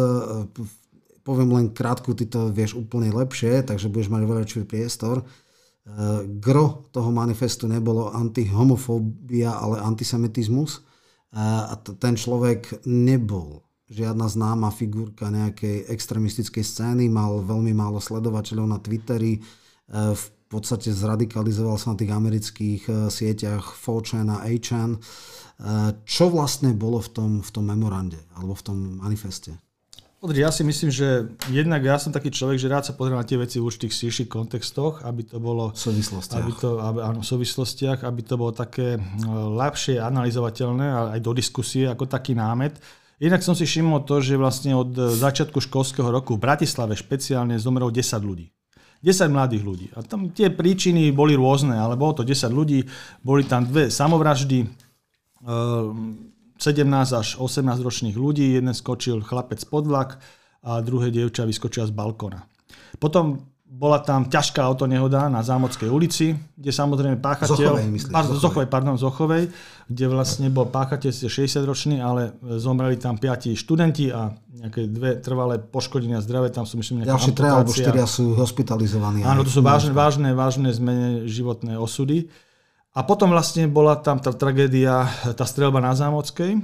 poviem 1.20 1.52
len 1.52 1.66
krátku, 1.68 2.16
ty 2.16 2.24
to 2.24 2.48
vieš 2.48 2.80
úplne 2.80 3.12
lepšie, 3.12 3.60
takže 3.60 3.92
budeš 3.92 4.08
mať 4.08 4.22
veľa 4.24 4.64
priestor 4.64 5.20
gro 6.40 6.88
toho 6.92 7.08
manifestu 7.08 7.64
nebolo 7.64 8.12
antihomofóbia, 8.12 9.56
ale 9.56 9.80
antisemitizmus. 9.80 10.84
A 11.32 11.76
ten 11.76 12.16
človek 12.16 12.84
nebol 12.88 13.68
žiadna 13.88 14.28
známa 14.28 14.68
figurka 14.68 15.32
nejakej 15.32 15.88
extremistickej 15.88 16.64
scény, 16.64 17.08
mal 17.08 17.40
veľmi 17.40 17.72
málo 17.72 18.00
sledovateľov 18.00 18.66
na 18.68 18.78
Twitteri, 18.80 19.40
e, 19.40 19.40
v 20.12 20.26
podstate 20.48 20.92
zradikalizoval 20.92 21.80
sa 21.80 21.92
na 21.92 22.00
tých 22.00 22.12
amerických 22.12 22.82
sieťach 23.08 23.64
4chan 23.64 24.28
a 24.28 24.44
8chan. 24.44 24.90
E, 24.92 24.98
čo 26.04 26.28
vlastne 26.28 26.76
bolo 26.76 27.00
v 27.00 27.08
tom, 27.12 27.30
v 27.40 27.50
tom 27.52 27.64
memorande 27.64 28.20
alebo 28.36 28.52
v 28.56 28.62
tom 28.64 28.78
manifeste? 29.00 29.56
Podri, 30.18 30.42
ja 30.42 30.50
si 30.50 30.66
myslím, 30.66 30.90
že 30.90 31.30
jednak 31.46 31.78
ja 31.78 31.94
som 31.94 32.10
taký 32.10 32.34
človek, 32.34 32.58
že 32.58 32.66
rád 32.66 32.82
sa 32.82 32.90
pozriem 32.90 33.22
na 33.22 33.22
tie 33.22 33.38
veci 33.38 33.62
v 33.62 33.70
určitých 33.70 33.94
širších 33.94 34.26
kontextoch, 34.26 35.06
aby 35.06 35.22
to 35.22 35.38
bolo... 35.38 35.70
V 35.70 35.78
súvislostiach. 35.78 36.42
Aby 36.42 36.52
to, 36.58 36.70
aby, 36.82 36.98
áno, 37.06 37.18
v 37.22 37.26
súvislostiach, 37.30 38.02
aby 38.02 38.20
to 38.26 38.34
bolo 38.34 38.50
také 38.50 38.98
ľahšie 39.30 40.02
analyzovateľné 40.02 41.14
aj 41.14 41.20
do 41.22 41.30
diskusie 41.30 41.86
ako 41.86 42.10
taký 42.10 42.34
námet. 42.34 42.74
Inak 43.22 43.46
som 43.46 43.54
si 43.54 43.62
všimol 43.62 44.02
to, 44.10 44.18
že 44.18 44.34
vlastne 44.34 44.74
od 44.74 44.90
začiatku 44.90 45.62
školského 45.62 46.10
roku 46.10 46.34
v 46.34 46.50
Bratislave 46.50 46.98
špeciálne 46.98 47.54
zomrelo 47.54 47.94
10 47.94 48.02
ľudí. 48.18 48.50
10 49.06 49.30
mladých 49.30 49.62
ľudí. 49.62 49.86
A 49.94 50.02
tam 50.02 50.34
tie 50.34 50.50
príčiny 50.50 51.14
boli 51.14 51.38
rôzne, 51.38 51.78
ale 51.78 51.94
bolo 51.94 52.18
to 52.18 52.26
10 52.26 52.50
ľudí, 52.50 52.82
boli 53.22 53.46
tam 53.46 53.70
dve 53.70 53.86
samovraždy, 53.86 54.66
ehm, 55.46 56.27
17 56.58 56.84
až 57.14 57.28
18 57.38 57.78
ročných 57.80 58.16
ľudí, 58.18 58.58
jeden 58.58 58.74
skočil 58.74 59.22
chlapec 59.22 59.62
pod 59.70 59.86
vlak 59.86 60.18
a 60.66 60.82
druhé 60.82 61.14
dievča 61.14 61.46
vyskočila 61.46 61.86
z 61.86 61.94
balkona. 61.94 62.44
Potom 62.98 63.46
bola 63.68 64.00
tam 64.00 64.32
ťažká 64.32 64.64
autonehoda 64.64 65.28
na 65.28 65.44
Zámodskej 65.44 65.92
ulici, 65.92 66.32
kde 66.56 66.72
samozrejme 66.72 67.20
páchateľ... 67.20 67.52
Zochovej, 67.52 67.86
myslím. 67.92 68.12
Pardon, 68.16 68.36
Zochovej. 68.40 68.66
pardon, 68.72 68.96
Zochovej, 68.96 69.44
kde 69.92 70.04
vlastne 70.08 70.48
bol 70.48 70.72
páchateľ 70.72 71.12
60 71.12 71.68
ročný, 71.68 71.96
ale 72.00 72.32
zomreli 72.56 72.96
tam 72.96 73.20
piati 73.20 73.52
študenti 73.52 74.08
a 74.08 74.32
nejaké 74.56 74.88
dve 74.88 75.20
trvalé 75.20 75.60
poškodenia 75.60 76.24
zdravia, 76.24 76.48
tam 76.48 76.64
sú 76.64 76.80
myslím 76.80 77.04
nejaká 77.04 77.12
Ďalší 77.12 77.32
tre 77.36 77.48
alebo 77.52 77.70
štyria 77.70 78.08
sú 78.08 78.32
hospitalizovaní. 78.40 79.20
Áno, 79.20 79.44
to 79.44 79.52
sú 79.52 79.60
vážne, 79.60 79.92
vážne, 79.92 80.32
vážne 80.32 80.72
zmene 80.72 81.28
životné 81.28 81.76
osudy. 81.76 82.32
A 82.96 83.04
potom 83.04 83.30
vlastne 83.30 83.68
bola 83.68 84.00
tam 84.00 84.16
tá 84.20 84.32
tragédia, 84.32 85.06
tá 85.36 85.44
strelba 85.44 85.78
na 85.78 85.92
Zámockej, 85.92 86.60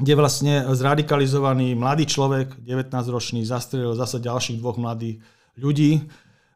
kde 0.00 0.12
vlastne 0.16 0.64
zradikalizovaný 0.72 1.76
mladý 1.76 2.08
človek, 2.08 2.60
19-ročný, 2.64 3.44
zastrelil 3.44 3.92
zase 3.96 4.20
ďalších 4.20 4.60
dvoch 4.60 4.80
mladých 4.80 5.20
ľudí 5.60 6.08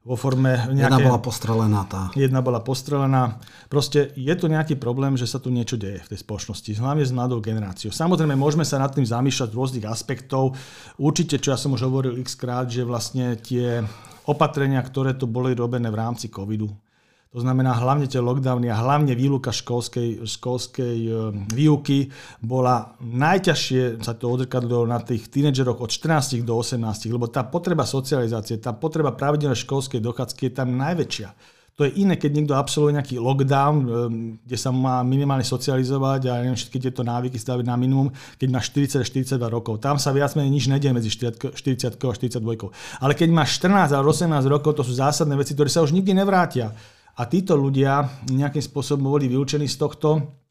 vo 0.05 0.21
forme 0.21 0.53
nejaké... 0.69 1.01
Jedna 1.01 1.01
bola 1.01 1.21
postrelená 1.21 1.83
tá. 1.89 2.03
Jedna 2.13 2.41
bola 2.45 2.61
postrelená. 2.61 3.41
Proste 3.73 4.13
je 4.13 4.35
tu 4.37 4.53
nejaký 4.53 4.77
problém, 4.77 5.17
že 5.17 5.25
sa 5.25 5.41
tu 5.41 5.49
niečo 5.49 5.81
deje 5.81 6.05
v 6.05 6.11
tej 6.13 6.21
spoločnosti, 6.21 6.77
hlavne 6.77 7.09
s 7.09 7.13
mladou 7.13 7.41
generáciou. 7.41 7.89
Samozrejme, 7.89 8.37
môžeme 8.37 8.69
sa 8.69 8.77
nad 8.77 8.93
tým 8.93 9.09
zamýšľať 9.09 9.49
z 9.49 9.57
rôznych 9.57 9.87
aspektov. 9.89 10.61
Určite, 11.01 11.41
čo 11.41 11.57
ja 11.57 11.59
som 11.59 11.73
už 11.73 11.89
hovoril 11.89 12.21
x 12.21 12.37
krát, 12.37 12.69
že 12.69 12.85
vlastne 12.85 13.41
tie 13.41 13.81
opatrenia, 14.29 14.85
ktoré 14.85 15.17
tu 15.17 15.25
boli 15.25 15.57
robené 15.57 15.89
v 15.89 15.97
rámci 15.97 16.29
covidu, 16.29 16.69
to 17.35 17.43
znamená 17.43 17.75
hlavne 17.75 18.07
tie 18.07 18.23
lockdowny 18.23 18.71
a 18.71 18.79
hlavne 18.79 19.11
výluka 19.19 19.51
školskej, 19.51 20.23
školskej 20.23 20.97
e, 21.03 21.11
výuky 21.51 22.07
bola 22.39 22.95
najťažšie, 23.03 23.99
sa 24.07 24.15
to 24.15 24.31
odrkadlo 24.31 24.87
na 24.87 25.03
tých 25.03 25.27
tínedžeroch 25.35 25.83
od 25.83 25.91
14 25.91 26.47
do 26.47 26.55
18, 26.55 26.79
lebo 27.11 27.27
tá 27.27 27.43
potreba 27.43 27.83
socializácie, 27.83 28.63
tá 28.63 28.71
potreba 28.71 29.11
pravidelnej 29.11 29.59
školskej 29.59 29.99
dochádzky 29.99 30.47
je 30.47 30.53
tam 30.55 30.79
najväčšia. 30.79 31.29
To 31.75 31.83
je 31.83 32.07
iné, 32.07 32.15
keď 32.15 32.31
niekto 32.39 32.55
absolvuje 32.55 32.95
nejaký 32.95 33.19
lockdown, 33.19 33.75
ehm, 33.75 33.87
kde 34.47 34.55
sa 34.55 34.71
má 34.71 35.03
minimálne 35.03 35.43
socializovať 35.43 36.31
a 36.31 36.39
neviem, 36.39 36.55
všetky 36.55 36.79
tieto 36.79 37.03
návyky 37.03 37.35
staviť 37.35 37.67
na 37.67 37.75
minimum, 37.75 38.15
keď 38.39 38.47
má 38.47 38.63
40-42 38.63 39.51
rokov. 39.51 39.83
Tam 39.83 39.99
sa 39.99 40.15
viac 40.15 40.39
menej 40.39 40.55
nič 40.55 40.65
nedie 40.71 40.95
medzi 40.95 41.11
40 41.11 41.99
a 41.99 42.15
42. 42.15 42.71
Ale 43.03 43.19
keď 43.19 43.29
má 43.35 43.43
14 43.43 43.91
a 43.91 43.99
18 43.99 44.47
rokov, 44.47 44.79
to 44.79 44.87
sú 44.87 44.95
zásadné 44.95 45.35
veci, 45.35 45.59
ktoré 45.59 45.67
sa 45.67 45.83
už 45.83 45.91
nikdy 45.91 46.15
nevrátia. 46.15 46.71
A 47.15 47.23
títo 47.31 47.55
ľudia 47.55 48.27
nejakým 48.27 48.63
spôsobom 48.63 49.15
boli 49.15 49.31
vylúčení 49.31 49.71
z 49.71 49.79
tohto 49.79 50.43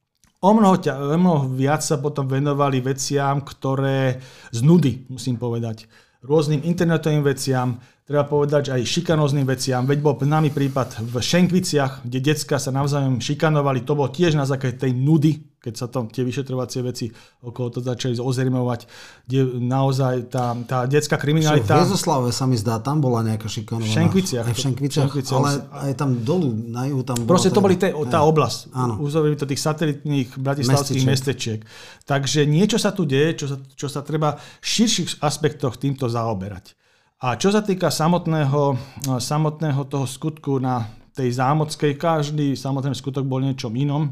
O 0.43 0.51
mnoho, 0.51 0.75
o 0.75 1.15
mnoho 1.15 1.55
viac 1.55 1.79
sa 1.87 2.03
potom 2.03 2.27
venovali 2.27 2.83
veciam, 2.83 3.39
ktoré 3.39 4.19
z 4.51 4.59
nudy, 4.59 5.07
musím 5.07 5.39
povedať. 5.39 5.87
Rôznym 6.19 6.67
internetovým 6.67 7.23
veciam, 7.23 7.79
treba 8.03 8.27
povedať, 8.27 8.67
že 8.67 8.75
aj 8.75 8.83
šikanóznym 8.83 9.47
veciam. 9.47 9.87
Veď 9.87 10.03
bol 10.03 10.19
známy 10.19 10.51
prípad 10.51 10.99
v 10.99 11.15
Šenkviciach, 11.23 12.03
kde 12.03 12.19
decka 12.19 12.59
sa 12.59 12.75
navzájom 12.75 13.23
šikanovali. 13.23 13.87
To 13.87 13.95
bolo 13.95 14.11
tiež 14.11 14.35
na 14.35 14.43
základe 14.43 14.83
tej 14.83 14.91
nudy, 14.91 15.52
keď 15.63 15.73
sa 15.79 15.87
tam 15.87 16.11
tie 16.11 16.27
vyšetrovacie 16.27 16.83
veci 16.83 17.07
okolo 17.39 17.71
to 17.71 17.79
začali 17.79 18.19
ozrejmovať, 18.19 18.83
kde 19.23 19.63
naozaj 19.63 20.27
tá, 20.27 20.51
tá 20.67 20.83
detská 20.83 21.15
kriminalita... 21.15 21.79
v 21.79 21.87
Jezoslave 21.87 22.35
sa 22.35 22.43
mi 22.43 22.59
zdá, 22.59 22.83
tam 22.83 22.99
bola 22.99 23.23
nejaká 23.23 23.47
šikanovaná. 23.47 23.87
V 23.87 23.95
Šenkviciach. 23.95 24.43
Aj 24.43 24.51
v 24.51 24.59
Šenkviciach, 24.59 25.07
Šenkviciach 25.07 25.39
ale 25.39 25.51
aj 25.87 25.93
tam 25.95 26.19
dolu, 26.19 26.51
na 26.51 26.91
juhu 26.91 27.07
tam 27.07 27.23
Proste 27.23 27.47
to 27.55 27.63
boli 27.63 27.79
te, 27.79 27.95
tá 28.11 28.27
oblasť. 28.27 28.75
Uzorili 28.99 29.39
to 29.39 29.47
tých 29.47 29.63
satelitných 29.63 30.35
bratislavských 30.35 31.07
mestečiek. 31.07 31.63
Takže 32.03 32.43
niečo 32.43 32.75
sa 32.75 32.91
tu 32.91 33.07
deje, 33.07 33.39
čo 33.39 33.45
sa, 33.47 33.57
čo 33.63 33.87
sa 33.87 34.03
treba 34.03 34.35
v 34.35 34.65
širších 34.67 35.23
aspektoch 35.23 35.79
týmto 35.79 36.11
zaoberať. 36.11 36.75
A 37.23 37.39
čo 37.39 37.55
sa 37.55 37.63
týka 37.63 37.87
samotného, 37.87 38.75
samotného 39.15 39.87
toho 39.87 40.03
skutku 40.03 40.59
na 40.59 40.91
tej 41.15 41.39
zámockej, 41.39 41.95
každý 41.95 42.51
samotný 42.59 42.91
skutok 42.91 43.23
bol 43.23 43.39
niečom 43.39 43.71
inom. 43.79 44.11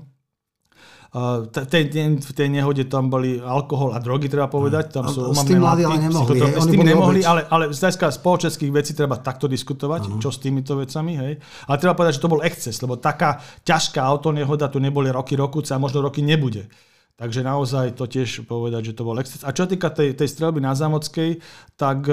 V 1.11 1.67
tej, 1.67 1.91
v 2.23 2.31
tej 2.31 2.47
nehode 2.47 2.87
tam 2.87 3.11
boli 3.11 3.35
alkohol 3.35 3.91
a 3.91 3.99
drogy, 3.99 4.31
treba 4.31 4.47
povedať. 4.47 4.95
Tam 4.95 5.11
sú 5.11 5.35
s 5.35 5.43
tým 5.43 5.59
mladí 5.59 5.83
ale 5.83 6.07
nemohli. 6.07 6.39
Hej, 6.39 6.55
s 6.55 6.67
tým 6.71 6.87
nemohli, 6.87 7.19
ale, 7.27 7.43
ale 7.51 7.75
z 7.75 7.83
hľadiska 7.83 8.15
spoločenských 8.15 8.71
vecí 8.71 8.95
treba 8.95 9.19
takto 9.19 9.51
diskutovať, 9.51 10.07
ano. 10.07 10.23
čo 10.23 10.31
s 10.31 10.39
týmito 10.39 10.79
vecami. 10.79 11.19
Hej. 11.19 11.33
Ale 11.67 11.75
treba 11.83 11.99
povedať, 11.99 12.15
že 12.15 12.23
to 12.23 12.31
bol 12.31 12.39
exces, 12.39 12.79
lebo 12.79 12.95
taká 12.95 13.43
ťažká 13.67 13.99
autonehoda 13.99 14.71
tu 14.71 14.79
neboli 14.79 15.11
roky, 15.11 15.35
rokúce 15.35 15.75
a 15.75 15.83
možno 15.83 15.99
roky 15.99 16.23
nebude. 16.23 16.71
Takže 17.19 17.43
naozaj 17.43 17.99
to 17.99 18.07
tiež 18.07 18.47
povedať, 18.47 18.95
že 18.95 18.95
to 18.95 19.03
bol 19.03 19.19
exces. 19.19 19.43
A 19.43 19.51
čo 19.51 19.67
týka 19.67 19.91
tej, 19.91 20.15
tej 20.15 20.31
strelby 20.31 20.63
na 20.63 20.71
Zámockej, 20.71 21.43
tak 21.75 22.07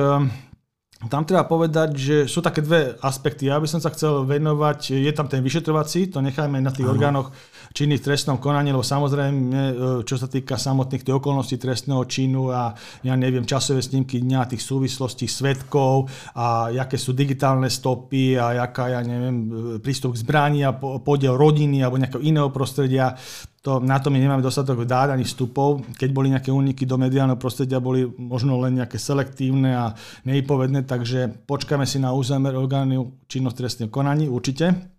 tam 1.07 1.23
treba 1.23 1.47
povedať, 1.47 1.95
že 1.95 2.17
sú 2.27 2.43
také 2.43 2.59
dve 2.59 2.99
aspekty. 2.99 3.47
Ja 3.47 3.63
by 3.63 3.71
som 3.71 3.79
sa 3.79 3.95
chcel 3.95 4.27
venovať, 4.27 4.99
je 4.99 5.13
tam 5.15 5.31
ten 5.31 5.47
vyšetrovací, 5.47 6.11
to 6.11 6.19
nechajme 6.19 6.59
na 6.59 6.75
tých 6.75 6.91
Aha. 6.91 6.95
orgánoch 6.99 7.31
činných 7.71 8.03
trestnom 8.03 8.43
konaní, 8.43 8.75
lebo 8.75 8.83
samozrejme, 8.83 9.39
e, 9.39 9.73
čo 10.03 10.19
sa 10.19 10.27
týka 10.27 10.59
samotných 10.59 11.07
tých 11.07 11.15
okolností 11.15 11.55
trestného 11.55 12.03
činu 12.03 12.51
a 12.51 12.75
ja 13.07 13.15
neviem, 13.15 13.47
časové 13.47 13.79
snímky 13.79 14.19
dňa, 14.19 14.51
tých 14.51 14.67
súvislostí 14.67 15.31
svetkov 15.31 16.11
a 16.35 16.75
aké 16.75 16.99
sú 16.99 17.15
digitálne 17.15 17.71
stopy 17.71 18.35
a 18.35 18.67
aká, 18.67 18.99
ja 18.99 19.01
neviem, 19.07 19.37
e, 19.39 19.49
prístup 19.79 20.19
k 20.19 20.27
zbrani 20.27 20.67
a 20.67 20.75
podiel 20.83 21.39
rodiny 21.39 21.79
alebo 21.79 22.03
nejakého 22.03 22.27
iného 22.27 22.51
prostredia, 22.51 23.15
to, 23.63 23.83
na 23.83 23.99
to 23.99 24.11
my 24.11 24.23
nemáme 24.23 24.43
dostatok 24.43 24.87
dát 24.87 25.11
ani 25.11 25.27
vstupov. 25.27 25.83
Keď 25.99 26.11
boli 26.15 26.31
nejaké 26.31 26.55
úniky 26.55 26.87
do 26.87 26.95
mediálneho 26.95 27.41
prostredia, 27.41 27.83
boli 27.83 28.07
možno 28.07 28.55
len 28.63 28.79
nejaké 28.79 29.03
selektívne 29.03 29.75
a 29.75 29.87
nevypovedné, 30.23 30.87
takže 30.87 31.43
počkáme 31.43 31.83
si 31.83 31.99
na 31.99 32.15
územie 32.15 32.55
orgány 32.55 33.03
činnosť 33.27 33.57
trestného 33.59 33.91
konaní, 33.91 34.31
určite. 34.31 34.99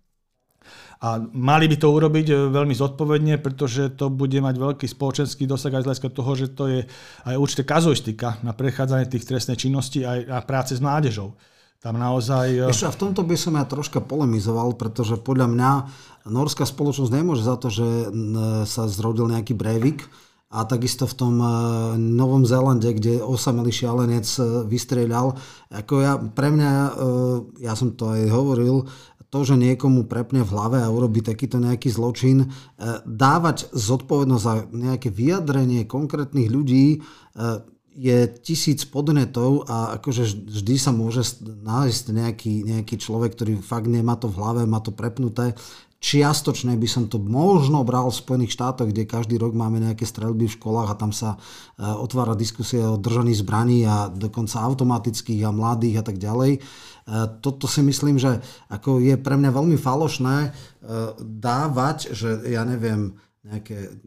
A 1.00 1.16
mali 1.32 1.64
by 1.64 1.76
to 1.80 1.88
urobiť 1.88 2.26
e, 2.28 2.34
veľmi 2.52 2.76
zodpovedne, 2.76 3.40
pretože 3.40 3.96
to 3.96 4.12
bude 4.12 4.36
mať 4.36 4.60
veľký 4.60 4.84
spoločenský 4.84 5.48
dosah 5.48 5.72
aj 5.72 5.80
z 5.80 5.86
hľadiska 5.88 6.08
toho, 6.12 6.30
že 6.36 6.46
to 6.52 6.68
je 6.68 6.80
aj 7.24 7.36
určite 7.40 7.64
kazuistika 7.64 8.36
na 8.44 8.52
prechádzanie 8.52 9.08
tých 9.08 9.24
trestnej 9.24 9.56
činnosti 9.56 10.04
aj 10.04 10.28
na 10.28 10.44
práce 10.44 10.76
s 10.76 10.84
mládežou. 10.84 11.32
Tam 11.80 11.96
naozaj... 11.96 12.68
Ešte 12.68 12.86
a 12.88 12.92
v 12.92 13.00
tomto 13.00 13.24
by 13.24 13.36
som 13.40 13.56
ja 13.56 13.64
troška 13.64 14.04
polemizoval, 14.04 14.76
pretože 14.76 15.16
podľa 15.16 15.48
mňa 15.48 15.70
norská 16.28 16.68
spoločnosť 16.68 17.08
nemôže 17.08 17.40
za 17.40 17.56
to, 17.56 17.72
že 17.72 17.88
sa 18.68 18.84
zrodil 18.84 19.32
nejaký 19.32 19.56
brevik, 19.56 20.04
a 20.50 20.66
takisto 20.66 21.06
v 21.06 21.14
tom 21.14 21.34
e, 21.38 21.46
Novom 21.94 22.42
Zélande, 22.42 22.90
kde 22.90 23.22
osamelý 23.22 23.70
šialenec 23.70 24.26
e, 24.26 24.66
vystrieľal. 24.66 25.38
Ako 25.70 25.94
ja, 26.02 26.18
pre 26.18 26.50
mňa, 26.50 26.70
ja 27.62 27.78
som 27.78 27.94
to 27.94 28.10
aj 28.10 28.26
hovoril, 28.34 28.82
to, 29.30 29.46
že 29.46 29.54
niekomu 29.54 30.10
prepne 30.10 30.42
v 30.42 30.50
hlave 30.50 30.82
a 30.82 30.90
urobí 30.90 31.22
takýto 31.22 31.62
nejaký 31.62 31.86
zločin, 31.86 32.50
dávať 33.06 33.70
zodpovednosť 33.70 34.42
za 34.42 34.54
nejaké 34.74 35.14
vyjadrenie 35.14 35.86
konkrétnych 35.86 36.50
ľudí 36.50 36.98
je 37.94 38.30
tisíc 38.40 38.86
podnetov 38.86 39.66
a 39.66 39.98
akože 39.98 40.46
vždy 40.46 40.74
sa 40.78 40.94
môže 40.94 41.42
nájsť 41.42 42.04
nejaký, 42.14 42.54
nejaký 42.62 42.96
človek, 42.96 43.34
ktorý 43.34 43.52
fakt 43.58 43.90
nemá 43.90 44.14
to 44.14 44.30
v 44.30 44.38
hlave, 44.38 44.62
má 44.66 44.78
to 44.78 44.94
prepnuté. 44.94 45.58
Čiastočne 46.00 46.80
by 46.80 46.88
som 46.88 47.12
to 47.12 47.20
možno 47.20 47.84
bral 47.84 48.08
v 48.08 48.16
Spojených 48.16 48.56
štátoch, 48.56 48.88
kde 48.88 49.04
každý 49.04 49.36
rok 49.36 49.52
máme 49.52 49.84
nejaké 49.84 50.08
strelby 50.08 50.48
v 50.48 50.56
školách 50.56 50.88
a 50.88 50.96
tam 50.96 51.12
sa 51.12 51.36
e, 51.36 51.38
otvára 51.84 52.32
diskusia 52.32 52.88
o 52.88 52.96
držaní 52.96 53.36
zbraní 53.36 53.84
a 53.84 54.08
dokonca 54.08 54.64
automatických 54.64 55.44
a 55.44 55.52
mladých 55.52 56.00
a 56.00 56.04
tak 56.08 56.16
ďalej. 56.16 56.56
E, 56.56 56.60
toto 57.44 57.68
si 57.68 57.84
myslím, 57.84 58.16
že 58.16 58.40
ako 58.72 58.96
je 59.04 59.20
pre 59.20 59.36
mňa 59.36 59.52
veľmi 59.52 59.76
falošné 59.76 60.36
e, 60.40 60.50
dávať, 61.20 62.16
že 62.16 62.48
ja 62.48 62.64
neviem, 62.64 63.20
nejaké 63.44 64.00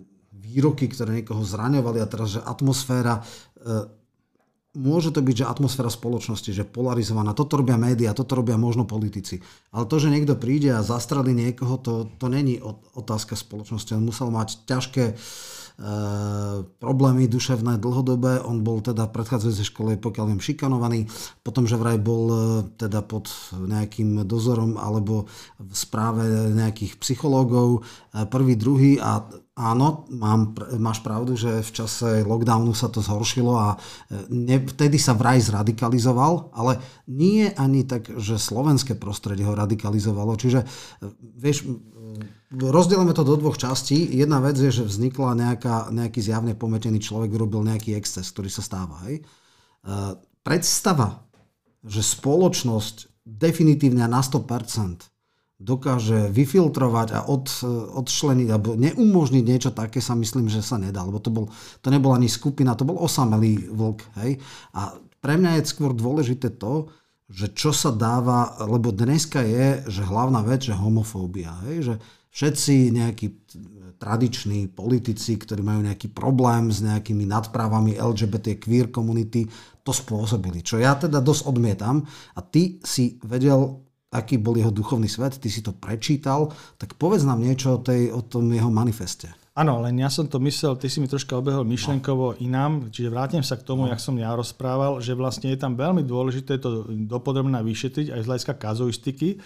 výroky, 0.44 0.91
ktoré 0.91 1.24
niekoho 1.24 1.39
zraňovali 1.48 2.04
a 2.04 2.12
teraz, 2.12 2.36
že 2.36 2.41
atmosféra 2.44 3.24
môže 4.74 5.14
to 5.14 5.22
byť, 5.22 5.46
že 5.46 5.50
atmosféra 5.50 5.89
spoločnosti, 5.89 6.50
že 6.50 6.66
polarizovaná, 6.66 7.38
toto 7.38 7.62
robia 7.62 7.78
médiá, 7.78 8.18
toto 8.18 8.34
robia 8.34 8.58
možno 8.58 8.89
politici. 8.89 9.39
Ale 9.70 9.86
to, 9.86 10.02
že 10.02 10.10
niekto 10.10 10.34
príde 10.34 10.74
a 10.74 10.86
zastrelí 10.86 11.34
niekoho, 11.34 11.78
to, 11.78 12.10
to 12.18 12.26
není 12.26 12.58
otázka 12.98 13.38
spoločnosti. 13.38 13.94
On 13.94 14.06
musel 14.10 14.34
mať 14.34 14.66
ťažké 14.66 15.04
e, 15.14 15.16
problémy 16.82 17.30
duševné 17.30 17.78
dlhodobé. 17.78 18.41
On 18.41 18.66
bol 18.66 18.82
teda 18.82 19.06
predchádzajúcej 19.14 19.70
škole, 19.70 19.94
pokiaľ 20.02 20.26
viem, 20.34 20.41
šikanovaný. 20.41 21.06
Potom, 21.46 21.70
že 21.70 21.78
vraj 21.78 22.02
bol 22.02 22.24
e, 22.26 22.38
teda 22.74 23.06
pod 23.06 23.30
nejakým 23.54 24.26
dozorom 24.26 24.82
alebo 24.82 25.30
v 25.62 25.74
správe 25.78 26.50
nejakých 26.50 26.98
psychológov, 26.98 27.86
e, 28.10 28.26
prvý, 28.26 28.58
druhý 28.58 28.98
a 28.98 29.22
Áno, 29.54 30.10
mám, 30.10 30.58
máš 30.82 31.06
pravdu, 31.06 31.38
že 31.38 31.62
v 31.62 31.72
čase 31.78 32.26
lockdownu 32.26 32.74
sa 32.74 32.89
to 32.89 33.06
zhoršilo 33.06 33.54
a 33.54 33.78
e, 33.78 34.26
ne, 34.34 34.58
vtedy 34.58 34.97
sa 34.97 35.14
vraj 35.14 35.45
zradikalizoval, 35.45 36.49
ale 36.58 36.82
nie 37.06 37.54
ani 37.54 37.86
tak, 37.86 38.10
že 38.18 38.41
slovenské 38.41 38.97
prostredie 38.97 39.45
ho 39.45 39.54
radikalizovalo. 39.54 40.41
Čiže, 40.41 40.66
e, 40.66 40.68
vieš, 41.38 41.70
rozdielame 42.49 43.14
to 43.14 43.22
do 43.22 43.38
dvoch 43.38 43.54
častí. 43.54 44.01
Jedna 44.18 44.41
vec 44.41 44.58
je, 44.58 44.74
že 44.74 44.89
vznikla 44.89 45.38
nejaká, 45.38 45.93
nejaký 45.93 46.18
zjavne 46.18 46.58
pometený 46.58 46.97
človek, 46.97 47.38
urobil 47.38 47.62
nejaký 47.62 47.93
exces, 47.93 48.26
ktorý 48.34 48.49
sa 48.49 48.66
stáva. 48.66 49.06
Hej? 49.06 49.22
E, 49.22 49.24
predstava, 50.41 51.30
že 51.86 52.01
spoločnosť 52.01 53.22
definitívne 53.22 54.10
na 54.10 54.26
100% 54.26 55.12
dokáže 55.64 56.28
vyfiltrovať 56.30 57.07
a 57.16 57.20
od, 57.32 57.47
odšleniť 57.95 58.47
alebo 58.51 58.76
neumožniť 58.76 59.43
niečo 59.47 59.72
také 59.72 60.03
sa 60.03 60.14
myslím, 60.20 60.51
že 60.51 60.59
sa 60.59 60.76
nedá, 60.76 61.01
lebo 61.07 61.24
to, 61.24 61.32
bol, 61.32 61.45
to 61.80 61.88
nebol 61.88 62.11
ani 62.11 62.28
skupina, 62.28 62.76
to 62.76 62.84
bol 62.84 62.99
osamelý 62.99 63.72
vlk. 63.72 63.99
Hej? 64.20 64.32
A 64.76 64.99
pre 65.24 65.39
mňa 65.39 65.64
je 65.64 65.72
skôr 65.72 65.95
dôležité 65.95 66.51
to, 66.59 66.91
že 67.32 67.55
čo 67.55 67.72
sa 67.72 67.95
dáva, 67.95 68.59
lebo 68.68 68.91
dneska 68.91 69.39
je, 69.41 69.88
že 69.88 70.03
hlavná 70.03 70.43
vec, 70.43 70.68
že 70.68 70.76
homofóbia. 70.76 71.55
Hej? 71.66 71.76
Že 71.88 71.95
všetci 72.36 72.76
nejakí 72.91 73.28
tradiční 73.95 74.68
politici, 74.68 75.39
ktorí 75.39 75.64
majú 75.64 75.88
nejaký 75.88 76.11
problém 76.11 76.68
s 76.68 76.84
nejakými 76.84 77.24
nadprávami 77.24 77.95
LGBT 77.95 78.59
queer 78.59 78.91
komunity, 78.91 79.47
to 79.80 79.95
spôsobili. 79.95 80.59
Čo 80.59 80.84
ja 80.84 80.99
teda 80.99 81.24
dosť 81.24 81.47
odmietam. 81.47 82.03
A 82.36 82.39
ty 82.43 82.84
si 82.84 83.16
vedel 83.24 83.80
aký 84.14 84.38
bol 84.38 84.53
jeho 84.53 84.70
duchovný 84.70 85.09
svet, 85.09 85.41
ty 85.41 85.49
si 85.49 85.66
to 85.66 85.74
prečítal, 85.74 86.53
tak 86.78 86.93
povedz 87.01 87.26
nám 87.26 87.41
niečo 87.41 87.76
o, 87.76 87.80
tej, 87.82 88.14
o 88.14 88.22
tom 88.22 88.53
jeho 88.53 88.70
manifeste. 88.70 89.34
Áno, 89.53 89.86
len 89.86 90.01
ja 90.01 90.09
som 90.09 90.26
to 90.26 90.41
myslel, 90.41 90.82
ty 90.82 90.89
si 90.89 90.97
mi 90.97 91.05
troška 91.05 91.38
obehol 91.38 91.61
myšlenkovo 91.61 92.41
inám, 92.41 92.89
čiže 92.89 93.14
vrátim 93.14 93.45
sa 93.45 93.53
k 93.53 93.61
tomu, 93.61 93.86
no. 93.86 93.93
jak 93.93 94.01
som 94.01 94.18
ja 94.18 94.34
rozprával, 94.34 94.97
že 94.97 95.14
vlastne 95.14 95.53
je 95.53 95.61
tam 95.61 95.78
veľmi 95.78 96.01
dôležité 96.01 96.57
to 96.57 96.89
dopodrobne 97.05 97.61
vyšetriť 97.61 98.18
aj 98.18 98.22
z 98.26 98.28
hľadiska 98.30 98.53
kazuistiky, 98.57 99.38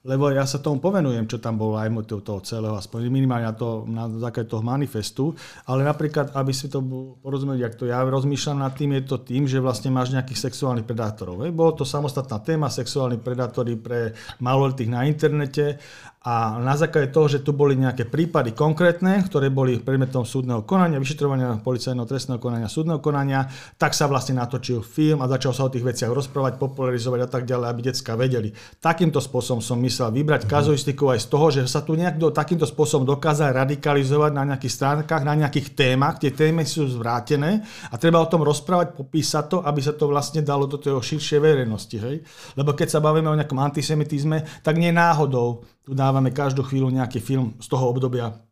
lebo 0.00 0.32
ja 0.32 0.48
sa 0.48 0.56
tomu 0.56 0.80
povenujem, 0.80 1.28
čo 1.28 1.36
tam 1.36 1.60
bolo 1.60 1.76
aj 1.76 1.92
motiv 1.92 2.24
toho 2.24 2.40
celého, 2.40 2.72
aspoň 2.72 3.12
minimálne 3.12 3.44
na, 3.44 3.54
to, 3.56 3.84
na 3.84 4.08
základe 4.08 4.48
toho 4.48 4.64
manifestu, 4.64 5.36
ale 5.68 5.84
napríklad, 5.84 6.32
aby 6.32 6.52
si 6.56 6.72
to 6.72 6.80
porozumeli, 7.20 7.60
ak 7.60 7.76
to 7.76 7.84
ja 7.84 8.00
rozmýšľam 8.00 8.64
nad 8.64 8.72
tým, 8.72 8.96
je 8.96 9.04
to 9.04 9.20
tým, 9.20 9.44
že 9.44 9.60
vlastne 9.60 9.92
máš 9.92 10.16
nejakých 10.16 10.48
sexuálnych 10.48 10.88
predátorov. 10.88 11.44
Hej. 11.44 11.52
Bolo 11.52 11.76
to 11.76 11.84
samostatná 11.84 12.40
téma, 12.40 12.72
sexuálni 12.72 13.20
predátori 13.20 13.76
pre 13.76 14.16
maloletých 14.40 14.88
na 14.88 15.04
internete 15.04 15.76
a 16.20 16.60
na 16.60 16.76
základe 16.76 17.08
toho, 17.16 17.32
že 17.32 17.40
tu 17.40 17.56
boli 17.56 17.80
nejaké 17.80 18.04
prípady 18.04 18.52
konkrétne, 18.52 19.24
ktoré 19.24 19.48
boli 19.48 19.80
predmetom 19.80 20.28
súdneho 20.28 20.68
konania, 20.68 21.00
vyšetrovania 21.00 21.64
policajného 21.64 22.04
trestného 22.04 22.36
konania, 22.36 22.68
súdneho 22.68 23.00
konania, 23.00 23.48
tak 23.80 23.96
sa 23.96 24.04
vlastne 24.04 24.36
natočil 24.36 24.84
film 24.84 25.24
a 25.24 25.30
začal 25.32 25.56
sa 25.56 25.64
o 25.64 25.72
tých 25.72 25.80
veciach 25.80 26.12
rozprávať, 26.12 26.60
popularizovať 26.60 27.20
a 27.24 27.28
tak 27.28 27.48
ďalej, 27.48 27.66
aby 27.72 27.80
decka 27.88 28.20
vedeli. 28.20 28.52
Takýmto 28.84 29.16
spôsobom 29.16 29.64
som 29.64 29.80
myslel 29.90 30.14
vybrať 30.14 30.46
mm-hmm. 30.46 30.54
kazuistiku 30.54 31.10
aj 31.10 31.18
z 31.20 31.26
toho, 31.26 31.46
že 31.50 31.60
sa 31.66 31.82
tu 31.82 31.98
do, 31.98 32.30
takýmto 32.30 32.64
spôsobom 32.64 33.02
dokázať 33.02 33.50
radikalizovať 33.50 34.30
na 34.30 34.54
nejakých 34.54 34.72
stránkach, 34.78 35.26
na 35.26 35.34
nejakých 35.34 35.74
témach, 35.74 36.22
tie 36.22 36.30
témy 36.30 36.62
sú 36.62 36.86
zvrátené 36.86 37.66
a 37.90 37.94
treba 37.98 38.22
o 38.22 38.30
tom 38.30 38.46
rozprávať, 38.46 38.94
popísať 38.94 39.44
to, 39.50 39.58
aby 39.66 39.80
sa 39.82 39.92
to 39.98 40.06
vlastne 40.06 40.46
dalo 40.46 40.70
do 40.70 40.78
toho 40.78 41.02
širšej 41.02 41.40
verejnosti. 41.42 41.96
Hej? 41.98 42.22
Lebo 42.54 42.72
keď 42.78 42.88
sa 42.94 43.02
bavíme 43.02 43.26
o 43.26 43.36
nejakom 43.36 43.58
antisemitizme, 43.58 44.62
tak 44.62 44.78
nie 44.78 44.94
náhodou 44.94 45.66
tu 45.82 45.92
dávame 45.92 46.30
každú 46.30 46.62
chvíľu 46.62 46.94
nejaký 46.94 47.18
film 47.18 47.58
z 47.58 47.66
toho 47.66 47.90
obdobia 47.90 48.49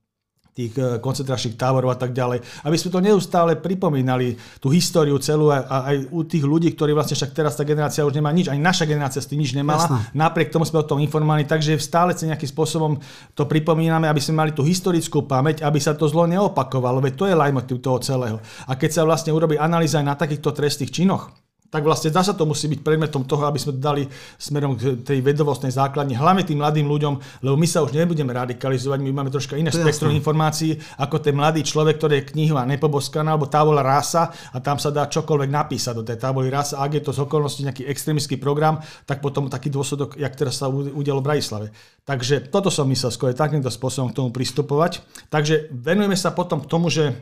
tých 0.58 0.74
eh, 0.74 0.98
koncentračných 0.98 1.54
táborov 1.54 1.94
a 1.94 1.98
tak 1.98 2.10
ďalej. 2.10 2.66
Aby 2.66 2.76
sme 2.76 2.90
to 2.90 2.98
neustále 2.98 3.54
pripomínali, 3.54 4.34
tú 4.58 4.74
históriu 4.74 5.14
celú 5.22 5.54
a, 5.54 5.62
aj 5.62 6.10
u 6.10 6.26
tých 6.26 6.42
ľudí, 6.42 6.74
ktorí 6.74 6.90
vlastne 6.90 7.14
však 7.14 7.30
teraz 7.30 7.54
tá 7.54 7.62
generácia 7.62 8.02
už 8.02 8.18
nemá 8.18 8.34
nič, 8.34 8.50
ani 8.50 8.58
naša 8.58 8.90
generácia 8.90 9.22
s 9.22 9.30
tým 9.30 9.38
nič 9.38 9.54
nemala. 9.54 9.86
Jasne. 9.86 10.10
Napriek 10.18 10.50
tomu 10.50 10.66
sme 10.66 10.82
o 10.82 10.88
tom 10.88 10.98
informovali, 10.98 11.46
takže 11.46 11.78
stále 11.78 12.10
sa 12.18 12.26
nejakým 12.26 12.50
spôsobom 12.50 12.98
to 13.38 13.46
pripomíname, 13.46 14.10
aby 14.10 14.18
sme 14.18 14.42
mali 14.42 14.50
tú 14.50 14.66
historickú 14.66 15.22
pamäť, 15.22 15.62
aby 15.62 15.78
sa 15.78 15.94
to 15.94 16.10
zlo 16.10 16.26
neopakovalo, 16.26 16.98
veď 16.98 17.14
to 17.14 17.24
je 17.30 17.38
lajmotiv 17.38 17.78
toho 17.78 18.02
celého. 18.02 18.42
A 18.66 18.74
keď 18.74 18.90
sa 18.98 19.02
vlastne 19.06 19.30
urobí 19.30 19.54
analýza 19.54 20.02
aj 20.02 20.06
na 20.06 20.18
takýchto 20.18 20.50
trestných 20.50 20.90
činoch, 20.90 21.30
tak 21.68 21.84
vlastne 21.84 22.08
zase 22.08 22.32
to 22.32 22.48
musí 22.48 22.64
byť 22.72 22.80
predmetom 22.80 23.28
toho, 23.28 23.44
aby 23.44 23.60
sme 23.60 23.76
dali 23.76 24.08
smerom 24.40 24.72
k 24.72 25.04
tej 25.04 25.20
vedovostnej 25.20 25.68
základni, 25.68 26.16
hlavne 26.16 26.40
tým 26.44 26.56
mladým 26.56 26.88
ľuďom, 26.88 27.44
lebo 27.44 27.56
my 27.60 27.68
sa 27.68 27.84
už 27.84 27.92
nebudeme 27.92 28.32
radikalizovať, 28.32 28.98
my 29.04 29.10
máme 29.12 29.28
troška 29.28 29.60
iné 29.60 29.68
spektrum 29.68 30.16
informácií, 30.16 30.80
ako 30.96 31.20
ten 31.20 31.36
mladý 31.36 31.60
človek, 31.60 32.00
ktorý 32.00 32.14
je 32.24 32.28
kniha 32.32 32.64
nepoboskaná, 32.64 33.36
alebo 33.36 33.52
tábola 33.52 33.84
rasa 33.84 34.32
a 34.52 34.58
tam 34.64 34.80
sa 34.80 34.88
dá 34.88 35.04
čokoľvek 35.12 35.50
napísať 35.52 35.94
do 36.00 36.04
tej 36.08 36.16
táboly 36.16 36.48
rasa. 36.48 36.80
Ak 36.80 36.96
je 36.96 37.04
to 37.04 37.12
z 37.12 37.20
okolnosti 37.28 37.60
nejaký 37.60 37.84
extrémický 37.84 38.40
program, 38.40 38.80
tak 39.04 39.20
potom 39.20 39.52
taký 39.52 39.68
dôsledok, 39.68 40.16
jak 40.16 40.32
teraz 40.32 40.56
sa 40.64 40.72
udialo 40.72 41.20
v 41.20 41.28
Bratislave. 41.28 41.66
Takže 42.08 42.48
toto 42.48 42.72
som 42.72 42.88
myslel 42.88 43.12
skôr 43.12 43.36
takýmto 43.36 43.68
spôsobom 43.68 44.08
k 44.08 44.16
tomu 44.16 44.32
pristupovať. 44.32 45.04
Takže 45.28 45.68
venujeme 45.68 46.16
sa 46.16 46.32
potom 46.32 46.64
k 46.64 46.70
tomu, 46.70 46.88
že 46.88 47.12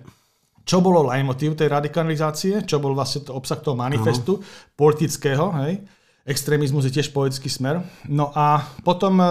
čo 0.67 0.83
bolo 0.83 1.07
motiv 1.23 1.55
tej 1.55 1.71
radikalizácie, 1.71 2.67
čo 2.67 2.83
bol 2.83 2.91
vlastne 2.91 3.23
to 3.23 3.31
obsah 3.31 3.63
toho 3.63 3.79
manifestu 3.79 4.43
uh-huh. 4.43 4.75
politického, 4.75 5.55
hej. 5.63 5.87
Extrémizmus 6.27 6.91
je 6.91 6.99
tiež 6.99 7.15
politický 7.15 7.47
smer. 7.47 7.87
No 8.11 8.35
a 8.35 8.67
potom 8.83 9.15
e, 9.23 9.27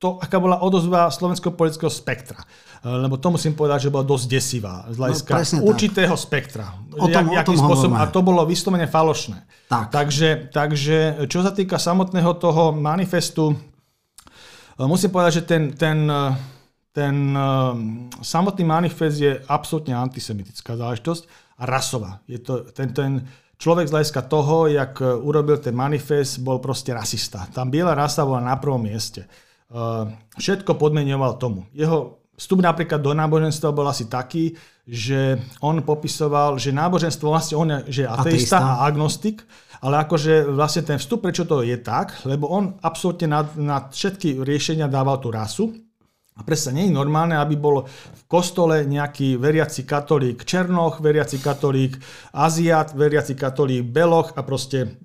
to, 0.00 0.16
aká 0.16 0.40
bola 0.40 0.64
odozva 0.64 1.12
slovenského 1.12 1.52
politického 1.52 1.92
spektra. 1.92 2.40
E, 2.40 2.88
lebo 2.88 3.20
to 3.20 3.36
musím 3.36 3.52
povedať, 3.52 3.86
že 3.86 3.92
bola 3.92 4.00
dosť 4.00 4.24
desivá 4.32 4.88
z 4.88 4.96
hľadiska 4.96 5.60
no, 5.60 5.68
určitého 5.68 6.16
tak. 6.16 6.24
spektra. 6.24 6.72
O 6.96 7.04
tom, 7.04 7.36
Jak, 7.36 7.44
o 7.44 7.48
tom 7.52 7.56
spôsob, 7.60 7.92
a 8.00 8.08
to 8.08 8.24
bolo 8.24 8.48
vyslovene 8.48 8.88
falošné. 8.88 9.44
Tak. 9.68 9.92
Takže, 9.92 10.48
takže 10.48 11.28
čo 11.28 11.44
sa 11.44 11.52
týka 11.52 11.76
samotného 11.76 12.32
toho 12.40 12.72
manifestu, 12.72 13.52
e, 13.52 14.88
musím 14.88 15.12
povedať, 15.12 15.32
že 15.36 15.42
ten, 15.44 15.76
ten 15.76 16.08
ten 16.92 17.32
uh, 17.32 17.72
samotný 18.20 18.64
manifest 18.68 19.16
je 19.16 19.32
absolútne 19.48 19.96
antisemitická 19.96 20.76
záležitosť 20.76 21.22
a 21.56 21.62
rasová. 21.64 22.20
Je 22.28 22.36
to, 22.36 22.68
ten, 22.76 22.92
ten 22.92 23.24
človek 23.56 23.88
z 23.88 23.94
hľadiska 23.96 24.20
toho, 24.28 24.68
jak 24.68 25.00
eh, 25.00 25.08
urobil 25.16 25.56
ten 25.62 25.72
manifest, 25.72 26.44
bol 26.44 26.60
proste 26.60 26.92
rasista. 26.92 27.48
Tam 27.54 27.72
biela 27.72 27.96
rasa 27.96 28.26
bola 28.26 28.44
na 28.44 28.60
prvom 28.60 28.82
mieste. 28.82 29.24
Uh, 29.72 30.04
všetko 30.36 30.76
podmenoval 30.76 31.40
tomu. 31.40 31.64
Jeho 31.72 32.20
vstup 32.36 32.60
napríklad 32.60 33.00
do 33.00 33.16
náboženstva 33.16 33.72
bol 33.72 33.88
asi 33.88 34.04
taký, 34.04 34.52
že 34.84 35.40
on 35.64 35.80
popisoval, 35.80 36.60
že 36.60 36.76
náboženstvo 36.76 37.24
vlastne 37.32 37.56
on 37.56 37.68
je, 37.72 37.78
že 37.88 38.00
je 38.04 38.08
ateista, 38.10 38.28
ateista 38.28 38.58
a 38.60 38.84
agnostik, 38.84 39.48
ale 39.80 40.04
akože 40.04 40.52
vlastne 40.52 40.82
ten 40.84 40.98
vstup, 41.00 41.24
prečo 41.24 41.48
to 41.48 41.64
je 41.64 41.78
tak, 41.80 42.20
lebo 42.28 42.52
on 42.52 42.76
absolútne 42.84 43.32
na, 43.32 43.48
na 43.56 43.88
všetky 43.88 44.44
riešenia 44.44 44.92
dával 44.92 45.22
tú 45.24 45.32
rasu, 45.32 45.72
a 46.32 46.40
presne 46.40 46.80
nie 46.80 46.88
je 46.88 46.96
normálne, 46.96 47.36
aby 47.36 47.60
bol 47.60 47.84
v 47.92 48.22
kostole 48.24 48.88
nejaký 48.88 49.36
veriaci 49.36 49.84
katolík 49.84 50.48
Černoch, 50.48 51.04
veriaci 51.04 51.36
katolík 51.36 52.00
Aziat, 52.32 52.96
veriaci 52.96 53.36
katolík 53.36 53.84
Beloch 53.84 54.32
a 54.32 54.40
proste 54.40 54.96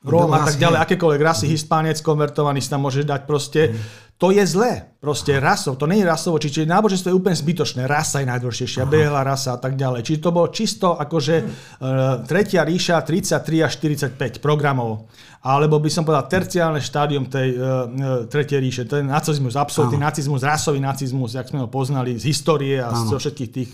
Róm 0.00 0.32
a 0.32 0.48
tak 0.48 0.56
ďalej, 0.56 0.80
akékoľvek 0.80 1.20
rasy, 1.20 1.44
mm. 1.44 1.52
hispánec 1.52 1.98
konvertovaný 2.00 2.64
si 2.64 2.72
tam 2.72 2.88
môže 2.88 3.04
dať 3.04 3.28
proste. 3.28 3.68
Mm. 3.68 4.08
To 4.20 4.32
je 4.32 4.44
zlé. 4.48 4.96
Proste 5.00 5.36
rasov, 5.40 5.80
to 5.80 5.88
nie 5.88 6.00
je 6.00 6.08
rasovo, 6.08 6.36
čiže 6.36 6.68
náboženstvo 6.68 7.12
je 7.12 7.16
úplne 7.16 7.36
zbytočné. 7.36 7.88
Rasa 7.88 8.20
je 8.20 8.28
najdôležitejšia, 8.28 8.84
biela 8.88 9.24
rasa 9.24 9.56
a 9.56 9.58
tak 9.60 9.76
ďalej. 9.76 10.04
Čiže 10.04 10.20
to 10.20 10.30
bolo 10.32 10.48
čisto 10.52 10.92
akože 10.92 11.36
uh, 11.40 12.20
tretia 12.28 12.64
ríša 12.64 13.00
33 13.00 13.64
až 13.64 13.72
45 13.80 14.44
programov 14.44 15.08
alebo 15.40 15.80
by 15.80 15.88
som 15.88 16.04
povedal 16.04 16.28
terciálne 16.28 16.84
štádium 16.84 17.32
tej 17.32 17.48
uh, 17.56 18.28
tretej 18.28 18.60
ríše. 18.60 18.84
Je 18.84 19.00
nacizmus, 19.00 19.56
absolútny 19.56 19.96
nacizmus, 19.96 20.44
rasový 20.44 20.84
nacizmus, 20.84 21.32
jak 21.32 21.48
sme 21.48 21.64
ho 21.64 21.68
poznali 21.72 22.20
z 22.20 22.28
histórie 22.28 22.76
a 22.76 22.92
Áno. 22.92 23.08
zo 23.08 23.16
všetkých 23.16 23.50
tých 23.52 23.72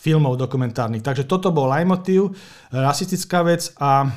filmov 0.00 0.40
dokumentárnych. 0.40 1.04
Takže 1.04 1.28
toto 1.28 1.52
bol 1.52 1.68
leitmotiv, 1.68 2.32
rasistická 2.72 3.44
vec 3.44 3.72
a, 3.76 4.08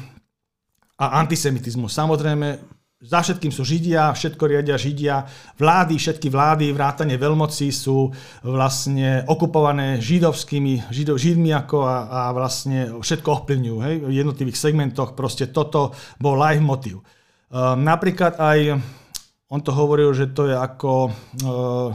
a 0.98 1.22
antisemitizmus. 1.22 1.94
Samozrejme, 1.94 2.78
za 2.98 3.22
všetkým 3.22 3.54
sú 3.54 3.62
Židia, 3.62 4.10
všetko 4.10 4.44
riadia 4.50 4.74
Židia. 4.74 5.22
Vlády, 5.54 6.02
všetky 6.02 6.34
vlády, 6.34 6.74
vrátane 6.74 7.14
veľmocí 7.14 7.70
sú 7.70 8.10
vlastne 8.42 9.22
okupované 9.30 10.02
židovskými, 10.02 10.90
židov, 10.90 11.22
židmi 11.22 11.54
ako 11.54 11.86
a, 11.86 11.96
a 12.10 12.22
vlastne 12.34 12.98
všetko 12.98 13.28
ovplyvňujú. 13.30 13.78
Hej? 13.86 13.96
V 14.02 14.14
jednotlivých 14.18 14.58
segmentoch 14.58 15.14
proste 15.14 15.46
toto 15.54 15.94
bol 16.18 16.42
live 16.42 16.66
motiv. 16.66 17.06
Uh, 17.54 17.78
napríklad 17.78 18.42
aj, 18.42 18.82
on 19.54 19.62
to 19.62 19.70
hovoril, 19.78 20.10
že 20.18 20.34
to 20.34 20.50
je 20.50 20.58
ako 20.58 21.14
uh, 21.14 21.94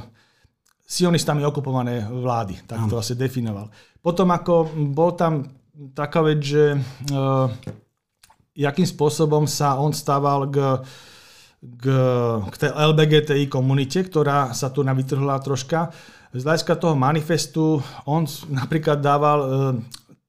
sionistami 0.86 1.42
okupované 1.42 2.06
vlády. 2.06 2.62
Tak 2.62 2.86
to 2.86 3.02
asi 3.02 3.18
definoval. 3.18 3.74
Potom 3.98 4.30
ako 4.30 4.70
bol 4.94 5.18
tam 5.18 5.50
taká 5.98 6.22
vec, 6.22 6.38
že 6.46 6.78
uh, 7.10 7.50
jakým 8.52 8.84
spôsobom 8.84 9.48
sa 9.48 9.80
on 9.80 9.92
stával 9.96 10.48
k, 10.52 10.80
k, 11.60 11.84
k 12.52 12.54
tej 12.56 12.70
LBGTI 12.70 13.44
komunite, 13.48 14.04
ktorá 14.04 14.52
sa 14.52 14.68
tu 14.68 14.84
navytrhla 14.84 15.40
troška. 15.40 15.92
Z 16.32 16.48
hľadiska 16.48 16.80
toho 16.80 16.96
manifestu 16.96 17.84
on 18.08 18.24
napríklad 18.48 19.04
dával 19.04 19.40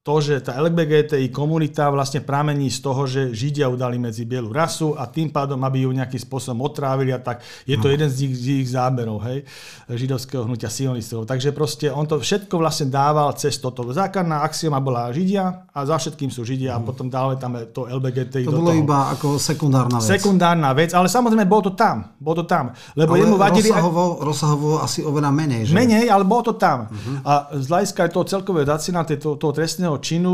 to, 0.04 0.20
že 0.20 0.44
tá 0.44 0.60
LGBTI 0.60 1.32
komunita 1.32 1.88
vlastne 1.88 2.20
pramení 2.20 2.68
z 2.68 2.84
toho, 2.84 3.08
že 3.08 3.32
Židia 3.32 3.72
udali 3.72 3.96
medzi 3.96 4.28
bielu 4.28 4.52
rasu 4.52 5.00
a 5.00 5.08
tým 5.08 5.32
pádom, 5.32 5.56
aby 5.64 5.88
ju 5.88 5.96
nejakým 5.96 6.20
spôsobom 6.20 6.60
otrávili 6.68 7.16
a 7.16 7.24
tak. 7.24 7.40
Je 7.64 7.80
to 7.80 7.88
no. 7.88 7.96
jeden 7.96 8.12
z 8.12 8.28
ich, 8.28 8.34
z 8.36 8.46
ich 8.68 8.70
záberov, 8.76 9.24
hej, 9.24 9.48
židovského 9.88 10.44
hnutia 10.44 10.68
sionistov. 10.68 11.24
Takže 11.24 11.56
proste 11.56 11.88
on 11.88 12.04
to 12.04 12.20
všetko 12.20 12.52
vlastne 12.60 12.92
dával 12.92 13.32
cez 13.40 13.56
toto. 13.64 13.88
Základná 13.96 14.44
axioma 14.44 14.84
bola 14.84 15.08
Židia 15.16 15.72
a 15.72 15.80
za 15.88 15.96
všetkým 15.96 16.28
sú 16.28 16.44
Židia 16.44 16.76
a 16.76 16.84
mhm. 16.84 16.86
potom 16.86 17.08
dále 17.08 17.40
tam 17.40 17.56
to 17.72 17.88
LGBTI. 17.88 18.44
To 18.44 18.60
bolo 18.60 18.76
toho. 18.76 18.84
iba 18.84 19.08
ako 19.16 19.40
sekundárna 19.40 20.04
vec. 20.04 20.12
Sekundárna 20.20 20.70
vec, 20.76 20.92
ale 20.92 21.08
samozrejme 21.08 21.48
bolo 21.48 21.72
to 21.72 21.80
tam. 21.80 22.12
Bolo 22.20 22.44
to 22.44 22.46
tam. 22.52 22.76
Lebo 23.00 23.16
ale 23.16 23.24
jemu 23.24 23.36
vadili... 23.40 23.72
Rozsahovo, 23.72 24.20
rozsahovo 24.20 24.70
asi 24.84 25.00
oveľa 25.00 25.32
menej. 25.32 25.72
Že? 25.72 25.74
Menej, 25.80 26.06
ale 26.12 26.28
bolo 26.28 26.52
to 26.52 26.60
tam. 26.60 26.92
Uh-huh. 26.92 27.24
A 27.24 27.56
z 27.56 27.72
hľadiska 27.72 28.12
toho 28.12 28.28
celkového 28.28 28.68
dacina 28.68 29.08
toho, 29.08 29.40
toho 29.40 29.56
trestného 29.56 29.93
trestného 29.94 29.98
činu, 30.02 30.34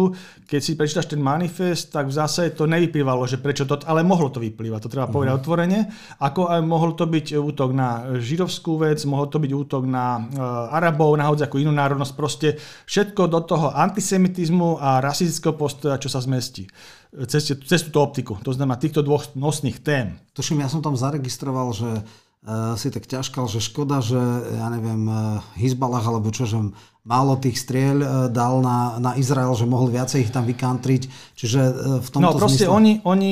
keď 0.49 0.61
si 0.63 0.73
prečítaš 0.73 1.07
ten 1.11 1.21
manifest, 1.21 1.93
tak 1.93 2.09
v 2.09 2.15
zásade 2.15 2.57
to 2.57 2.65
nevyplývalo, 2.65 3.27
že 3.29 3.37
prečo 3.37 3.69
to, 3.69 3.77
ale 3.85 4.01
mohlo 4.01 4.33
to 4.33 4.41
vyplývať, 4.41 4.79
to 4.87 4.91
treba 4.91 5.05
uh-huh. 5.05 5.15
povedať 5.15 5.33
otvorene, 5.35 5.79
ako 6.19 6.41
aj 6.49 6.61
mohol 6.65 6.91
to 6.97 7.05
byť 7.05 7.37
útok 7.37 7.69
na 7.75 8.17
židovskú 8.17 8.81
vec, 8.81 8.97
mohol 9.05 9.29
to 9.29 9.37
byť 9.37 9.51
útok 9.51 9.83
na 9.85 10.17
uh, 10.17 10.75
Arabov, 10.75 11.13
na 11.19 11.29
ako 11.29 11.61
inú 11.61 11.71
národnosť, 11.71 12.13
proste 12.17 12.57
všetko 12.89 13.29
do 13.29 13.39
toho 13.45 13.67
antisemitizmu 13.75 14.81
a 14.81 14.99
rasistického 15.03 15.53
postoja, 15.53 16.01
čo 16.01 16.09
sa 16.09 16.23
zmestí 16.23 16.65
cez, 17.09 17.41
cez 17.65 17.79
túto 17.89 18.05
optiku, 18.05 18.37
to 18.41 18.53
znamená 18.53 18.77
týchto 18.77 19.01
dvoch 19.01 19.33
nosných 19.33 19.81
tém. 19.81 20.21
Tuším, 20.37 20.61
ja 20.61 20.69
som 20.69 20.81
tam 20.81 20.93
zaregistroval, 20.93 21.73
že 21.73 21.89
si 22.79 22.87
tak 22.87 23.03
ťažkal, 23.03 23.51
že 23.51 23.59
škoda, 23.59 23.99
že 23.99 24.15
ja 24.55 24.71
neviem, 24.71 25.03
uh, 25.11 25.43
Hizbalah 25.59 25.99
alebo 26.07 26.31
čo, 26.31 26.47
že 26.47 26.55
málo 27.03 27.35
tých 27.35 27.59
strieľ 27.59 27.97
uh, 27.99 28.09
dal 28.31 28.63
na, 28.63 28.95
na 28.95 29.11
Izrael, 29.19 29.51
že 29.59 29.67
mohol 29.67 29.91
viacej 29.91 30.23
ich 30.23 30.31
tam 30.31 30.47
vykantriť. 30.47 31.35
Čiže 31.35 31.59
v 31.99 32.07
tomto 32.07 32.23
No 32.23 32.39
proste 32.39 32.63
zmysle... 32.63 32.71
oni, 32.71 32.93
oni, 33.03 33.31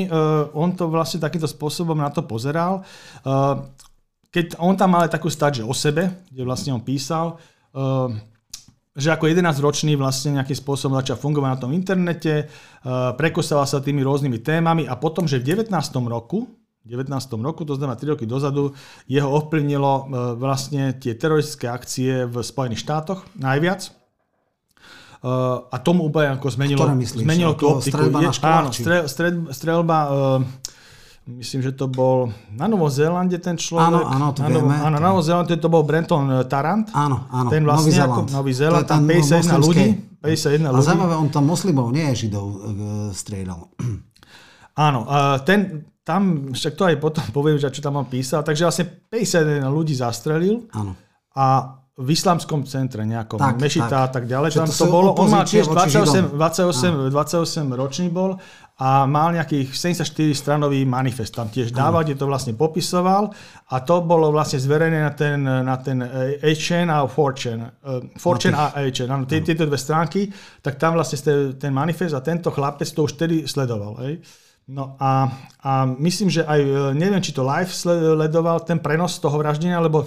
on 0.52 0.76
to 0.76 0.92
vlastne 0.92 1.24
takýmto 1.24 1.48
spôsobom 1.48 1.96
na 1.96 2.12
to 2.12 2.20
pozeral. 2.28 2.84
Keď 4.28 4.60
on 4.60 4.76
tam 4.76 4.92
mal 4.92 5.08
takú 5.08 5.32
stať, 5.32 5.64
že 5.64 5.64
o 5.64 5.72
sebe, 5.72 6.28
kde 6.28 6.44
vlastne 6.44 6.76
on 6.76 6.84
písal, 6.84 7.40
že 8.98 9.08
ako 9.14 9.30
11-ročný 9.30 9.94
vlastne 9.96 10.42
nejakým 10.42 10.58
spôsobom 10.58 10.98
začal 11.00 11.22
fungovať 11.22 11.50
na 11.54 11.62
tom 11.62 11.72
internete, 11.72 12.50
prekosával 13.16 13.70
sa 13.70 13.80
tými 13.80 14.02
rôznymi 14.04 14.42
témami 14.42 14.84
a 14.90 14.98
potom, 15.00 15.30
že 15.30 15.40
v 15.40 15.64
19. 15.64 15.72
roku, 16.10 16.50
19. 16.88 17.12
roku, 17.44 17.68
to 17.68 17.76
znamená 17.76 18.00
3 18.00 18.16
roky 18.16 18.26
dozadu, 18.26 18.72
jeho 19.06 19.28
ovplyvnilo 19.28 19.94
uh, 19.94 20.06
vlastne 20.40 20.96
tie 20.96 21.14
teroristické 21.14 21.68
akcie 21.68 22.24
v 22.26 22.40
Spojených 22.40 22.82
štátoch 22.82 23.28
najviac. 23.36 23.92
Uh, 25.18 25.66
a 25.74 25.82
tomu 25.82 26.06
úplne 26.06 26.38
ako 26.38 26.48
zmenilo, 26.54 26.86
zmenilo 27.04 27.58
tú 27.58 27.74
optiku. 27.74 28.06
Strelba 28.06 28.18
Je, 28.22 28.30
áno, 28.46 28.70
strel, 28.70 29.04
strel, 29.10 29.34
strelba 29.50 29.98
uh, 30.08 30.42
Myslím, 31.28 31.60
že 31.60 31.76
to 31.76 31.92
bol 31.92 32.32
na 32.56 32.72
Novom 32.72 32.88
Zélande 32.88 33.36
ten 33.44 33.60
človek. 33.60 33.92
Áno, 33.92 34.08
áno, 34.08 34.28
to 34.32 34.40
na 34.40 34.48
vieme. 34.48 34.80
Áno, 34.80 34.96
na 34.96 35.12
Novom 35.12 35.20
Zélande 35.20 35.60
to 35.60 35.68
bol 35.68 35.84
Brenton 35.84 36.48
Tarant. 36.48 36.88
Áno, 36.96 37.28
áno. 37.28 37.52
Ten 37.52 37.68
vlastne 37.68 37.92
Nový 37.92 38.00
ako 38.00 38.22
Zéland. 38.24 38.28
Nový 38.32 38.54
Zéland, 38.56 38.88
tam 38.88 39.04
ten 39.04 39.20
51 39.20 39.28
moslimský. 39.28 39.60
ľudí. 39.60 39.88
51 40.24 40.24
A 40.24 40.72
ľudí. 40.72 40.88
zaujímavé, 40.88 41.14
on 41.20 41.28
tam 41.28 41.44
moslimov, 41.44 41.88
nie 41.92 42.08
židov, 42.16 42.46
e, 42.48 42.60
strieľal. 43.12 43.68
Áno, 44.88 45.00
ten, 45.44 45.84
tam, 46.08 46.56
však 46.56 46.74
to 46.80 46.84
aj 46.88 46.96
potom 47.04 47.26
poviem, 47.38 47.60
že 47.60 47.68
čo 47.68 47.84
tam 47.84 48.00
on 48.00 48.08
písal, 48.08 48.48
takže 48.48 48.64
vlastne 48.64 48.86
51 49.12 49.68
ľudí 49.68 49.92
zastrelil 49.92 50.64
Áno. 50.72 50.96
a 51.36 51.76
v 51.98 52.14
islamskom 52.14 52.62
centre 52.70 53.02
nejakom, 53.02 53.42
Tak, 53.42 53.58
mešita 53.58 54.06
a 54.06 54.10
tak 54.14 54.30
ďalej. 54.30 54.54
Že 54.54 54.58
Tam 54.62 54.70
to 54.70 54.78
to 54.78 54.86
bolo, 54.86 55.18
on 55.18 55.34
mal 55.34 55.42
tiež 55.42 55.66
voči 55.66 55.98
28, 55.98 56.30
28, 56.38 57.10
28 57.10 57.74
ročný 57.74 58.14
bol 58.14 58.38
a 58.78 59.10
mal 59.10 59.34
nejakých 59.34 59.74
74 59.74 60.06
stranový 60.38 60.86
manifest 60.86 61.34
tam 61.34 61.50
tiež 61.50 61.74
dával, 61.74 62.06
kde 62.06 62.14
to 62.14 62.30
vlastne 62.30 62.54
popisoval 62.54 63.34
a 63.74 63.76
to 63.82 64.06
bolo 64.06 64.30
vlastne 64.30 64.62
zverejnené 64.62 65.10
na 65.10 65.14
ten, 65.18 65.42
na 65.42 65.76
ten 65.82 65.98
8chan 66.46 66.86
a 66.86 67.02
4chan. 67.02 67.60
4chan 68.14 68.54
a 68.54 68.78
8chan, 68.78 69.10
áno, 69.10 69.26
tie, 69.26 69.42
tieto 69.42 69.66
dve 69.66 69.82
stránky, 69.82 70.30
tak 70.62 70.78
tam 70.78 70.94
vlastne 70.94 71.18
ten 71.58 71.74
manifest 71.74 72.14
a 72.14 72.22
tento 72.22 72.54
chlapec 72.54 72.86
to 72.86 73.10
už 73.10 73.18
vtedy 73.18 73.50
sledoval. 73.50 73.98
Hej. 74.06 74.22
No 74.68 75.00
a, 75.00 75.32
a 75.64 75.88
myslím, 75.96 76.28
že 76.28 76.44
aj, 76.44 76.60
e, 76.60 76.72
neviem, 76.92 77.24
či 77.24 77.32
to 77.32 77.40
live 77.40 77.72
sledoval 77.72 78.60
ten 78.68 78.84
prenos 78.84 79.16
toho 79.16 79.40
vraždenia, 79.40 79.80
lebo 79.80 80.04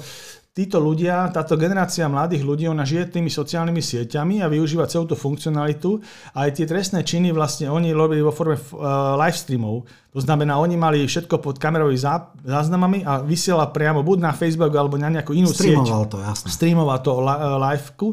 títo 0.51 0.77
ľudia, 0.83 1.33
táto 1.33 1.57
generácia 1.57 2.05
mladých 2.11 2.45
ľudí, 2.45 2.69
ona 2.69 2.85
žije 2.85 3.17
tými 3.17 3.33
sociálnymi 3.33 3.81
sieťami 3.81 4.45
a 4.45 4.51
využíva 4.53 4.85
celú 4.85 5.09
tú 5.09 5.17
funkcionalitu. 5.17 6.03
A 6.37 6.51
aj 6.51 6.61
tie 6.61 6.67
trestné 6.69 7.01
činy 7.07 7.33
vlastne 7.33 7.73
oni 7.73 7.95
robili 7.95 8.21
vo 8.21 8.35
forme 8.35 8.59
uh, 8.59 9.17
live 9.17 9.39
streamov. 9.39 9.89
To 10.13 10.21
znamená, 10.21 10.59
oni 10.61 10.77
mali 10.77 11.07
všetko 11.07 11.41
pod 11.41 11.57
kamerovými 11.57 11.97
zá, 11.97 12.29
záznamami 12.43 13.07
a 13.07 13.25
vysiela 13.25 13.71
priamo 13.71 14.05
buď 14.05 14.19
na 14.21 14.33
Facebook 14.35 14.75
alebo 14.75 14.99
na 14.99 15.09
nejakú 15.09 15.33
inú 15.33 15.49
Streamoval 15.49 16.05
sieť. 16.05 16.13
to, 16.13 16.19
jasné. 16.21 16.47
Streamoval 16.51 16.99
to 17.01 17.13
li- 17.23 17.41
liveku 17.71 18.09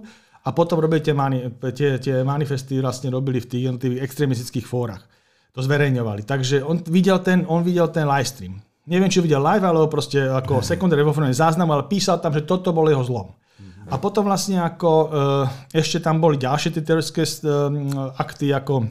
a 0.45 0.49
potom 0.53 0.77
robili 0.79 1.01
tie, 1.03 1.11
mani, 1.17 1.51
tie, 1.73 1.97
tie 1.97 2.21
manifesty 2.21 2.79
vlastne 2.79 3.11
robili 3.11 3.41
v 3.41 3.47
tých 3.49 3.63
jednotlivých 3.67 4.01
extremistických 4.05 4.63
fórach. 4.69 5.16
To 5.53 5.59
zverejňovali. 5.63 6.25
Takže 6.27 6.63
on 6.63 6.81
videl 6.85 7.19
ten, 7.23 7.45
on 7.47 7.63
videl 7.63 7.87
ten 7.89 8.05
live 8.05 8.27
stream. 8.27 8.59
Neviem, 8.87 9.11
či 9.11 9.19
videl 9.19 9.43
live, 9.43 9.67
alebo 9.67 9.91
proste 9.91 10.21
ako 10.23 10.63
sekundárne 10.71 11.07
vo 11.07 11.15
forme 11.15 11.33
záznamu, 11.33 11.75
ale 11.75 11.91
písal 11.91 12.23
tam, 12.23 12.31
že 12.35 12.47
toto 12.47 12.71
bol 12.71 12.87
jeho 12.87 13.03
zlom. 13.03 13.31
A 13.87 13.95
potom 13.95 14.27
vlastne 14.27 14.59
ako 14.59 14.91
e, 14.91 15.07
ešte 15.79 16.03
tam 16.03 16.19
boli 16.19 16.35
ďalšie 16.35 16.75
tie 16.75 16.83
teroristické 16.83 17.23
e, 17.23 17.31
akty, 18.19 18.51
ako 18.51 18.83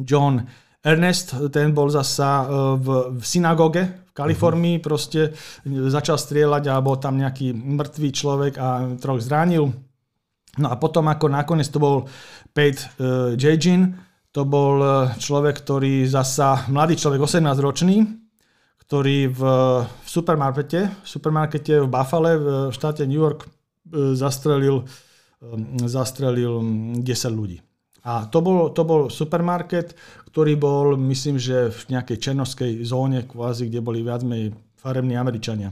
John 0.00 0.40
Ernest, 0.80 1.36
ten 1.52 1.76
bol 1.76 1.92
zasa 1.92 2.40
e, 2.40 2.44
v, 2.80 2.86
v 3.20 3.22
synagóge 3.28 3.84
v 3.84 4.12
Kalifornii, 4.16 4.76
proste 4.80 5.36
začal 5.64 6.16
strieľať 6.16 6.72
a 6.72 6.80
bol 6.80 6.96
tam 6.96 7.20
nejaký 7.20 7.52
mŕtvý 7.52 8.08
človek 8.12 8.52
a 8.56 8.96
troch 8.96 9.20
zranil. 9.20 9.72
No 10.60 10.68
a 10.68 10.76
potom 10.76 11.08
ako 11.08 11.32
nakoniec 11.32 11.68
to 11.72 11.80
bol 11.80 12.04
Pate 12.52 12.84
uh, 13.00 13.32
Jejin, 13.32 13.96
to 14.32 14.48
bol 14.48 14.80
e, 14.80 14.88
človek, 15.20 15.60
ktorý 15.60 16.08
zasa, 16.08 16.64
mladý 16.72 16.96
človek, 16.96 17.20
18-ročný, 17.20 18.00
ktorý 18.80 19.28
v, 19.28 19.40
supermarkete, 20.08 20.80
v 20.88 21.06
supermarkete 21.06 21.84
v 21.84 21.88
Buffale 21.88 22.32
v 22.40 22.46
štáte 22.72 23.04
New 23.04 23.20
York 23.20 23.44
e, 23.44 23.48
zastrelil, 24.16 24.88
e, 25.40 25.84
zastrelil 25.84 26.64
10 27.00 27.04
ľudí. 27.28 27.60
A 28.02 28.26
to 28.26 28.42
bol, 28.42 28.74
to 28.74 28.82
bol 28.82 29.00
supermarket, 29.12 29.94
ktorý 30.32 30.58
bol, 30.58 30.98
myslím, 30.98 31.38
že 31.38 31.70
v 31.70 31.94
nejakej 31.94 32.18
černovskej 32.18 32.82
zóne, 32.82 33.28
kvázi, 33.28 33.70
kde 33.70 33.84
boli 33.84 34.02
viac 34.02 34.26
menej 34.26 34.56
farební 34.80 35.14
Američania. 35.14 35.70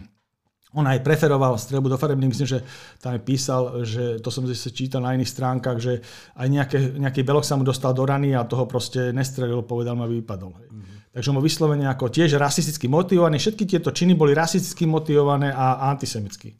On 0.70 0.86
aj 0.86 1.02
preferoval 1.02 1.58
strelbu 1.58 1.90
do 1.90 1.98
farebných, 1.98 2.30
myslím, 2.30 2.46
že 2.46 2.62
tam 3.02 3.18
aj 3.18 3.22
písal, 3.26 3.82
že 3.82 4.22
to 4.22 4.30
som 4.30 4.46
si 4.46 4.70
čítal 4.70 5.02
na 5.02 5.18
iných 5.18 5.26
stránkach, 5.26 5.82
že 5.82 5.98
aj 6.38 6.46
nejaké, 6.46 6.78
nejaký 6.94 7.26
belok 7.26 7.42
sa 7.42 7.58
mu 7.58 7.66
dostal 7.66 7.90
do 7.90 8.06
rany 8.06 8.38
a 8.38 8.46
toho 8.46 8.70
proste 8.70 9.10
nestrelil, 9.10 9.66
povedal 9.66 9.98
mu, 9.98 10.06
aby 10.06 10.22
vypadol. 10.22 10.54
Hej. 10.54 10.68
Mm-hmm. 10.70 10.98
Takže 11.10 11.30
mu 11.34 11.42
vyslovene 11.42 11.90
ako 11.90 12.06
tiež 12.06 12.38
rasisticky 12.38 12.86
motivovaný. 12.86 13.42
Všetky 13.42 13.66
tieto 13.66 13.90
činy 13.90 14.14
boli 14.14 14.30
rasisticky 14.30 14.86
motivované 14.86 15.50
a 15.50 15.90
antisemicky. 15.90 16.54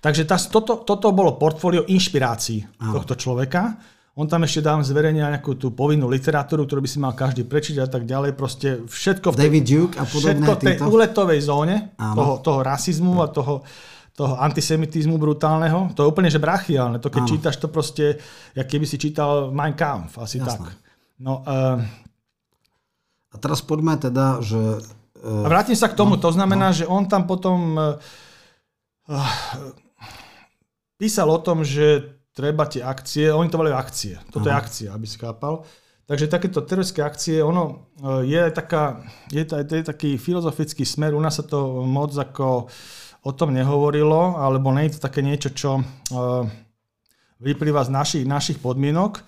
Takže 0.00 0.24
tá, 0.24 0.40
toto, 0.40 0.80
toto 0.80 1.12
bolo 1.12 1.36
portfólio 1.36 1.84
inšpirácií 1.84 2.64
Áno. 2.80 2.96
tohto 2.96 3.20
človeka. 3.20 3.76
On 4.20 4.28
tam 4.28 4.44
ešte 4.44 4.60
dám 4.60 4.84
zverejnil 4.84 5.24
nejakú 5.32 5.56
tú 5.56 5.72
povinnú 5.72 6.04
literatúru, 6.04 6.68
ktorú 6.68 6.84
by 6.84 6.90
si 6.92 7.00
mal 7.00 7.16
každý 7.16 7.48
prečiť 7.48 7.80
a 7.80 7.88
tak 7.88 8.04
ďalej. 8.04 8.36
Proste 8.36 8.84
všetko 8.84 9.32
v 9.32 9.36
tej, 9.40 9.42
David 9.48 9.64
Duke 9.64 9.94
a 9.96 10.04
podobné 10.04 10.44
všetko 10.44 10.52
tej 10.60 10.74
títo. 10.76 10.84
úletovej 10.92 11.40
zóne 11.40 11.76
Áno. 11.96 12.16
toho, 12.20 12.32
toho 12.44 12.58
rasizmu 12.60 13.24
a 13.24 13.32
toho, 13.32 13.64
toho 14.12 14.36
antisemitizmu 14.36 15.16
brutálneho. 15.16 15.96
To 15.96 16.04
je 16.04 16.10
úplne 16.12 16.28
že 16.28 16.36
brachiálne. 16.36 17.00
To 17.00 17.08
keď 17.08 17.22
Áno. 17.24 17.30
čítaš 17.32 17.56
to 17.56 17.72
proste, 17.72 18.20
jak 18.52 18.68
keby 18.68 18.84
si 18.84 19.00
čítal 19.00 19.48
Mein 19.56 19.72
Kampf, 19.72 20.20
asi 20.20 20.36
Jasné. 20.36 20.52
tak. 20.52 20.76
No, 21.16 21.40
uh, 21.40 21.80
A 23.32 23.36
teraz 23.40 23.64
poďme 23.64 23.96
teda, 23.96 24.44
že... 24.44 24.60
A 24.60 25.00
Uh, 25.20 25.44
vrátim 25.44 25.76
sa 25.76 25.84
k 25.84 26.00
tomu, 26.00 26.16
to 26.16 26.32
znamená, 26.32 26.72
že 26.72 26.88
on 26.88 27.04
tam 27.04 27.28
potom 27.28 27.76
uh, 27.76 28.00
písal 30.96 31.28
o 31.28 31.36
tom, 31.36 31.60
že 31.60 32.16
treba 32.34 32.66
tie 32.66 32.82
akcie, 32.82 33.30
oni 33.34 33.50
to 33.50 33.58
volajú 33.58 33.76
akcie, 33.76 34.14
toto 34.30 34.46
je 34.46 34.54
Aha. 34.54 34.62
akcia, 34.62 34.88
aby 34.94 35.06
si 35.06 35.18
chápal. 35.18 35.66
Takže 36.10 36.26
takéto 36.26 36.66
teroristické 36.66 37.06
akcie, 37.06 37.38
ono 37.38 37.94
uh, 38.02 38.26
je, 38.26 38.42
taká, 38.50 38.98
je, 39.30 39.46
je 39.46 39.86
taký 39.86 40.18
filozofický 40.18 40.82
smer, 40.82 41.14
u 41.14 41.22
nás 41.22 41.38
sa 41.38 41.46
to 41.46 41.86
moc 41.86 42.10
ako 42.10 42.66
o 43.22 43.30
tom 43.30 43.54
nehovorilo, 43.54 44.34
alebo 44.40 44.74
nie 44.74 44.90
je 44.90 44.98
to 44.98 45.06
také 45.06 45.22
niečo, 45.22 45.54
čo 45.54 45.70
uh, 45.78 46.42
vyplýva 47.38 47.86
z 47.86 47.90
našich, 47.94 48.24
našich 48.26 48.58
podmienok, 48.58 49.22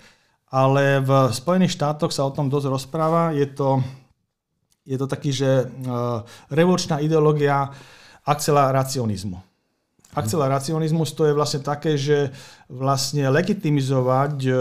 ale 0.51 0.99
v 0.99 1.31
Spojených 1.31 1.79
štátoch 1.79 2.11
sa 2.11 2.27
o 2.27 2.35
tom 2.35 2.51
dosť 2.51 2.67
rozpráva. 2.67 3.31
Je 3.31 3.47
to, 3.47 3.81
je 4.83 4.97
to 4.99 5.07
taký, 5.07 5.31
že 5.31 5.65
uh, 5.65 6.21
revolučná 6.51 6.99
ideológia 6.99 7.71
akceleracionizmu. 8.27 9.52
Akceleracionizmus 10.13 11.17
to 11.17 11.25
je 11.25 11.33
vlastne 11.33 11.61
také, 11.65 11.97
že 11.97 12.29
vlastne 12.69 13.25
legitimizovať 13.33 14.35
uh, 14.45 14.55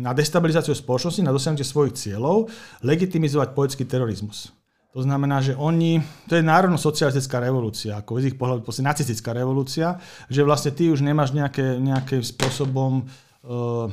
na 0.00 0.16
destabilizáciu 0.16 0.72
spoločnosti, 0.72 1.20
na 1.20 1.32
dosiahnutie 1.36 1.64
svojich 1.68 1.94
cieľov, 1.96 2.48
legitimizovať 2.80 3.52
politický 3.52 3.84
terorizmus. 3.84 4.56
To 4.96 5.04
znamená, 5.04 5.44
že 5.44 5.52
oni, 5.52 6.00
to 6.24 6.40
je 6.40 6.48
národno-socialistická 6.48 7.36
revolúcia, 7.36 8.00
ako 8.00 8.16
z 8.16 8.32
ich 8.32 8.38
pohľadu 8.40 8.64
proste 8.64 8.80
nacistická 8.80 9.36
revolúcia, 9.36 10.00
že 10.32 10.40
vlastne 10.40 10.72
ty 10.72 10.88
už 10.88 11.04
nemáš 11.04 11.36
nejaké, 11.36 11.76
nejakým 11.76 12.24
spôsobom 12.24 13.04
uh, 13.04 13.92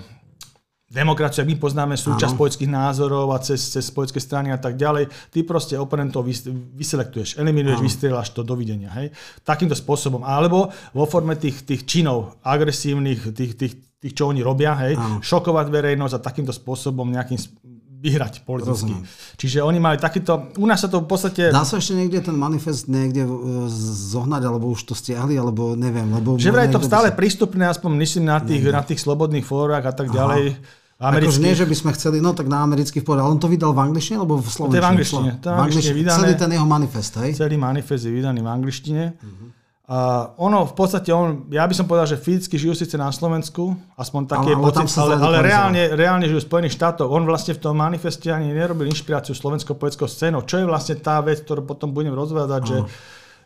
demokraciu, 0.94 1.42
ak 1.42 1.50
my 1.50 1.58
poznáme 1.58 1.96
súčasť 1.98 2.38
politických 2.38 2.70
názorov 2.70 3.34
a 3.34 3.42
cez, 3.42 3.58
cez 3.74 3.90
politické 3.90 4.22
strany 4.22 4.54
a 4.54 4.62
tak 4.62 4.78
ďalej, 4.78 5.10
ty 5.34 5.42
proste 5.42 5.74
oponentov 5.74 6.22
vys, 6.30 6.46
vyselektuješ, 6.78 7.42
eliminuješ, 7.42 7.82
Áno. 7.82 7.88
vystrieľaš 7.90 8.30
to, 8.38 8.46
dovidenia. 8.46 8.94
Hej? 8.94 9.10
Takýmto 9.42 9.74
spôsobom. 9.74 10.22
Alebo 10.22 10.70
vo 10.94 11.06
forme 11.10 11.34
tých, 11.34 11.66
tých 11.66 11.90
činov 11.90 12.38
agresívnych, 12.46 13.34
tých, 13.34 13.58
tých, 13.58 13.74
tých, 13.98 14.14
čo 14.14 14.30
oni 14.30 14.46
robia, 14.46 14.78
hej? 14.86 14.94
Áno. 14.94 15.18
šokovať 15.26 15.68
verejnosť 15.74 16.14
a 16.14 16.20
takýmto 16.22 16.54
spôsobom 16.54 17.10
nejakým 17.10 17.42
vyhrať 18.04 18.44
politicky. 18.44 18.92
Rozumiem. 18.92 19.08
Čiže 19.40 19.64
oni 19.64 19.80
mali 19.80 19.96
takýto, 19.96 20.52
u 20.60 20.68
nás 20.68 20.84
sa 20.84 20.92
to 20.92 21.00
v 21.00 21.08
podstate... 21.08 21.56
Dá 21.56 21.64
sa 21.64 21.80
ešte 21.80 21.96
niekde 21.96 22.20
ten 22.20 22.36
manifest 22.36 22.92
niekde 22.92 23.24
uh, 23.24 23.64
zohnať, 24.12 24.44
alebo 24.44 24.76
už 24.76 24.92
to 24.92 24.94
stiahli, 24.94 25.40
alebo 25.40 25.80
neviem. 25.80 26.12
Lebo 26.12 26.36
Že 26.36 26.52
vraj 26.52 26.68
to 26.68 26.84
stále 26.84 27.10
sa- 27.10 27.16
prístupné, 27.16 27.64
aspoň 27.72 27.96
myslím 28.04 28.28
na 28.28 28.44
tých, 28.44 28.64
na 28.68 28.84
tých 28.84 29.00
slobodných 29.00 29.48
fórach 29.48 29.88
a 29.88 29.96
tak 29.96 30.12
ďalej. 30.12 30.60
Akože 31.02 31.42
nie, 31.42 31.58
že 31.58 31.66
by 31.68 31.76
sme 31.76 31.92
chceli, 31.98 32.18
no 32.24 32.32
tak 32.38 32.48
na 32.48 32.64
americký 32.64 33.02
vpor, 33.02 33.20
ale 33.20 33.28
on 33.28 33.42
to 33.42 33.50
vydal 33.52 33.76
v 33.76 33.92
angličtine, 33.92 34.22
alebo 34.22 34.40
v 34.40 34.48
slovenčine? 34.48 34.72
To 34.72 34.78
je 34.78 34.84
v 34.84 34.90
angličtine, 34.90 35.30
to 35.42 35.46
je 35.50 35.54
v 35.54 35.62
angličtine 35.62 35.96
vydané. 36.00 36.20
Celý 36.24 36.34
ten 36.40 36.52
jeho 36.54 36.68
manifest, 36.70 37.14
hej? 37.20 37.32
Celý 37.36 37.58
manifest 37.60 38.04
je 38.08 38.12
vydaný 38.14 38.40
v 38.40 38.50
angličtine. 38.50 39.04
A 39.84 40.32
ono 40.40 40.64
v 40.64 40.74
podstate, 40.80 41.12
on, 41.12 41.52
ja 41.52 41.68
by 41.68 41.76
som 41.76 41.84
povedal, 41.84 42.08
že 42.08 42.16
fyzicky 42.16 42.56
žijú 42.56 42.72
síce 42.72 42.96
na 42.96 43.12
Slovensku, 43.12 43.76
aspoň 44.00 44.22
taký 44.32 44.56
Ale- 44.56 44.56
je 44.56 44.58
pocit, 44.64 44.88
ale, 44.96 45.14
ale 45.20 45.38
reálne, 45.44 45.84
reálne 45.92 46.24
žijú 46.24 46.40
v 46.40 46.48
Spojených 46.48 46.80
štátoch. 46.80 47.12
On 47.12 47.20
vlastne 47.28 47.52
v 47.52 47.60
tom 47.60 47.76
manifeste 47.76 48.32
ani 48.32 48.56
nerobil 48.56 48.88
inšpiráciu 48.88 49.36
slovenskou 49.36 49.76
poetskou 49.76 50.08
scénou, 50.08 50.48
čo 50.48 50.64
je 50.64 50.66
vlastne 50.72 50.96
tá 51.04 51.20
vec, 51.20 51.44
ktorú 51.44 51.68
potom 51.68 51.92
budem 51.92 52.16
rozvádzať, 52.16 52.62
že 52.64 52.78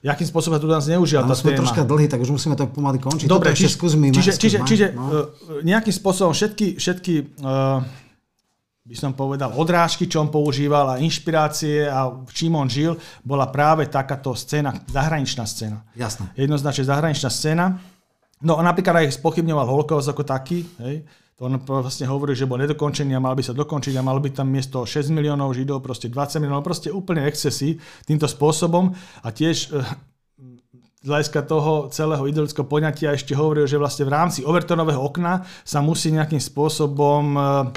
jakým 0.06 0.28
spôsobom 0.30 0.56
sa 0.58 0.62
tu 0.62 0.70
nás 0.70 0.86
neužíva 0.86 1.26
tá 1.26 1.34
sme 1.34 1.54
téma. 1.54 1.66
troška 1.66 1.82
dlhý, 1.86 2.06
tak 2.10 2.22
už 2.22 2.32
musíme 2.34 2.54
to 2.54 2.70
pomaly 2.70 3.02
končiť. 3.02 3.26
Dobre, 3.26 3.54
čiže, 3.54 3.78
čiže, 4.14 4.32
čiže, 4.38 4.58
čiže 4.66 4.86
no. 4.94 5.02
uh, 5.10 5.66
nejakým 5.66 5.94
spôsobom 5.94 6.34
všetky, 6.34 6.78
všetky 6.78 7.14
uh, 7.42 7.82
by 8.88 8.96
som 8.96 9.12
povedal, 9.12 9.52
odrážky, 9.60 10.08
čo 10.08 10.24
on 10.24 10.32
používal 10.32 10.96
a 10.96 11.02
inšpirácie 11.04 11.92
a 11.92 12.08
čím 12.32 12.56
on 12.56 12.72
žil, 12.72 12.96
bola 13.20 13.52
práve 13.52 13.92
takáto 13.92 14.32
scéna, 14.32 14.72
zahraničná 14.88 15.44
scéna. 15.44 15.84
Jasné. 15.92 16.32
Jednoznačne 16.40 16.88
zahraničná 16.88 17.28
scéna. 17.28 17.84
No 18.40 18.56
a 18.56 18.62
napríklad 18.64 19.04
aj 19.04 19.20
spochybňoval 19.20 19.68
holokaust 19.68 20.08
ako 20.08 20.24
taký, 20.24 20.64
hej. 20.80 21.04
To 21.38 21.46
on 21.46 21.62
vlastne 21.62 22.10
hovorí, 22.10 22.34
že 22.34 22.50
bol 22.50 22.58
nedokončený 22.58 23.14
a 23.14 23.22
mal 23.22 23.38
by 23.38 23.46
sa 23.46 23.54
dokončiť 23.54 23.94
a 23.94 24.02
mal 24.02 24.18
by 24.18 24.34
tam 24.34 24.50
miesto 24.50 24.82
6 24.82 25.14
miliónov 25.14 25.54
Židov, 25.54 25.86
proste 25.86 26.10
20 26.10 26.42
miliónov, 26.42 26.66
proste 26.66 26.90
úplne 26.90 27.30
excesy 27.30 27.78
týmto 28.10 28.26
spôsobom 28.26 28.90
a 29.22 29.28
tiež 29.30 29.70
eh, 29.70 29.86
z 30.98 31.08
hľadiska 31.08 31.46
toho 31.46 31.94
celého 31.94 32.26
ideologického 32.26 32.66
poňatia 32.66 33.14
ešte 33.14 33.38
hovoril, 33.38 33.70
že 33.70 33.78
vlastne 33.78 34.10
v 34.10 34.18
rámci 34.18 34.42
overtonového 34.42 34.98
okna 34.98 35.46
sa 35.62 35.78
musí 35.78 36.10
nejakým 36.10 36.42
spôsobom 36.42 37.24
uh, 37.38 37.70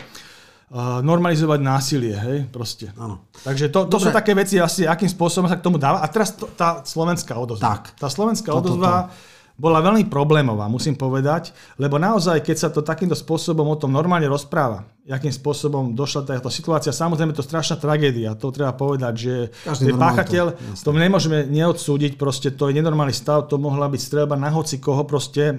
normalizovať 1.04 1.61
násilie, 1.61 2.16
hej, 2.16 2.38
proste. 2.48 2.90
Áno. 2.96 3.28
Takže 3.44 3.68
to, 3.68 3.86
to 3.86 3.98
sú 4.00 4.08
také 4.11 4.32
veci, 4.32 4.56
asi, 4.56 4.88
akým 4.88 5.06
spôsobom 5.06 5.46
sa 5.46 5.61
k 5.61 5.62
tomu 5.62 5.76
dáva. 5.76 6.00
A 6.00 6.08
teraz 6.08 6.32
to, 6.34 6.48
tá 6.48 6.80
slovenská 6.80 7.36
odozva. 7.36 7.76
Tak. 7.76 7.98
Tá 8.00 8.08
slovenská 8.08 8.50
to, 8.50 8.58
odozva 8.58 8.94
to, 9.06 9.12
to. 9.12 9.30
Bola 9.61 9.84
veľmi 9.84 10.08
problémová, 10.08 10.72
musím 10.72 10.96
povedať, 10.96 11.52
lebo 11.76 12.00
naozaj, 12.00 12.40
keď 12.40 12.56
sa 12.56 12.68
to 12.72 12.80
takýmto 12.80 13.12
spôsobom 13.12 13.68
o 13.68 13.76
tom 13.76 13.92
normálne 13.92 14.24
rozpráva, 14.24 14.88
akým 15.04 15.28
spôsobom 15.28 15.92
došla 15.92 16.24
táto 16.24 16.48
situácia, 16.48 16.96
samozrejme 16.96 17.36
to 17.36 17.44
strašná 17.44 17.76
tragédia, 17.76 18.32
to 18.32 18.48
treba 18.48 18.72
povedať, 18.72 19.14
že 19.20 19.34
Každý 19.68 19.92
páchateľ, 20.00 20.44
to, 20.56 20.88
to 20.88 20.90
nemôžeme 20.96 21.44
neodsúdiť, 21.52 22.16
proste 22.16 22.56
to 22.56 22.72
je 22.72 22.80
nenormálny 22.80 23.12
stav, 23.12 23.44
to 23.52 23.61
mohla 23.61 23.92
byť 23.92 24.00
strelba 24.00 24.40
na 24.40 24.48
hoci 24.48 24.80
koho, 24.80 25.04
proste 25.04 25.52
e, 25.52 25.54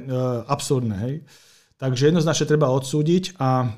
absurdné, 0.50 0.96
hej. 1.06 1.16
Takže 1.78 2.10
jednoznačne 2.10 2.50
treba 2.50 2.74
odsúdiť 2.74 3.38
a 3.38 3.70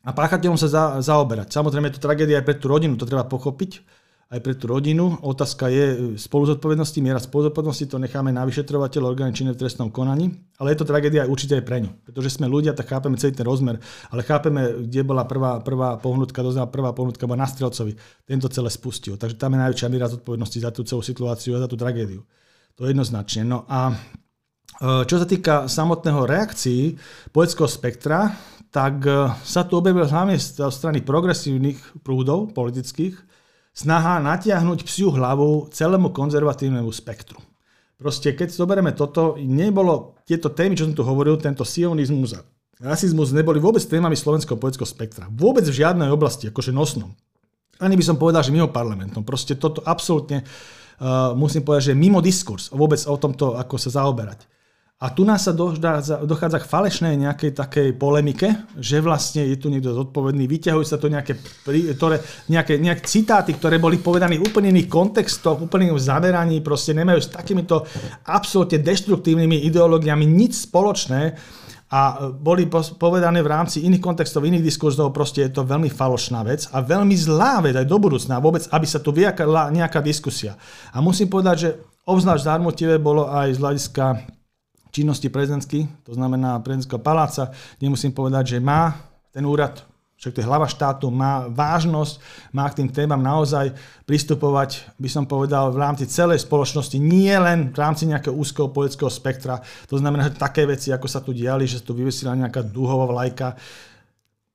a 0.00 0.16
páchateľom 0.16 0.56
sa 0.56 0.68
za, 0.72 0.84
zaoberať. 1.04 1.52
Samozrejme 1.52 1.92
je 1.92 2.00
to 2.00 2.06
tragédia 2.08 2.40
aj 2.40 2.46
pre 2.48 2.56
tú 2.56 2.72
rodinu, 2.72 2.96
to 2.96 3.04
treba 3.04 3.28
pochopiť, 3.28 3.84
aj 4.30 4.38
pre 4.46 4.54
tú 4.54 4.70
rodinu. 4.70 5.18
Otázka 5.26 5.66
je 5.66 6.14
spoluzodpovednosti, 6.14 7.02
miera 7.02 7.18
spoluzodpovednosti, 7.18 7.90
to 7.90 7.98
necháme 7.98 8.30
na 8.30 8.46
vyšetrovateľ 8.46 9.02
orgány 9.02 9.34
činné 9.34 9.58
v 9.58 9.66
trestnom 9.66 9.90
konaní, 9.90 10.30
ale 10.62 10.70
je 10.70 10.78
to 10.78 10.86
tragédia 10.86 11.26
aj 11.26 11.30
určite 11.34 11.58
aj 11.58 11.64
pre 11.66 11.82
ňu, 11.82 11.90
pretože 12.06 12.38
sme 12.38 12.46
ľudia, 12.46 12.70
tak 12.70 12.94
chápeme 12.94 13.18
celý 13.18 13.34
ten 13.34 13.42
rozmer, 13.42 13.82
ale 14.14 14.22
chápeme, 14.22 14.86
kde 14.86 15.02
bola 15.02 15.26
prvá, 15.26 15.58
prvá 15.58 15.98
pohnutka, 15.98 16.46
doznala 16.46 16.70
prvá 16.70 16.94
pohnutka 16.94 17.26
bola 17.26 17.42
na 17.42 17.50
Strelcovi, 17.50 17.98
tento 18.22 18.46
celé 18.46 18.70
spustil. 18.70 19.18
Takže 19.18 19.34
tam 19.34 19.58
je 19.58 19.66
najväčšia 19.66 19.90
miera 19.90 20.06
zodpovednosti 20.06 20.58
za 20.62 20.70
tú 20.70 20.86
celú 20.86 21.02
situáciu 21.02 21.58
a 21.58 21.66
za 21.66 21.68
tú 21.68 21.74
tragédiu. 21.74 22.22
To 22.78 22.86
je 22.86 22.94
jednoznačne. 22.94 23.42
No 23.42 23.66
a 23.66 23.90
e, 23.90 23.94
čo 25.10 25.18
sa 25.18 25.26
týka 25.26 25.66
samotného 25.66 26.22
reakcií 26.22 26.94
poetického 27.34 27.66
spektra, 27.66 28.30
tak 28.70 29.02
e, 29.02 29.34
sa 29.42 29.66
tu 29.66 29.74
objavil 29.74 30.06
hlavne 30.06 30.38
z 30.38 30.70
strany 30.70 31.02
progresívnych 31.02 32.06
prúdov 32.06 32.54
politických 32.54 33.29
snaha 33.74 34.18
natiahnuť 34.20 34.82
psiu 34.86 35.14
hlavu 35.14 35.70
celému 35.70 36.10
konzervatívnemu 36.10 36.90
spektru. 36.90 37.38
Proste 38.00 38.32
keď 38.32 38.48
zoberieme 38.48 38.96
toto, 38.96 39.36
nebolo 39.36 40.16
tieto 40.24 40.48
témy, 40.48 40.72
čo 40.72 40.88
som 40.88 40.96
tu 40.96 41.04
hovoril, 41.04 41.36
tento 41.36 41.68
sionizmus 41.68 42.32
a 42.32 42.40
rasizmus 42.80 43.36
neboli 43.36 43.60
vôbec 43.60 43.84
témami 43.84 44.16
slovenského 44.16 44.56
politického 44.56 44.88
spektra. 44.88 45.28
Vôbec 45.28 45.68
v 45.68 45.84
žiadnej 45.84 46.08
oblasti, 46.08 46.48
akože 46.48 46.72
nosnom. 46.72 47.12
Ani 47.76 47.96
by 47.96 48.04
som 48.04 48.16
povedal, 48.16 48.40
že 48.40 48.52
mimo 48.52 48.72
parlamentom. 48.72 49.20
Proste 49.20 49.56
toto 49.56 49.84
absolútne 49.84 50.44
uh, 50.44 51.36
musím 51.36 51.60
povedať, 51.60 51.92
že 51.92 51.94
mimo 51.96 52.24
diskurs 52.24 52.72
vôbec 52.72 53.00
o 53.04 53.16
tomto, 53.20 53.56
ako 53.56 53.76
sa 53.76 54.00
zaoberať. 54.00 54.48
A 55.00 55.08
tu 55.08 55.24
nás 55.24 55.40
sa 55.40 55.56
dochádza, 55.56 56.60
k 56.60 56.68
falešnej 56.68 57.16
nejakej 57.16 57.56
takej 57.56 57.88
polemike, 57.96 58.52
že 58.76 59.00
vlastne 59.00 59.48
je 59.48 59.56
tu 59.56 59.72
niekto 59.72 59.96
zodpovedný, 59.96 60.44
vyťahujú 60.44 60.84
sa 60.84 61.00
tu 61.00 61.08
nejaké, 61.08 61.40
ktoré, 61.96 62.20
nejaké, 62.52 62.76
nejaké 62.76 63.08
citáty, 63.08 63.56
ktoré 63.56 63.80
boli 63.80 63.96
povedané 63.96 64.36
v 64.36 64.44
úplne 64.44 64.68
iných 64.68 64.92
kontextoch, 64.92 65.56
úplne 65.56 65.88
iných 65.88 66.04
zameraní, 66.04 66.60
proste 66.60 66.92
nemajú 66.92 67.16
s 67.16 67.32
takýmito 67.32 67.88
absolútne 68.28 68.76
deštruktívnymi 68.84 69.64
ideológiami 69.72 70.28
nič 70.28 70.68
spoločné 70.68 71.32
a 71.96 72.28
boli 72.28 72.68
povedané 73.00 73.40
v 73.40 73.48
rámci 73.56 73.80
iných 73.88 74.04
kontextov, 74.04 74.44
iných 74.44 74.68
diskurzov, 74.68 75.16
proste 75.16 75.48
je 75.48 75.56
to 75.56 75.64
veľmi 75.64 75.88
falošná 75.88 76.44
vec 76.44 76.68
a 76.76 76.84
veľmi 76.84 77.16
zlá 77.16 77.64
vec 77.64 77.72
aj 77.72 77.88
do 77.88 77.96
budúcna 77.96 78.36
vôbec, 78.36 78.68
aby 78.68 78.84
sa 78.84 79.00
tu 79.00 79.16
vyjakala 79.16 79.72
nejaká 79.72 80.04
diskusia. 80.04 80.60
A 80.92 81.00
musím 81.00 81.32
povedať, 81.32 81.56
že 81.56 81.70
obzvlášť 82.04 82.44
zármotivé 82.44 83.00
bolo 83.00 83.32
aj 83.32 83.56
z 83.56 83.58
hľadiska 83.64 84.04
činnosti 84.90 85.32
prezidentsky, 85.32 85.86
to 86.06 86.12
znamená 86.14 86.58
prezidentského 86.60 87.02
paláca, 87.02 87.50
nemusím 87.82 88.14
povedať, 88.14 88.56
že 88.56 88.58
má 88.62 88.98
ten 89.30 89.46
úrad, 89.46 89.86
však 90.20 90.36
to 90.36 90.40
je 90.44 90.48
hlava 90.50 90.68
štátu, 90.68 91.08
má 91.08 91.48
vážnosť, 91.48 92.20
má 92.52 92.68
k 92.68 92.84
tým 92.84 92.88
témam 92.92 93.24
naozaj 93.24 93.72
pristupovať, 94.04 94.84
by 95.00 95.08
som 95.08 95.24
povedal, 95.24 95.72
v 95.72 95.80
rámci 95.80 96.04
celej 96.04 96.44
spoločnosti, 96.44 97.00
nie 97.00 97.32
len 97.32 97.72
v 97.72 97.78
rámci 97.80 98.04
nejakého 98.04 98.36
úzkeho 98.36 98.68
politického 98.68 99.08
spektra. 99.08 99.64
To 99.88 99.96
znamená, 99.96 100.28
že 100.28 100.36
také 100.36 100.68
veci, 100.68 100.92
ako 100.92 101.08
sa 101.08 101.24
tu 101.24 101.32
diali, 101.32 101.64
že 101.64 101.80
sa 101.80 101.88
tu 101.88 101.96
vyvesila 101.96 102.36
nejaká 102.36 102.60
dúhová 102.60 103.08
vlajka, 103.08 103.56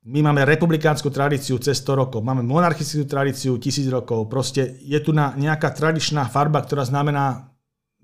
my 0.06 0.22
máme 0.22 0.46
republikánsku 0.46 1.10
tradíciu 1.10 1.58
cez 1.58 1.82
100 1.82 1.98
rokov, 1.98 2.22
máme 2.22 2.46
monarchickú 2.46 3.02
tradíciu 3.10 3.58
tisíc 3.58 3.90
rokov, 3.90 4.30
proste 4.30 4.78
je 4.86 5.02
tu 5.02 5.10
na 5.10 5.34
nejaká 5.34 5.74
tradičná 5.74 6.30
farba, 6.30 6.62
ktorá 6.62 6.86
znamená 6.86 7.50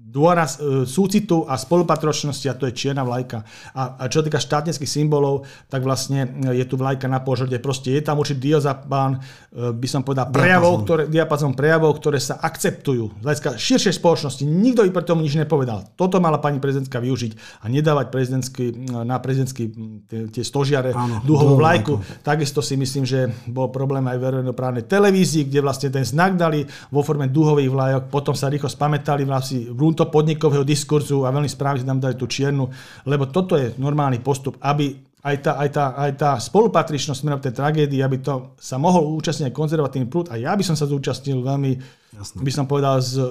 dôraz 0.03 0.59
e, 0.59 0.85
súcitu 0.85 1.49
a 1.49 1.55
spolupatročnosti 1.55 2.45
a 2.51 2.59
to 2.59 2.67
je 2.69 2.77
čierna 2.77 3.07
vlajka. 3.07 3.47
A, 3.73 3.97
a 3.97 4.05
čo 4.11 4.21
týka 4.21 4.43
štátnických 4.43 4.91
symbolov, 4.91 5.49
tak 5.71 5.87
vlastne 5.87 6.27
e, 6.27 6.59
je 6.59 6.65
tu 6.67 6.77
vlajka 6.77 7.07
na 7.07 7.23
požode. 7.23 7.55
Proste 7.63 7.95
je 7.95 8.03
tam 8.05 8.19
určitý 8.19 8.53
diazapán, 8.53 9.23
e, 9.55 9.71
by 9.73 9.89
som 9.89 10.05
povedal, 10.05 10.29
prejavov, 10.29 10.85
ktoré, 10.85 11.03
diapazon 11.07 11.57
prejavov, 11.57 11.97
ktoré 12.03 12.19
sa 12.19 12.37
akceptujú 12.43 13.23
z 13.23 13.25
hľadiska 13.25 13.51
širšej 13.57 13.95
spoločnosti. 13.97 14.43
Nikto 14.45 14.85
by 14.85 14.91
pre 14.91 15.05
tomu 15.07 15.23
nič 15.23 15.39
nepovedal. 15.39 15.89
Toto 15.95 16.19
mala 16.19 16.43
pani 16.43 16.59
prezidentka 16.59 17.01
využiť 17.01 17.63
a 17.63 17.71
nedávať 17.71 18.07
prezidentský, 18.11 18.65
na 19.07 19.17
prezidentský 19.23 19.65
tie, 20.11 20.21
tie 20.29 20.45
stožiare 20.45 20.93
Áno, 20.93 21.25
vlajku. 21.25 21.57
vlajku. 21.57 21.95
Takisto 22.21 22.61
si 22.61 22.75
myslím, 22.77 23.07
že 23.07 23.31
bol 23.49 23.71
problém 23.71 24.05
aj 24.11 24.19
verejnoprávnej 24.19 24.85
televízii, 24.85 25.47
kde 25.47 25.61
vlastne 25.63 25.89
ten 25.89 26.05
znak 26.05 26.35
dali 26.37 26.67
vo 26.91 27.01
forme 27.01 27.31
duhových 27.31 27.71
vlajok, 27.71 28.03
potom 28.11 28.35
sa 28.35 28.51
rýchlo 28.51 28.69
spamätali 28.69 29.25
vlastne 29.25 29.71
v 29.71 29.92
tomuto 29.93 30.09
podnikového 30.09 30.65
diskurzu 30.65 31.29
a 31.29 31.31
veľmi 31.31 31.53
správne 31.53 31.85
tam 31.85 32.01
dali 32.01 32.17
tú 32.17 32.25
čiernu, 32.25 32.73
lebo 33.05 33.29
toto 33.29 33.61
je 33.61 33.77
normálny 33.77 34.25
postup, 34.25 34.57
aby 34.65 34.97
aj 35.23 35.37
tá, 35.45 35.53
aj 35.61 35.69
tá, 35.71 35.85
aj 35.95 36.13
tá 36.19 36.31
spolupatričnosť 36.41 37.21
smerom 37.21 37.39
tej 37.39 37.55
tragédii, 37.55 38.01
aby 38.01 38.25
to 38.25 38.57
sa 38.59 38.81
mohol 38.81 39.13
účastniť 39.21 39.53
aj 39.53 39.55
konzervatívny 39.55 40.09
prúd 40.09 40.33
a 40.33 40.41
ja 40.41 40.57
by 40.57 40.65
som 40.65 40.75
sa 40.75 40.89
zúčastnil 40.89 41.45
veľmi 41.45 42.02
Jasne. 42.13 42.45
by 42.45 42.53
som 42.53 42.69
povedal, 42.69 43.01
z, 43.01 43.17
e, 43.17 43.25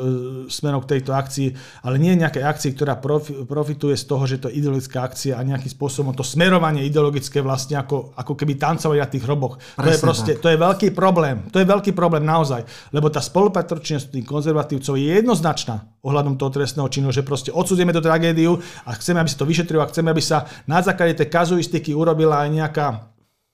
smerom 0.50 0.82
k 0.82 0.98
tejto 0.98 1.14
akcii, 1.14 1.54
ale 1.86 2.02
nie 2.02 2.18
nejakej 2.18 2.42
akcii, 2.42 2.72
ktorá 2.74 2.98
profi, 2.98 3.46
profituje 3.46 3.94
z 3.94 4.10
toho, 4.10 4.26
že 4.26 4.42
to 4.42 4.50
je 4.50 4.58
ideologická 4.58 5.06
akcia 5.06 5.38
a 5.38 5.46
nejakým 5.46 5.70
spôsobom 5.70 6.18
to 6.18 6.26
smerovanie 6.26 6.82
ideologické 6.90 7.46
vlastne 7.46 7.78
ako, 7.78 8.18
ako 8.18 8.34
keby 8.34 8.58
tancovali 8.58 8.98
na 8.98 9.06
tých 9.06 9.22
hroboch. 9.22 9.62
Presne 9.78 9.86
to 9.86 9.90
je 9.94 9.98
proste, 10.02 10.32
tak. 10.34 10.42
to 10.42 10.48
je 10.50 10.58
veľký 10.58 10.88
problém. 10.98 11.46
To 11.54 11.62
je 11.62 11.68
veľký 11.70 11.94
problém 11.94 12.26
naozaj, 12.26 12.66
lebo 12.90 13.14
tá 13.14 13.22
spolupatročnosť 13.22 14.18
tých 14.18 14.26
konzervatívcov 14.26 14.98
je 14.98 15.14
jednoznačná 15.14 16.02
ohľadom 16.02 16.42
toho 16.42 16.50
trestného 16.50 16.90
činu, 16.90 17.14
že 17.14 17.22
proste 17.22 17.54
odsudzujeme 17.54 17.94
tú 17.94 18.02
tragédiu 18.02 18.58
a 18.90 18.98
chceme, 18.98 19.22
aby 19.22 19.30
sa 19.30 19.38
to 19.38 19.46
vyšetrilo 19.46 19.86
a 19.86 19.90
chceme, 19.94 20.10
aby 20.10 20.24
sa 20.26 20.50
na 20.66 20.82
základe 20.82 21.22
tej 21.22 21.30
kazuistiky 21.30 21.94
urobila 21.94 22.42
aj 22.42 22.50
nejaká 22.50 22.88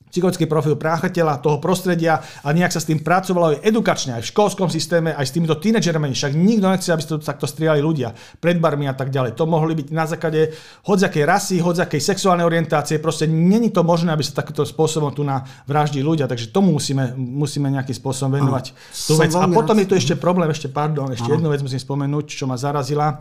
psychologický 0.08 0.47
profil 0.47 0.80
práchateľa, 0.80 1.43
toho 1.43 1.60
prostredia 1.60 2.24
a 2.41 2.49
nejak 2.55 2.72
sa 2.72 2.80
s 2.80 2.88
tým 2.88 3.03
pracovalo 3.03 3.53
aj 3.53 3.68
edukačne, 3.68 4.16
aj 4.16 4.24
v 4.24 4.32
školskom 4.32 4.70
systéme, 4.72 5.12
aj 5.12 5.26
s 5.28 5.36
týmito 5.36 5.60
tínedžermi. 5.60 6.16
Však 6.16 6.34
nikto 6.34 6.68
nechce, 6.72 6.89
aby 6.91 7.03
to 7.03 7.20
takto 7.20 7.43
strieľali 7.43 7.82
ľudia 7.84 8.16
pred 8.39 8.58
barmi 8.58 8.88
a 8.88 8.95
tak 8.95 9.12
ďalej. 9.12 9.36
To 9.36 9.43
mohli 9.43 9.76
byť 9.76 9.88
na 9.91 10.05
základe 10.08 10.55
hodziakej 10.88 11.24
rasy, 11.28 11.55
hodziakej 11.60 11.99
sexuálnej 11.99 12.47
orientácie. 12.47 13.03
Proste 13.03 13.28
není 13.28 13.70
to 13.70 13.84
možné, 13.84 14.16
aby 14.16 14.24
sa 14.24 14.39
takýmto 14.39 14.64
spôsobom 14.64 15.12
tu 15.12 15.28
na 15.28 15.43
vraždí 15.68 15.99
ľudia. 15.99 16.30
Takže 16.30 16.55
tomu 16.55 16.72
musíme, 16.72 17.12
musíme 17.18 17.68
nejakým 17.68 17.95
spôsobom 17.95 18.39
venovať 18.39 18.72
tú 19.08 19.20
vec. 19.20 19.36
A 19.36 19.47
potom 19.51 19.76
je 19.76 19.88
tu 19.91 19.95
ešte 19.99 20.16
problém, 20.16 20.47
ešte 20.47 20.72
pardon, 20.72 21.12
ešte 21.12 21.28
jednu 21.28 21.51
vec 21.51 21.60
musím 21.60 21.84
spomenúť, 21.84 22.26
čo 22.32 22.47
ma 22.47 22.55
zarazila. 22.55 23.20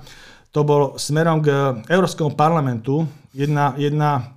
To 0.55 0.63
bol 0.63 0.97
smerom 0.97 1.43
k 1.43 1.83
Európskemu 1.91 2.33
parlamentu 2.33 3.05
jedna, 3.35 3.77
jedna 3.77 4.36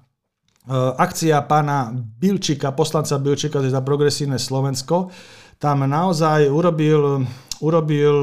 akcia 0.97 1.41
pána 1.49 1.89
Bilčika, 1.93 2.71
poslanca 2.71 3.17
Bilčika 3.17 3.57
za 3.61 3.81
progresívne 3.81 4.37
Slovensko, 4.37 5.09
tam 5.57 5.83
naozaj 5.83 6.47
urobil, 6.47 7.25
urobil 7.59 8.15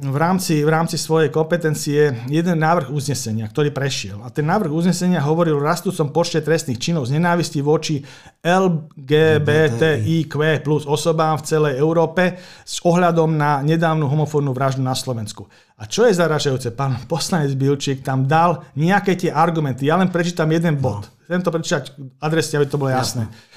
v 0.00 0.16
rámci, 0.16 0.64
v 0.64 0.70
rámci 0.70 0.96
svojej 0.96 1.28
kompetencie 1.28 2.14
jeden 2.32 2.56
návrh 2.56 2.88
uznesenia, 2.88 3.44
ktorý 3.50 3.68
prešiel. 3.68 4.24
A 4.24 4.32
ten 4.32 4.48
návrh 4.48 4.72
uznesenia 4.72 5.20
hovoril 5.20 5.60
o 5.60 5.66
rastúcom 5.66 6.08
počte 6.08 6.40
trestných 6.40 6.80
činov 6.80 7.04
z 7.10 7.20
nenávisti 7.20 7.60
voči 7.60 8.00
LGBTIQ 8.40 10.32
plus 10.64 10.88
osobám 10.88 11.36
v 11.36 11.44
celej 11.44 11.74
Európe 11.76 12.40
s 12.64 12.80
ohľadom 12.80 13.36
na 13.36 13.60
nedávnu 13.60 14.08
homofónnu 14.08 14.56
vraždu 14.56 14.80
na 14.80 14.96
Slovensku. 14.96 15.44
A 15.76 15.84
čo 15.84 16.08
je 16.08 16.16
zaražajúce? 16.16 16.72
Pán 16.72 17.04
poslanec 17.04 17.52
Bilčík 17.58 18.00
tam 18.00 18.24
dal 18.24 18.64
nejaké 18.78 19.18
tie 19.20 19.28
argumenty. 19.34 19.84
Ja 19.90 20.00
len 20.00 20.08
prečítam 20.08 20.48
jeden 20.48 20.80
bod. 20.80 21.10
No. 21.10 21.18
Chcem 21.30 21.46
to 21.46 21.50
prečítať 21.54 21.84
adresne, 22.18 22.58
aby 22.58 22.66
to 22.66 22.80
bolo 22.80 22.90
jasné. 22.90 23.28
jasné. 23.28 23.49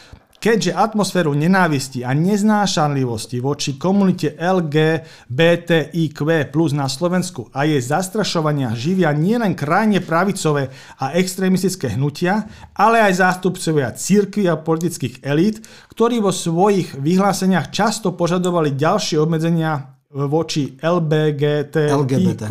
Keďže 0.43 0.75
atmosféru 0.75 1.31
nenávisti 1.31 2.03
a 2.03 2.11
neznášanlivosti 2.11 3.39
voči 3.39 3.79
komunite 3.79 4.35
LGBTIQ 4.35 6.19
plus 6.51 6.75
na 6.75 6.91
Slovensku 6.91 7.47
a 7.55 7.63
jej 7.63 7.79
zastrašovania 7.79 8.75
živia 8.75 9.15
nielen 9.15 9.55
krajne 9.55 10.03
pravicové 10.03 10.67
a 10.99 11.15
extrémistické 11.15 11.95
hnutia, 11.95 12.43
ale 12.75 12.99
aj 13.07 13.23
zástupcovia 13.23 13.95
církvy 13.95 14.51
a 14.51 14.59
politických 14.59 15.23
elít, 15.23 15.63
ktorí 15.87 16.19
vo 16.19 16.35
svojich 16.35 16.91
vyhláseniach 16.99 17.71
často 17.71 18.11
požadovali 18.11 18.75
ďalšie 18.75 19.15
obmedzenia 19.23 19.95
voči 20.11 20.75
LBGTIQ 20.75 22.43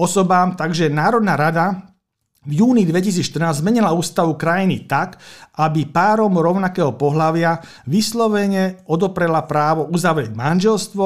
osobám. 0.00 0.56
Takže 0.56 0.88
Národná 0.88 1.36
rada 1.36 1.92
v 2.40 2.64
júni 2.64 2.88
2014 2.88 3.60
zmenila 3.60 3.92
ústavu 3.92 4.32
krajiny 4.32 4.88
tak, 4.88 5.20
aby 5.60 5.84
párom 5.84 6.32
rovnakého 6.32 6.96
pohľavia 6.96 7.60
vyslovene 7.84 8.80
odoprela 8.88 9.44
právo 9.44 9.92
uzavrieť 9.92 10.32
manželstvo 10.32 11.04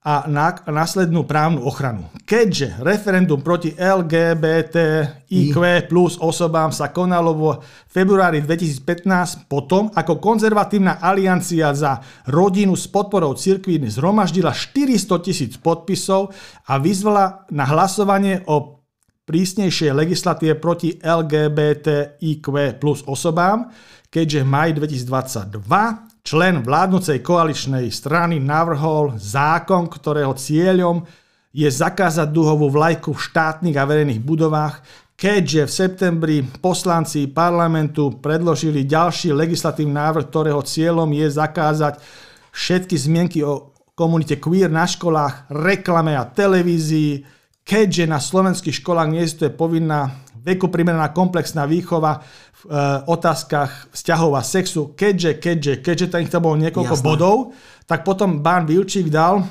a 0.00 0.24
následnú 0.64 1.28
právnu 1.28 1.60
ochranu. 1.68 2.08
Keďže 2.24 2.80
referendum 2.80 3.44
proti 3.44 3.76
LGBTIQ 3.76 5.54
plus 5.92 6.16
osobám 6.16 6.72
sa 6.72 6.88
konalo 6.88 7.36
vo 7.36 7.60
februári 7.84 8.40
2015 8.40 9.44
potom, 9.44 9.92
ako 9.92 10.16
konzervatívna 10.16 11.04
aliancia 11.04 11.68
za 11.76 12.00
rodinu 12.32 12.80
s 12.80 12.88
podporou 12.88 13.36
cirkví 13.36 13.76
zhromaždila 13.92 14.56
400 14.56 15.20
tisíc 15.20 15.60
podpisov 15.60 16.32
a 16.64 16.80
vyzvala 16.80 17.44
na 17.52 17.68
hlasovanie 17.68 18.40
o 18.48 18.79
prísnejšie 19.30 19.94
legislatíve 19.94 20.58
proti 20.58 20.98
LGBTIQ 20.98 22.46
plus 22.82 23.06
osobám, 23.06 23.70
keďže 24.10 24.42
v 24.42 24.48
maji 24.50 24.72
2022 24.74 26.26
člen 26.26 26.66
vládnucej 26.66 27.22
koaličnej 27.22 27.86
strany 27.94 28.42
navrhol 28.42 29.14
zákon, 29.14 29.86
ktorého 29.86 30.34
cieľom 30.34 31.06
je 31.54 31.70
zakázať 31.70 32.26
duhovú 32.26 32.74
vlajku 32.74 33.14
v 33.14 33.22
štátnych 33.22 33.78
a 33.78 33.86
verejných 33.86 34.18
budovách, 34.18 34.82
keďže 35.14 35.62
v 35.62 35.76
septembri 35.78 36.36
poslanci 36.42 37.30
parlamentu 37.30 38.18
predložili 38.18 38.82
ďalší 38.82 39.30
legislatívny 39.30 39.94
návrh, 39.94 40.26
ktorého 40.26 40.58
cieľom 40.66 41.06
je 41.06 41.26
zakázať 41.30 42.02
všetky 42.50 42.98
zmienky 42.98 43.38
o 43.46 43.70
komunite 43.94 44.42
queer 44.42 44.66
na 44.66 44.90
školách, 44.90 45.54
reklame 45.54 46.18
a 46.18 46.26
televízii, 46.26 47.38
keďže 47.70 48.10
na 48.10 48.18
slovenských 48.18 48.82
školách 48.82 49.14
neexistuje 49.14 49.54
povinná 49.54 50.10
veku 50.42 50.66
primeraná 50.66 51.14
komplexná 51.14 51.70
výchova 51.70 52.18
v 52.18 52.62
e, 52.66 52.70
otázkach 53.06 53.94
vzťahov 53.94 54.34
a 54.34 54.42
sexu, 54.42 54.90
keďže, 54.98 55.38
keďže, 55.38 55.72
keďže 55.78 56.06
tam 56.10 56.42
bolo 56.42 56.58
niekoľko 56.58 56.96
Jasné. 56.98 57.06
bodov, 57.06 57.54
tak 57.86 58.02
potom 58.02 58.42
Bán 58.42 58.66
Vilčík 58.66 59.06
dal 59.06 59.46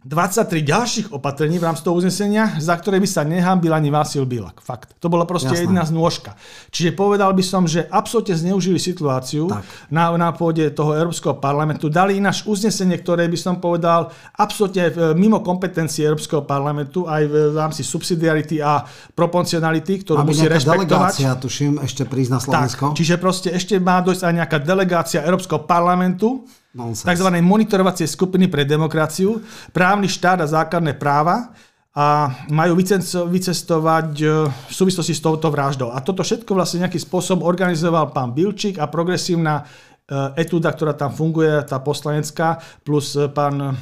23 0.00 0.64
ďalších 0.64 1.06
opatrení 1.12 1.60
v 1.60 1.68
rámci 1.68 1.84
toho 1.84 1.92
uznesenia, 1.92 2.56
za 2.56 2.72
ktoré 2.72 2.96
by 2.96 3.04
sa 3.04 3.20
nehambil 3.20 3.68
ani 3.76 3.92
Vasil 3.92 4.24
Bilak. 4.24 4.64
Fakt. 4.64 4.96
To 4.96 5.12
bola 5.12 5.28
proste 5.28 5.52
Jasné. 5.52 5.68
jedna 5.68 5.84
z 5.84 5.92
nôžka. 5.92 6.40
Čiže 6.72 6.96
povedal 6.96 7.36
by 7.36 7.44
som, 7.44 7.68
že 7.68 7.84
absolútne 7.84 8.32
zneužili 8.32 8.80
situáciu 8.80 9.52
na, 9.92 10.08
na 10.16 10.32
pôde 10.32 10.72
toho 10.72 10.96
Európskeho 10.96 11.36
parlamentu. 11.36 11.92
Dali 11.92 12.16
ináč 12.16 12.48
uznesenie, 12.48 12.96
ktoré 12.96 13.28
by 13.28 13.36
som 13.36 13.60
povedal 13.60 14.08
absolútne 14.40 14.88
mimo 15.12 15.44
kompetencie 15.44 16.08
Európskeho 16.08 16.48
parlamentu, 16.48 17.04
aj 17.04 17.22
v 17.28 17.34
rámci 17.52 17.84
subsidiarity 17.84 18.64
a 18.64 18.80
proporcionality, 19.12 20.00
ktorú 20.00 20.24
Aby 20.24 20.32
musí 20.32 20.48
rešpektovať. 20.48 20.88
delegácia, 20.88 21.28
tuším, 21.36 21.76
ešte 21.84 22.08
prísť 22.08 22.30
na 22.32 22.40
Slovensko. 22.40 22.84
Tak, 22.88 22.96
čiže 22.96 23.20
proste 23.20 23.52
ešte 23.52 23.76
má 23.76 24.00
dojsť 24.00 24.24
aj 24.24 24.32
nejaká 24.32 24.58
delegácia 24.64 25.20
Európskeho 25.28 25.68
parlamentu, 25.68 26.48
tzv. 26.76 27.28
monitorovacie 27.42 28.06
skupiny 28.06 28.46
pre 28.46 28.62
demokraciu, 28.62 29.42
právny 29.74 30.06
štát 30.06 30.42
a 30.42 30.46
základné 30.46 30.94
práva 30.94 31.50
a 31.90 32.30
majú 32.46 32.78
vycestovať 33.26 34.08
e, 34.22 34.26
v 34.46 34.72
súvislosti 34.72 35.10
s 35.10 35.18
touto 35.18 35.50
vraždou. 35.50 35.90
A 35.90 35.98
toto 35.98 36.22
všetko 36.22 36.54
vlastne 36.54 36.86
nejakým 36.86 37.02
spôsobom 37.02 37.42
organizoval 37.42 38.14
pán 38.14 38.30
Bilčík 38.30 38.78
a 38.78 38.86
progresívna 38.86 39.66
e, 40.06 40.38
etúda, 40.38 40.70
ktorá 40.70 40.94
tam 40.94 41.10
funguje, 41.10 41.50
tá 41.66 41.82
poslanecká, 41.82 42.62
plus 42.86 43.18
e, 43.18 43.26
pán 43.26 43.74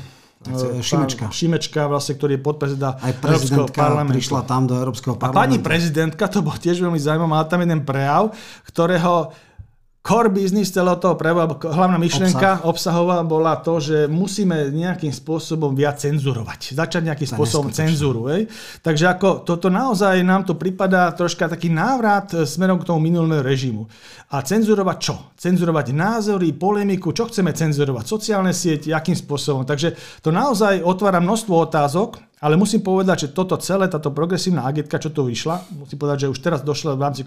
Šimečka. 0.81 1.29
Pán 1.29 1.35
Šimečka, 1.35 1.81
vlastne, 1.85 2.17
ktorý 2.17 2.41
je 2.41 2.43
podpredseda 2.47 2.97
Európskeho 3.05 3.69
parlamentu. 3.69 4.17
prišla 4.17 4.41
tam 4.49 4.65
do 4.65 4.75
Európskeho 4.79 5.19
parlamentu. 5.21 5.37
A 5.37 5.45
pani 5.45 5.59
prezidentka, 5.61 6.25
to 6.33 6.41
bol 6.41 6.57
tiež 6.57 6.81
veľmi 6.81 6.97
zaujímavé, 6.97 7.29
mala 7.29 7.45
tam 7.45 7.61
jeden 7.61 7.85
prejav, 7.85 8.33
ktorého 8.65 9.35
core 10.09 10.33
business 10.33 10.73
celého 10.73 10.97
toho 10.97 11.21
prejavu, 11.21 11.61
hlavná 11.69 12.01
myšlienka 12.01 12.65
Obsah. 12.65 12.65
obsahová 12.65 13.21
bola 13.29 13.61
to, 13.61 13.77
že 13.77 14.09
musíme 14.09 14.73
nejakým 14.73 15.13
spôsobom 15.13 15.77
viac 15.77 16.01
cenzurovať. 16.01 16.73
Začať 16.73 17.13
nejakým 17.13 17.29
spôsobom 17.29 17.69
cenzúru. 17.69 18.33
Hej? 18.33 18.49
Takže 18.81 19.05
ako 19.05 19.45
toto 19.45 19.69
naozaj 19.69 20.25
nám 20.25 20.49
to 20.49 20.57
pripadá 20.57 21.13
troška 21.13 21.53
taký 21.53 21.69
návrat 21.69 22.33
smerom 22.49 22.81
k 22.81 22.89
tomu 22.89 23.05
minulému 23.05 23.45
režimu. 23.45 23.85
A 24.33 24.41
cenzurovať 24.41 24.97
čo? 24.97 25.15
Cenzurovať 25.37 25.93
názory, 25.93 26.57
polemiku, 26.57 27.13
čo 27.13 27.29
chceme 27.29 27.53
cenzurovať? 27.53 28.05
Sociálne 28.09 28.57
siete, 28.57 28.97
akým 28.97 29.13
spôsobom? 29.13 29.69
Takže 29.69 29.93
to 30.25 30.33
naozaj 30.33 30.81
otvára 30.81 31.21
množstvo 31.21 31.53
otázok, 31.69 32.28
ale 32.39 32.55
musím 32.55 32.87
povedať, 32.87 33.27
že 33.27 33.29
toto 33.35 33.59
celé, 33.59 33.91
táto 33.91 34.15
progresívna 34.15 34.63
agentka, 34.63 35.03
čo 35.03 35.11
tu 35.11 35.27
vyšla, 35.27 35.75
musím 35.75 35.99
povedať, 35.99 36.27
že 36.27 36.31
už 36.31 36.39
teraz 36.39 36.61
došla 36.63 36.95
v 36.95 37.03
rámci 37.03 37.23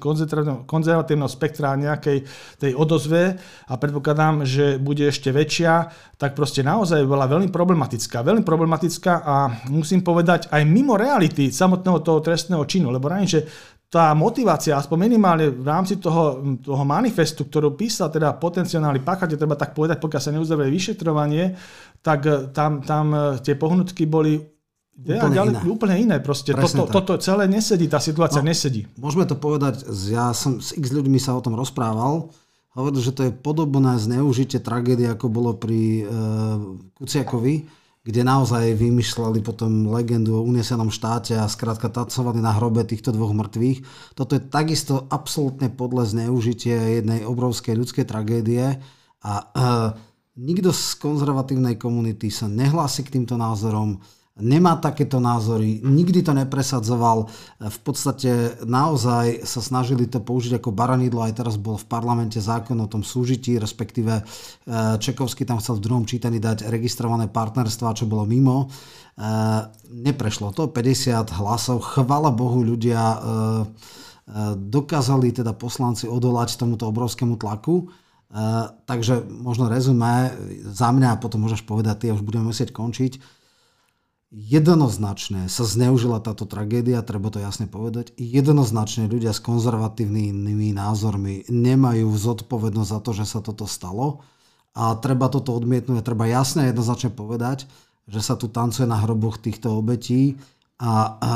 konzervatívneho, 0.63 1.27
spektra 1.27 1.75
nejakej 1.75 2.23
tej 2.59 2.71
odozve 2.75 3.35
a 3.67 3.73
predpokladám, 3.75 4.47
že 4.47 4.79
bude 4.79 5.03
ešte 5.03 5.35
väčšia, 5.35 5.91
tak 6.15 6.31
proste 6.31 6.63
naozaj 6.63 7.03
bola 7.03 7.27
veľmi 7.27 7.51
problematická. 7.51 8.23
Veľmi 8.23 8.47
problematická 8.47 9.19
a 9.19 9.35
musím 9.67 9.99
povedať 9.99 10.47
aj 10.47 10.63
mimo 10.63 10.95
reality 10.95 11.51
samotného 11.51 11.99
toho 11.99 12.23
trestného 12.23 12.63
činu, 12.63 12.87
lebo 12.87 13.11
ráne, 13.11 13.27
že 13.27 13.43
tá 13.91 14.15
motivácia, 14.15 14.79
aspoň 14.79 15.11
minimálne 15.11 15.51
v 15.51 15.67
rámci 15.67 15.99
toho, 15.99 16.55
toho 16.63 16.83
manifestu, 16.87 17.43
ktorú 17.43 17.75
písal 17.75 18.07
teda 18.07 18.39
potenciálny 18.39 19.03
páchateľ, 19.03 19.35
treba 19.35 19.59
tak 19.59 19.75
povedať, 19.75 19.99
pokiaľ 19.99 20.21
sa 20.23 20.31
neuzavrie 20.31 20.71
vyšetrovanie, 20.71 21.59
tak 21.99 22.23
tam, 22.55 22.79
tam 22.87 23.35
tie 23.43 23.59
pohnutky 23.59 24.07
boli 24.07 24.39
ja, 25.05 25.21
úplne, 25.21 25.35
ďalej, 25.35 25.51
iné. 25.53 25.61
úplne 25.65 25.95
iné. 25.97 26.17
Proste. 26.21 26.53
toto, 26.53 26.85
toto 26.85 27.13
celé 27.17 27.49
nesedí, 27.49 27.89
tá 27.89 27.97
situácia 27.97 28.41
no, 28.41 28.49
nesedí. 28.49 28.85
Môžeme 28.97 29.25
to 29.25 29.33
povedať, 29.37 29.85
ja 30.09 30.29
som 30.31 30.61
s 30.61 30.77
x 30.77 30.93
ľuďmi 30.93 31.17
sa 31.17 31.33
o 31.33 31.41
tom 31.41 31.57
rozprával, 31.57 32.29
hovoril, 32.77 33.01
že 33.03 33.15
to 33.15 33.21
je 33.27 33.31
podobné 33.33 33.97
zneužitie 33.99 34.61
tragédie, 34.61 35.09
ako 35.09 35.27
bolo 35.27 35.51
pri 35.57 36.01
e, 36.01 36.13
Kuciakovi, 36.95 37.67
kde 38.01 38.21
naozaj 38.25 38.73
vymýšľali 38.81 39.45
potom 39.45 39.93
legendu 39.93 40.33
o 40.39 40.45
unesenom 40.45 40.89
štáte 40.89 41.37
a 41.37 41.45
skrátka 41.45 41.91
tacovali 41.91 42.41
na 42.41 42.57
hrobe 42.57 42.81
týchto 42.81 43.13
dvoch 43.13 43.35
mŕtvych. 43.37 44.13
Toto 44.17 44.33
je 44.33 44.41
takisto 44.41 45.05
absolútne 45.13 45.69
podle 45.69 46.01
zneužitie 46.07 47.01
jednej 47.01 47.21
obrovskej 47.27 47.77
ľudskej 47.77 48.05
tragédie 48.09 48.81
a 49.21 49.33
e, 49.33 49.45
nikto 50.41 50.71
z 50.71 50.97
konzervatívnej 50.97 51.75
komunity 51.77 52.31
sa 52.31 52.49
nehlási 52.49 53.05
k 53.05 53.19
týmto 53.19 53.37
názorom 53.37 54.01
nemá 54.39 54.79
takéto 54.79 55.19
názory, 55.19 55.83
nikdy 55.83 56.23
to 56.23 56.31
nepresadzoval. 56.31 57.27
V 57.59 57.79
podstate 57.83 58.55
naozaj 58.63 59.43
sa 59.43 59.59
snažili 59.59 60.07
to 60.07 60.23
použiť 60.23 60.55
ako 60.55 60.71
baranidlo. 60.71 61.19
Aj 61.19 61.35
teraz 61.35 61.59
bol 61.59 61.75
v 61.75 61.89
parlamente 61.91 62.39
zákon 62.39 62.79
o 62.79 62.87
tom 62.87 63.03
súžití, 63.03 63.59
respektíve 63.59 64.13
e, 64.15 64.23
Čekovský 64.97 65.43
tam 65.43 65.59
chcel 65.59 65.77
v 65.77 65.83
druhom 65.83 66.05
čítaní 66.07 66.39
dať 66.39 66.71
registrované 66.71 67.27
partnerstva, 67.27 67.97
čo 67.97 68.07
bolo 68.07 68.23
mimo. 68.23 68.65
E, 68.65 68.67
neprešlo 69.91 70.55
to, 70.55 70.71
50 70.71 71.27
hlasov. 71.35 71.83
Chvala 71.83 72.31
Bohu 72.31 72.63
ľudia 72.63 73.03
e, 73.03 73.19
dokázali 74.55 75.35
teda 75.35 75.51
poslanci 75.51 76.07
odolať 76.07 76.55
tomuto 76.55 76.87
obrovskému 76.87 77.35
tlaku. 77.35 77.91
takže 78.87 79.27
možno 79.27 79.67
rezumé 79.67 80.31
za 80.63 80.87
mňa 80.87 81.19
a 81.19 81.19
potom 81.19 81.43
môžeš 81.43 81.67
povedať, 81.67 81.95
ty 81.99 82.15
už 82.15 82.23
budeme 82.23 82.47
musieť 82.47 82.71
končiť 82.71 83.40
jednoznačne 84.31 85.51
sa 85.51 85.67
zneužila 85.67 86.23
táto 86.23 86.47
tragédia, 86.47 87.03
treba 87.03 87.27
to 87.27 87.43
jasne 87.43 87.67
povedať. 87.67 88.15
Jednoznačne 88.15 89.11
ľudia 89.11 89.35
s 89.35 89.43
konzervatívnymi 89.43 90.71
názormi 90.71 91.45
nemajú 91.51 92.07
zodpovednosť 92.07 92.89
za 92.89 92.99
to, 93.03 93.11
že 93.11 93.25
sa 93.27 93.39
toto 93.43 93.67
stalo. 93.67 94.23
A 94.71 94.95
treba 94.95 95.27
toto 95.27 95.51
odmietnúť 95.51 95.99
a 95.99 96.07
treba 96.07 96.31
jasne 96.31 96.63
a 96.63 96.71
jednoznačne 96.71 97.11
povedať, 97.11 97.67
že 98.07 98.23
sa 98.23 98.39
tu 98.39 98.47
tancuje 98.47 98.87
na 98.87 99.03
hroboch 99.03 99.35
týchto 99.35 99.75
obetí 99.75 100.39
a, 100.79 101.19
a 101.19 101.33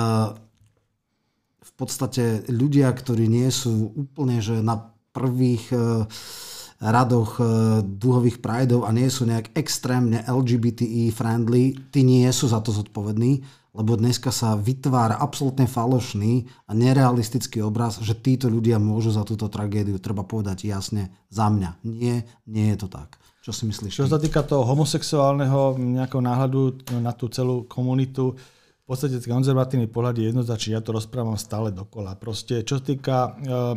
v 1.60 1.72
podstate 1.76 2.48
ľudia, 2.48 2.88
ktorí 2.96 3.28
nie 3.28 3.52
sú 3.52 3.92
úplne 3.92 4.40
že 4.40 4.64
na 4.64 4.96
prvých 5.12 5.68
e, 5.76 5.78
radoch 6.80 7.40
e, 7.40 7.44
dúhových 7.84 8.44
prajdov 8.44 8.84
a 8.84 8.92
nie 8.92 9.08
sú 9.08 9.24
nejak 9.24 9.56
extrémne 9.56 10.24
LGBTI 10.28 11.12
friendly, 11.16 11.76
tí 11.92 12.04
nie 12.04 12.28
sú 12.36 12.52
za 12.52 12.60
to 12.60 12.76
zodpovední, 12.76 13.44
lebo 13.76 14.00
dneska 14.00 14.32
sa 14.32 14.56
vytvára 14.56 15.20
absolútne 15.20 15.68
falošný 15.68 16.48
a 16.68 16.72
nerealistický 16.72 17.60
obraz, 17.60 18.00
že 18.00 18.16
títo 18.16 18.48
ľudia 18.48 18.80
môžu 18.80 19.12
za 19.12 19.28
túto 19.28 19.52
tragédiu, 19.52 20.00
treba 20.00 20.24
povedať 20.24 20.68
jasne, 20.68 21.12
za 21.28 21.52
mňa. 21.52 21.84
Nie, 21.84 22.24
nie 22.48 22.72
je 22.72 22.78
to 22.80 22.88
tak. 22.88 23.20
Čo 23.44 23.52
si 23.52 23.68
myslíš? 23.68 24.02
Čo 24.02 24.10
sa 24.10 24.18
týka 24.18 24.42
toho 24.42 24.66
homosexuálneho 24.66 25.78
nejakého 25.78 26.24
náhľadu 26.24 26.88
na 27.04 27.12
tú 27.12 27.30
celú 27.30 27.68
komunitu, 27.68 28.34
v 28.86 28.94
podstate 28.94 29.18
konzervatívny 29.18 29.90
pohľad 29.90 30.22
je 30.22 30.30
jednoznačný, 30.30 30.78
ja 30.78 30.82
to 30.82 30.94
rozprávam 30.94 31.36
stále 31.42 31.74
dokola. 31.74 32.14
Proste, 32.22 32.62
čo 32.62 32.78
sa 32.78 32.84
týka 32.86 33.18
uh, 33.34 33.74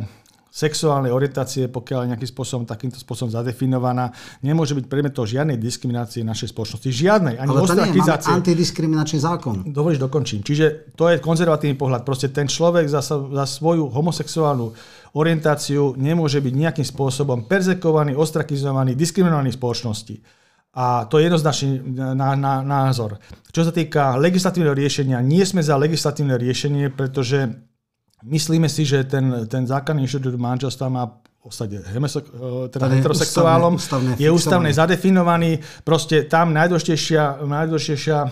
sexuálnej 0.49 1.13
orientácie, 1.13 1.69
pokiaľ 1.69 2.09
nejakým 2.09 2.29
spôsobom 2.29 2.65
takýmto 2.65 2.97
spôsobom 2.97 3.29
zadefinovaná, 3.29 4.09
nemôže 4.41 4.73
byť 4.73 4.85
predmetom 4.89 5.23
žiadnej 5.29 5.61
diskriminácie 5.61 6.25
našej 6.25 6.49
spoločnosti. 6.49 6.89
Žiadnej, 6.89 7.37
ani 7.37 7.49
Ale 7.53 7.61
nie, 7.89 8.01
máme 8.01 8.17
antidiskriminačný 8.17 9.21
zákon. 9.21 9.69
Dovolíš, 9.69 10.01
dokončím. 10.01 10.41
Čiže 10.41 10.97
to 10.97 11.13
je 11.13 11.21
konzervatívny 11.21 11.77
pohľad. 11.77 12.01
Proste 12.01 12.33
ten 12.33 12.49
človek 12.49 12.89
za, 12.89 13.05
za 13.05 13.45
svoju 13.45 13.93
homosexuálnu 13.93 14.73
orientáciu 15.13 15.93
nemôže 15.97 16.41
byť 16.41 16.53
nejakým 16.53 16.85
spôsobom 16.85 17.45
perzekovaný, 17.45 18.17
ostrakizovaný, 18.17 18.97
diskriminovaný 18.97 19.53
v 19.53 19.59
spoločnosti. 19.61 20.15
A 20.69 21.09
to 21.09 21.17
je 21.17 21.25
jednoznačný 21.25 21.81
názor. 22.65 23.17
Čo 23.49 23.65
sa 23.65 23.73
týka 23.73 24.21
legislatívneho 24.21 24.77
riešenia, 24.77 25.17
nie 25.21 25.41
sme 25.41 25.65
za 25.65 25.73
legislatívne 25.73 26.37
riešenie, 26.37 26.93
pretože 26.93 27.68
Myslíme 28.23 28.67
si, 28.67 28.83
že 28.83 29.07
ten, 29.07 29.47
ten 29.47 29.63
základný 29.63 30.03
inštitút 30.03 30.35
manželstva 30.35 30.87
má 30.91 31.07
osade 31.39 31.79
eh, 31.79 32.67
teda 32.67 32.91
heterosexuálom, 32.91 33.79
ústavne, 33.79 34.11
ústavne 34.11 34.19
je 34.19 34.27
ústavne 34.27 34.69
zadefinovaný. 34.75 35.63
Proste 35.87 36.27
tam 36.27 36.51
najdôležitejšia, 36.51 37.47
najdôležitejšia 37.47 38.17
eh, 38.19 38.31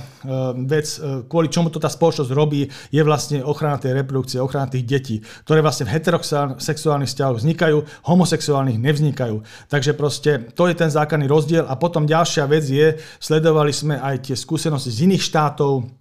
vec, 0.68 0.88
eh, 1.00 1.24
kvôli 1.24 1.48
čomu 1.48 1.72
to 1.72 1.80
tá 1.80 1.88
spoločnosť 1.88 2.32
robí, 2.36 2.68
je 2.68 3.02
vlastne 3.02 3.40
ochrana 3.40 3.80
tej 3.80 3.96
reprodukcie, 3.96 4.44
ochrana 4.44 4.68
tých 4.68 4.84
detí, 4.84 5.16
ktoré 5.48 5.64
vlastne 5.64 5.88
v 5.88 5.96
heterosexuálnych 5.96 7.08
vzťahoch 7.08 7.40
vznikajú, 7.40 7.78
homosexuálnych 8.04 8.76
nevznikajú. 8.76 9.40
Takže 9.72 9.96
proste 9.96 10.52
to 10.52 10.68
je 10.68 10.76
ten 10.76 10.92
základný 10.92 11.32
rozdiel. 11.32 11.64
A 11.64 11.80
potom 11.80 12.04
ďalšia 12.04 12.44
vec 12.44 12.68
je, 12.68 13.00
sledovali 13.24 13.72
sme 13.72 13.96
aj 14.04 14.28
tie 14.28 14.36
skúsenosti 14.36 14.92
z 14.92 15.08
iných 15.08 15.24
štátov, 15.24 15.97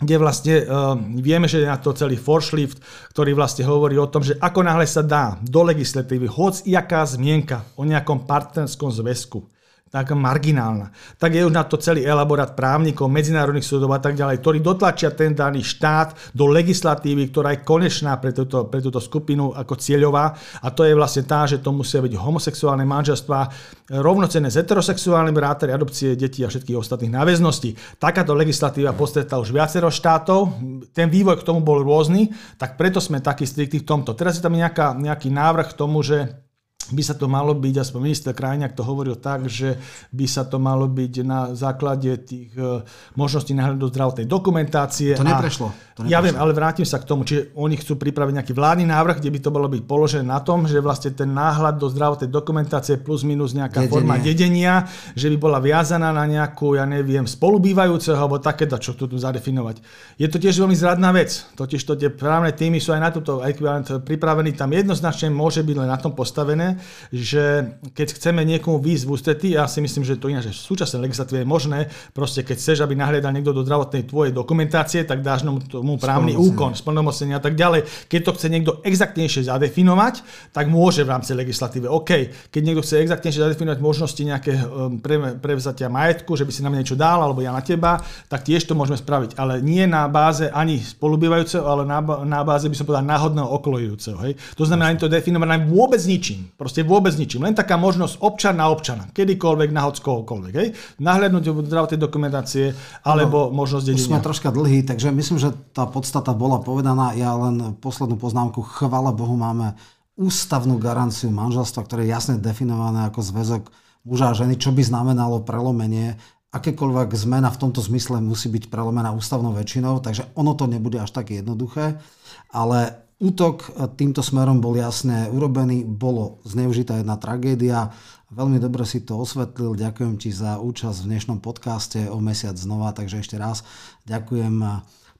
kde 0.00 0.16
vlastne 0.16 0.64
uh, 0.64 0.96
vieme, 0.96 1.44
že 1.44 1.60
je 1.60 1.68
na 1.68 1.76
to 1.76 1.92
celý 1.92 2.16
foršlift, 2.16 2.80
ktorý 3.12 3.36
vlastne 3.36 3.68
hovorí 3.68 4.00
o 4.00 4.08
tom, 4.08 4.24
že 4.24 4.40
ako 4.40 4.64
náhle 4.64 4.88
sa 4.88 5.04
dá 5.04 5.36
do 5.44 5.60
legislatívy 5.60 6.24
hoc 6.24 6.64
jaká 6.64 7.04
zmienka 7.04 7.68
o 7.76 7.84
nejakom 7.84 8.24
partnerskom 8.24 8.88
zväzku, 8.88 9.44
taká 9.90 10.14
marginálna, 10.14 10.94
tak 11.18 11.34
je 11.34 11.42
už 11.42 11.50
na 11.50 11.66
to 11.66 11.74
celý 11.74 12.06
elaborát 12.06 12.54
právnikov, 12.54 13.10
medzinárodných 13.10 13.66
súdov 13.66 13.90
a 13.90 13.98
tak 13.98 14.14
ďalej, 14.14 14.38
ktorí 14.38 14.58
dotlačia 14.62 15.10
ten 15.10 15.34
daný 15.34 15.66
štát 15.66 16.30
do 16.30 16.46
legislatívy, 16.46 17.34
ktorá 17.34 17.58
je 17.58 17.66
konečná 17.66 18.14
pre 18.22 18.30
túto, 18.30 18.70
pre 18.70 18.78
túto 18.78 19.02
skupinu 19.02 19.50
ako 19.50 19.74
cieľová 19.74 20.38
a 20.62 20.70
to 20.70 20.86
je 20.86 20.94
vlastne 20.94 21.26
tá, 21.26 21.42
že 21.42 21.58
to 21.58 21.74
musia 21.74 21.98
byť 21.98 22.14
homosexuálne 22.14 22.86
manželstvá, 22.86 23.50
rovnocené 23.98 24.46
s 24.46 24.62
heterosexuálnym 24.62 25.34
rátari, 25.34 25.74
adopcie 25.74 26.14
detí 26.14 26.46
a 26.46 26.48
všetkých 26.48 26.78
ostatných 26.78 27.10
náväzností. 27.10 27.98
Takáto 27.98 28.38
legislatíva 28.38 28.94
postretá 28.94 29.42
už 29.42 29.50
viacero 29.50 29.90
štátov, 29.90 30.54
ten 30.94 31.10
vývoj 31.10 31.42
k 31.42 31.46
tomu 31.50 31.66
bol 31.66 31.82
rôzny, 31.82 32.30
tak 32.54 32.78
preto 32.78 33.02
sme 33.02 33.18
takí 33.18 33.42
striktí 33.42 33.82
v 33.82 33.88
tomto. 33.90 34.14
Teraz 34.14 34.38
je 34.38 34.46
tam 34.46 34.54
nejaká, 34.54 34.94
nejaký 34.94 35.34
návrh 35.34 35.74
k 35.74 35.78
tomu, 35.82 36.06
že 36.06 36.49
by 36.90 37.02
sa 37.02 37.14
to 37.14 37.30
malo 37.30 37.54
byť, 37.54 37.74
aspoň 37.80 38.00
minister 38.02 38.32
Krajňák 38.34 38.74
to 38.74 38.82
hovoril 38.82 39.16
tak, 39.18 39.46
že 39.46 39.78
by 40.10 40.26
sa 40.26 40.46
to 40.46 40.58
malo 40.58 40.90
byť 40.90 41.12
na 41.22 41.54
základe 41.54 42.10
tých 42.26 42.50
e, 42.58 42.82
možností 43.14 43.54
náhľadu 43.54 43.86
do 43.86 43.90
zdravotnej 43.90 44.26
dokumentácie. 44.26 45.14
To 45.14 45.26
neprešlo. 45.26 45.70
To 45.70 46.00
neprešlo. 46.02 46.10
Ja 46.10 46.18
viem, 46.24 46.34
ale 46.34 46.50
vrátim 46.56 46.86
sa 46.86 46.98
k 46.98 47.06
tomu. 47.06 47.22
Čiže 47.22 47.54
oni 47.54 47.78
chcú 47.78 48.00
pripraviť 48.00 48.42
nejaký 48.42 48.52
vládny 48.56 48.90
návrh, 48.90 49.22
kde 49.22 49.30
by 49.30 49.40
to 49.40 49.50
bolo 49.54 49.66
byť 49.70 49.82
položené 49.86 50.24
na 50.26 50.42
tom, 50.42 50.66
že 50.66 50.82
vlastne 50.82 51.14
ten 51.14 51.30
náhľad 51.30 51.78
do 51.78 51.86
zdravotnej 51.92 52.32
dokumentácie 52.32 52.98
plus 52.98 53.22
minus 53.22 53.54
nejaká 53.54 53.84
Dedenie. 53.84 53.92
forma 53.92 54.14
dedenia, 54.18 54.88
že 55.14 55.30
by 55.30 55.36
bola 55.36 55.58
viazaná 55.62 56.10
na 56.10 56.24
nejakú, 56.26 56.74
ja 56.74 56.88
neviem, 56.88 57.28
spolubývajúceho 57.28 58.18
alebo 58.18 58.42
takéto, 58.42 58.80
čo 58.80 58.96
tu 58.96 59.06
zadefinovať. 59.06 59.84
Je 60.16 60.26
to 60.26 60.40
tiež 60.40 60.56
veľmi 60.58 60.74
zradná 60.74 61.12
vec. 61.12 61.44
Totiž 61.54 61.84
to 61.84 61.94
tie 61.94 62.08
právne 62.08 62.50
týmy 62.50 62.80
sú 62.80 62.96
aj 62.96 63.00
na 63.00 63.10
túto 63.12 63.44
ekvivalent 63.44 64.02
pripravení. 64.02 64.56
Tam 64.56 64.72
jednoznačne 64.72 65.28
môže 65.28 65.60
byť 65.60 65.76
len 65.76 65.88
na 65.92 66.00
tom 66.00 66.16
postavené, 66.16 66.79
že 67.10 67.76
keď 67.92 68.08
chceme 68.16 68.44
niekomu 68.44 68.80
výjsť 68.80 69.04
v 69.06 69.10
ústretí, 69.10 69.48
ja 69.54 69.66
si 69.66 69.80
myslím, 69.82 70.04
že 70.06 70.20
to 70.20 70.28
ináč 70.28 70.52
v 70.52 70.76
súčasnej 70.76 71.06
legislatíve 71.06 71.42
je 71.42 71.48
možné, 71.48 71.78
proste 72.12 72.44
keď 72.46 72.56
chceš, 72.58 72.78
aby 72.84 72.94
nahliadal 72.96 73.32
niekto 73.34 73.54
do 73.54 73.62
zdravotnej 73.66 74.06
tvojej 74.06 74.32
dokumentácie, 74.34 75.04
tak 75.04 75.24
dáš 75.24 75.46
tomu 75.70 75.96
právny 75.96 76.34
úkon, 76.34 76.76
splnomocnenia 76.76 77.38
a 77.38 77.42
tak 77.42 77.56
ďalej. 77.56 77.86
Keď 78.06 78.20
to 78.24 78.32
chce 78.36 78.46
niekto 78.50 78.72
exaktnejšie 78.84 79.46
zadefinovať, 79.46 80.14
tak 80.54 80.66
môže 80.68 81.02
v 81.06 81.12
rámci 81.12 81.32
legislatíve. 81.36 81.86
OK, 81.90 82.10
keď 82.50 82.62
niekto 82.62 82.82
chce 82.82 83.02
exaktnejšie 83.04 83.40
zadefinovať 83.44 83.78
možnosti 83.80 84.22
nejaké 84.22 84.52
um, 84.60 84.98
pre, 84.98 85.38
prevzatia 85.38 85.90
majetku, 85.90 86.36
že 86.36 86.44
by 86.46 86.52
si 86.52 86.60
na 86.62 86.70
mňa 86.70 86.80
niečo 86.80 86.98
dal, 86.98 87.20
alebo 87.22 87.40
ja 87.40 87.50
na 87.50 87.64
teba, 87.64 88.00
tak 88.28 88.46
tiež 88.46 88.66
to 88.66 88.78
môžeme 88.78 88.98
spraviť. 89.00 89.36
Ale 89.36 89.58
nie 89.64 89.84
na 89.84 90.06
báze 90.06 90.46
ani 90.50 90.78
spolubývajúceho, 90.78 91.64
ale 91.64 91.82
na, 91.88 91.98
na 92.24 92.40
báze 92.46 92.68
by 92.68 92.76
som 92.76 92.86
povedal 92.86 93.06
náhodného 93.06 93.48
okolujúceho. 93.60 94.18
Hej. 94.24 94.32
To 94.56 94.64
znamená, 94.66 94.92
ani 94.92 95.00
to 95.00 95.10
definované 95.10 95.60
vôbec 95.66 96.00
ničím. 96.04 96.50
Proste 96.60 96.84
vôbec 96.84 97.16
ničím. 97.16 97.48
Len 97.48 97.56
taká 97.56 97.80
možnosť 97.80 98.20
občan 98.20 98.60
na 98.60 98.68
občana. 98.68 99.08
Kedykoľvek, 99.16 99.72
na 99.72 99.88
hockoľvek. 99.88 100.52
Hej. 100.60 100.68
Nahľadnúť 101.00 101.40
do 101.48 101.64
zdravotnej 101.64 101.96
dokumentácie 101.96 102.76
alebo 103.00 103.48
no, 103.48 103.64
možnosť 103.64 103.88
dedenia. 103.88 104.04
Už 104.04 104.08
sme 104.12 104.20
troška 104.20 104.52
dlhý, 104.52 104.84
takže 104.84 105.08
myslím, 105.08 105.40
že 105.40 105.56
tá 105.72 105.88
podstata 105.88 106.36
bola 106.36 106.60
povedaná. 106.60 107.16
Ja 107.16 107.32
len 107.32 107.80
poslednú 107.80 108.20
poznámku. 108.20 108.60
Chvala 108.60 109.08
Bohu 109.08 109.40
máme 109.40 109.72
ústavnú 110.20 110.76
garanciu 110.76 111.32
manželstva, 111.32 111.80
ktoré 111.80 112.04
je 112.04 112.12
jasne 112.12 112.36
definované 112.36 113.08
ako 113.08 113.24
zväzok 113.24 113.72
muža 114.04 114.28
a 114.28 114.36
ženy, 114.36 114.60
čo 114.60 114.68
by 114.76 114.84
znamenalo 114.84 115.40
prelomenie 115.40 116.20
akékoľvek 116.50 117.14
zmena 117.14 117.48
v 117.48 117.60
tomto 117.62 117.78
zmysle 117.78 118.18
musí 118.18 118.50
byť 118.50 118.74
prelomená 118.74 119.14
ústavnou 119.14 119.54
väčšinou, 119.54 120.02
takže 120.02 120.34
ono 120.34 120.58
to 120.58 120.66
nebude 120.66 120.98
až 120.98 121.14
tak 121.14 121.30
jednoduché, 121.30 122.02
ale 122.50 123.06
Útok 123.20 123.76
týmto 124.00 124.24
smerom 124.24 124.64
bol 124.64 124.72
jasne 124.80 125.28
urobený, 125.28 125.84
bolo 125.84 126.40
zneužitá 126.48 127.04
jedna 127.04 127.20
tragédia. 127.20 127.92
Veľmi 128.32 128.56
dobre 128.56 128.88
si 128.88 129.04
to 129.04 129.20
osvetlil, 129.20 129.76
ďakujem 129.76 130.16
ti 130.16 130.32
za 130.32 130.56
účasť 130.56 131.04
v 131.04 131.08
dnešnom 131.12 131.38
podcaste 131.44 132.08
o 132.08 132.16
mesiac 132.16 132.56
znova, 132.56 132.96
takže 132.96 133.20
ešte 133.20 133.36
raz 133.36 133.60
ďakujem 134.08 134.64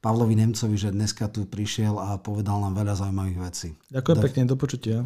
Pavlovi 0.00 0.32
Nemcovi, 0.32 0.80
že 0.80 0.96
dneska 0.96 1.28
tu 1.28 1.44
prišiel 1.44 2.00
a 2.00 2.16
povedal 2.16 2.64
nám 2.64 2.72
veľa 2.80 3.04
zaujímavých 3.04 3.38
vecí. 3.44 3.68
Ďakujem 3.92 4.16
do... 4.16 4.24
pekne, 4.24 4.42
do 4.48 4.56
počutia. 4.56 4.98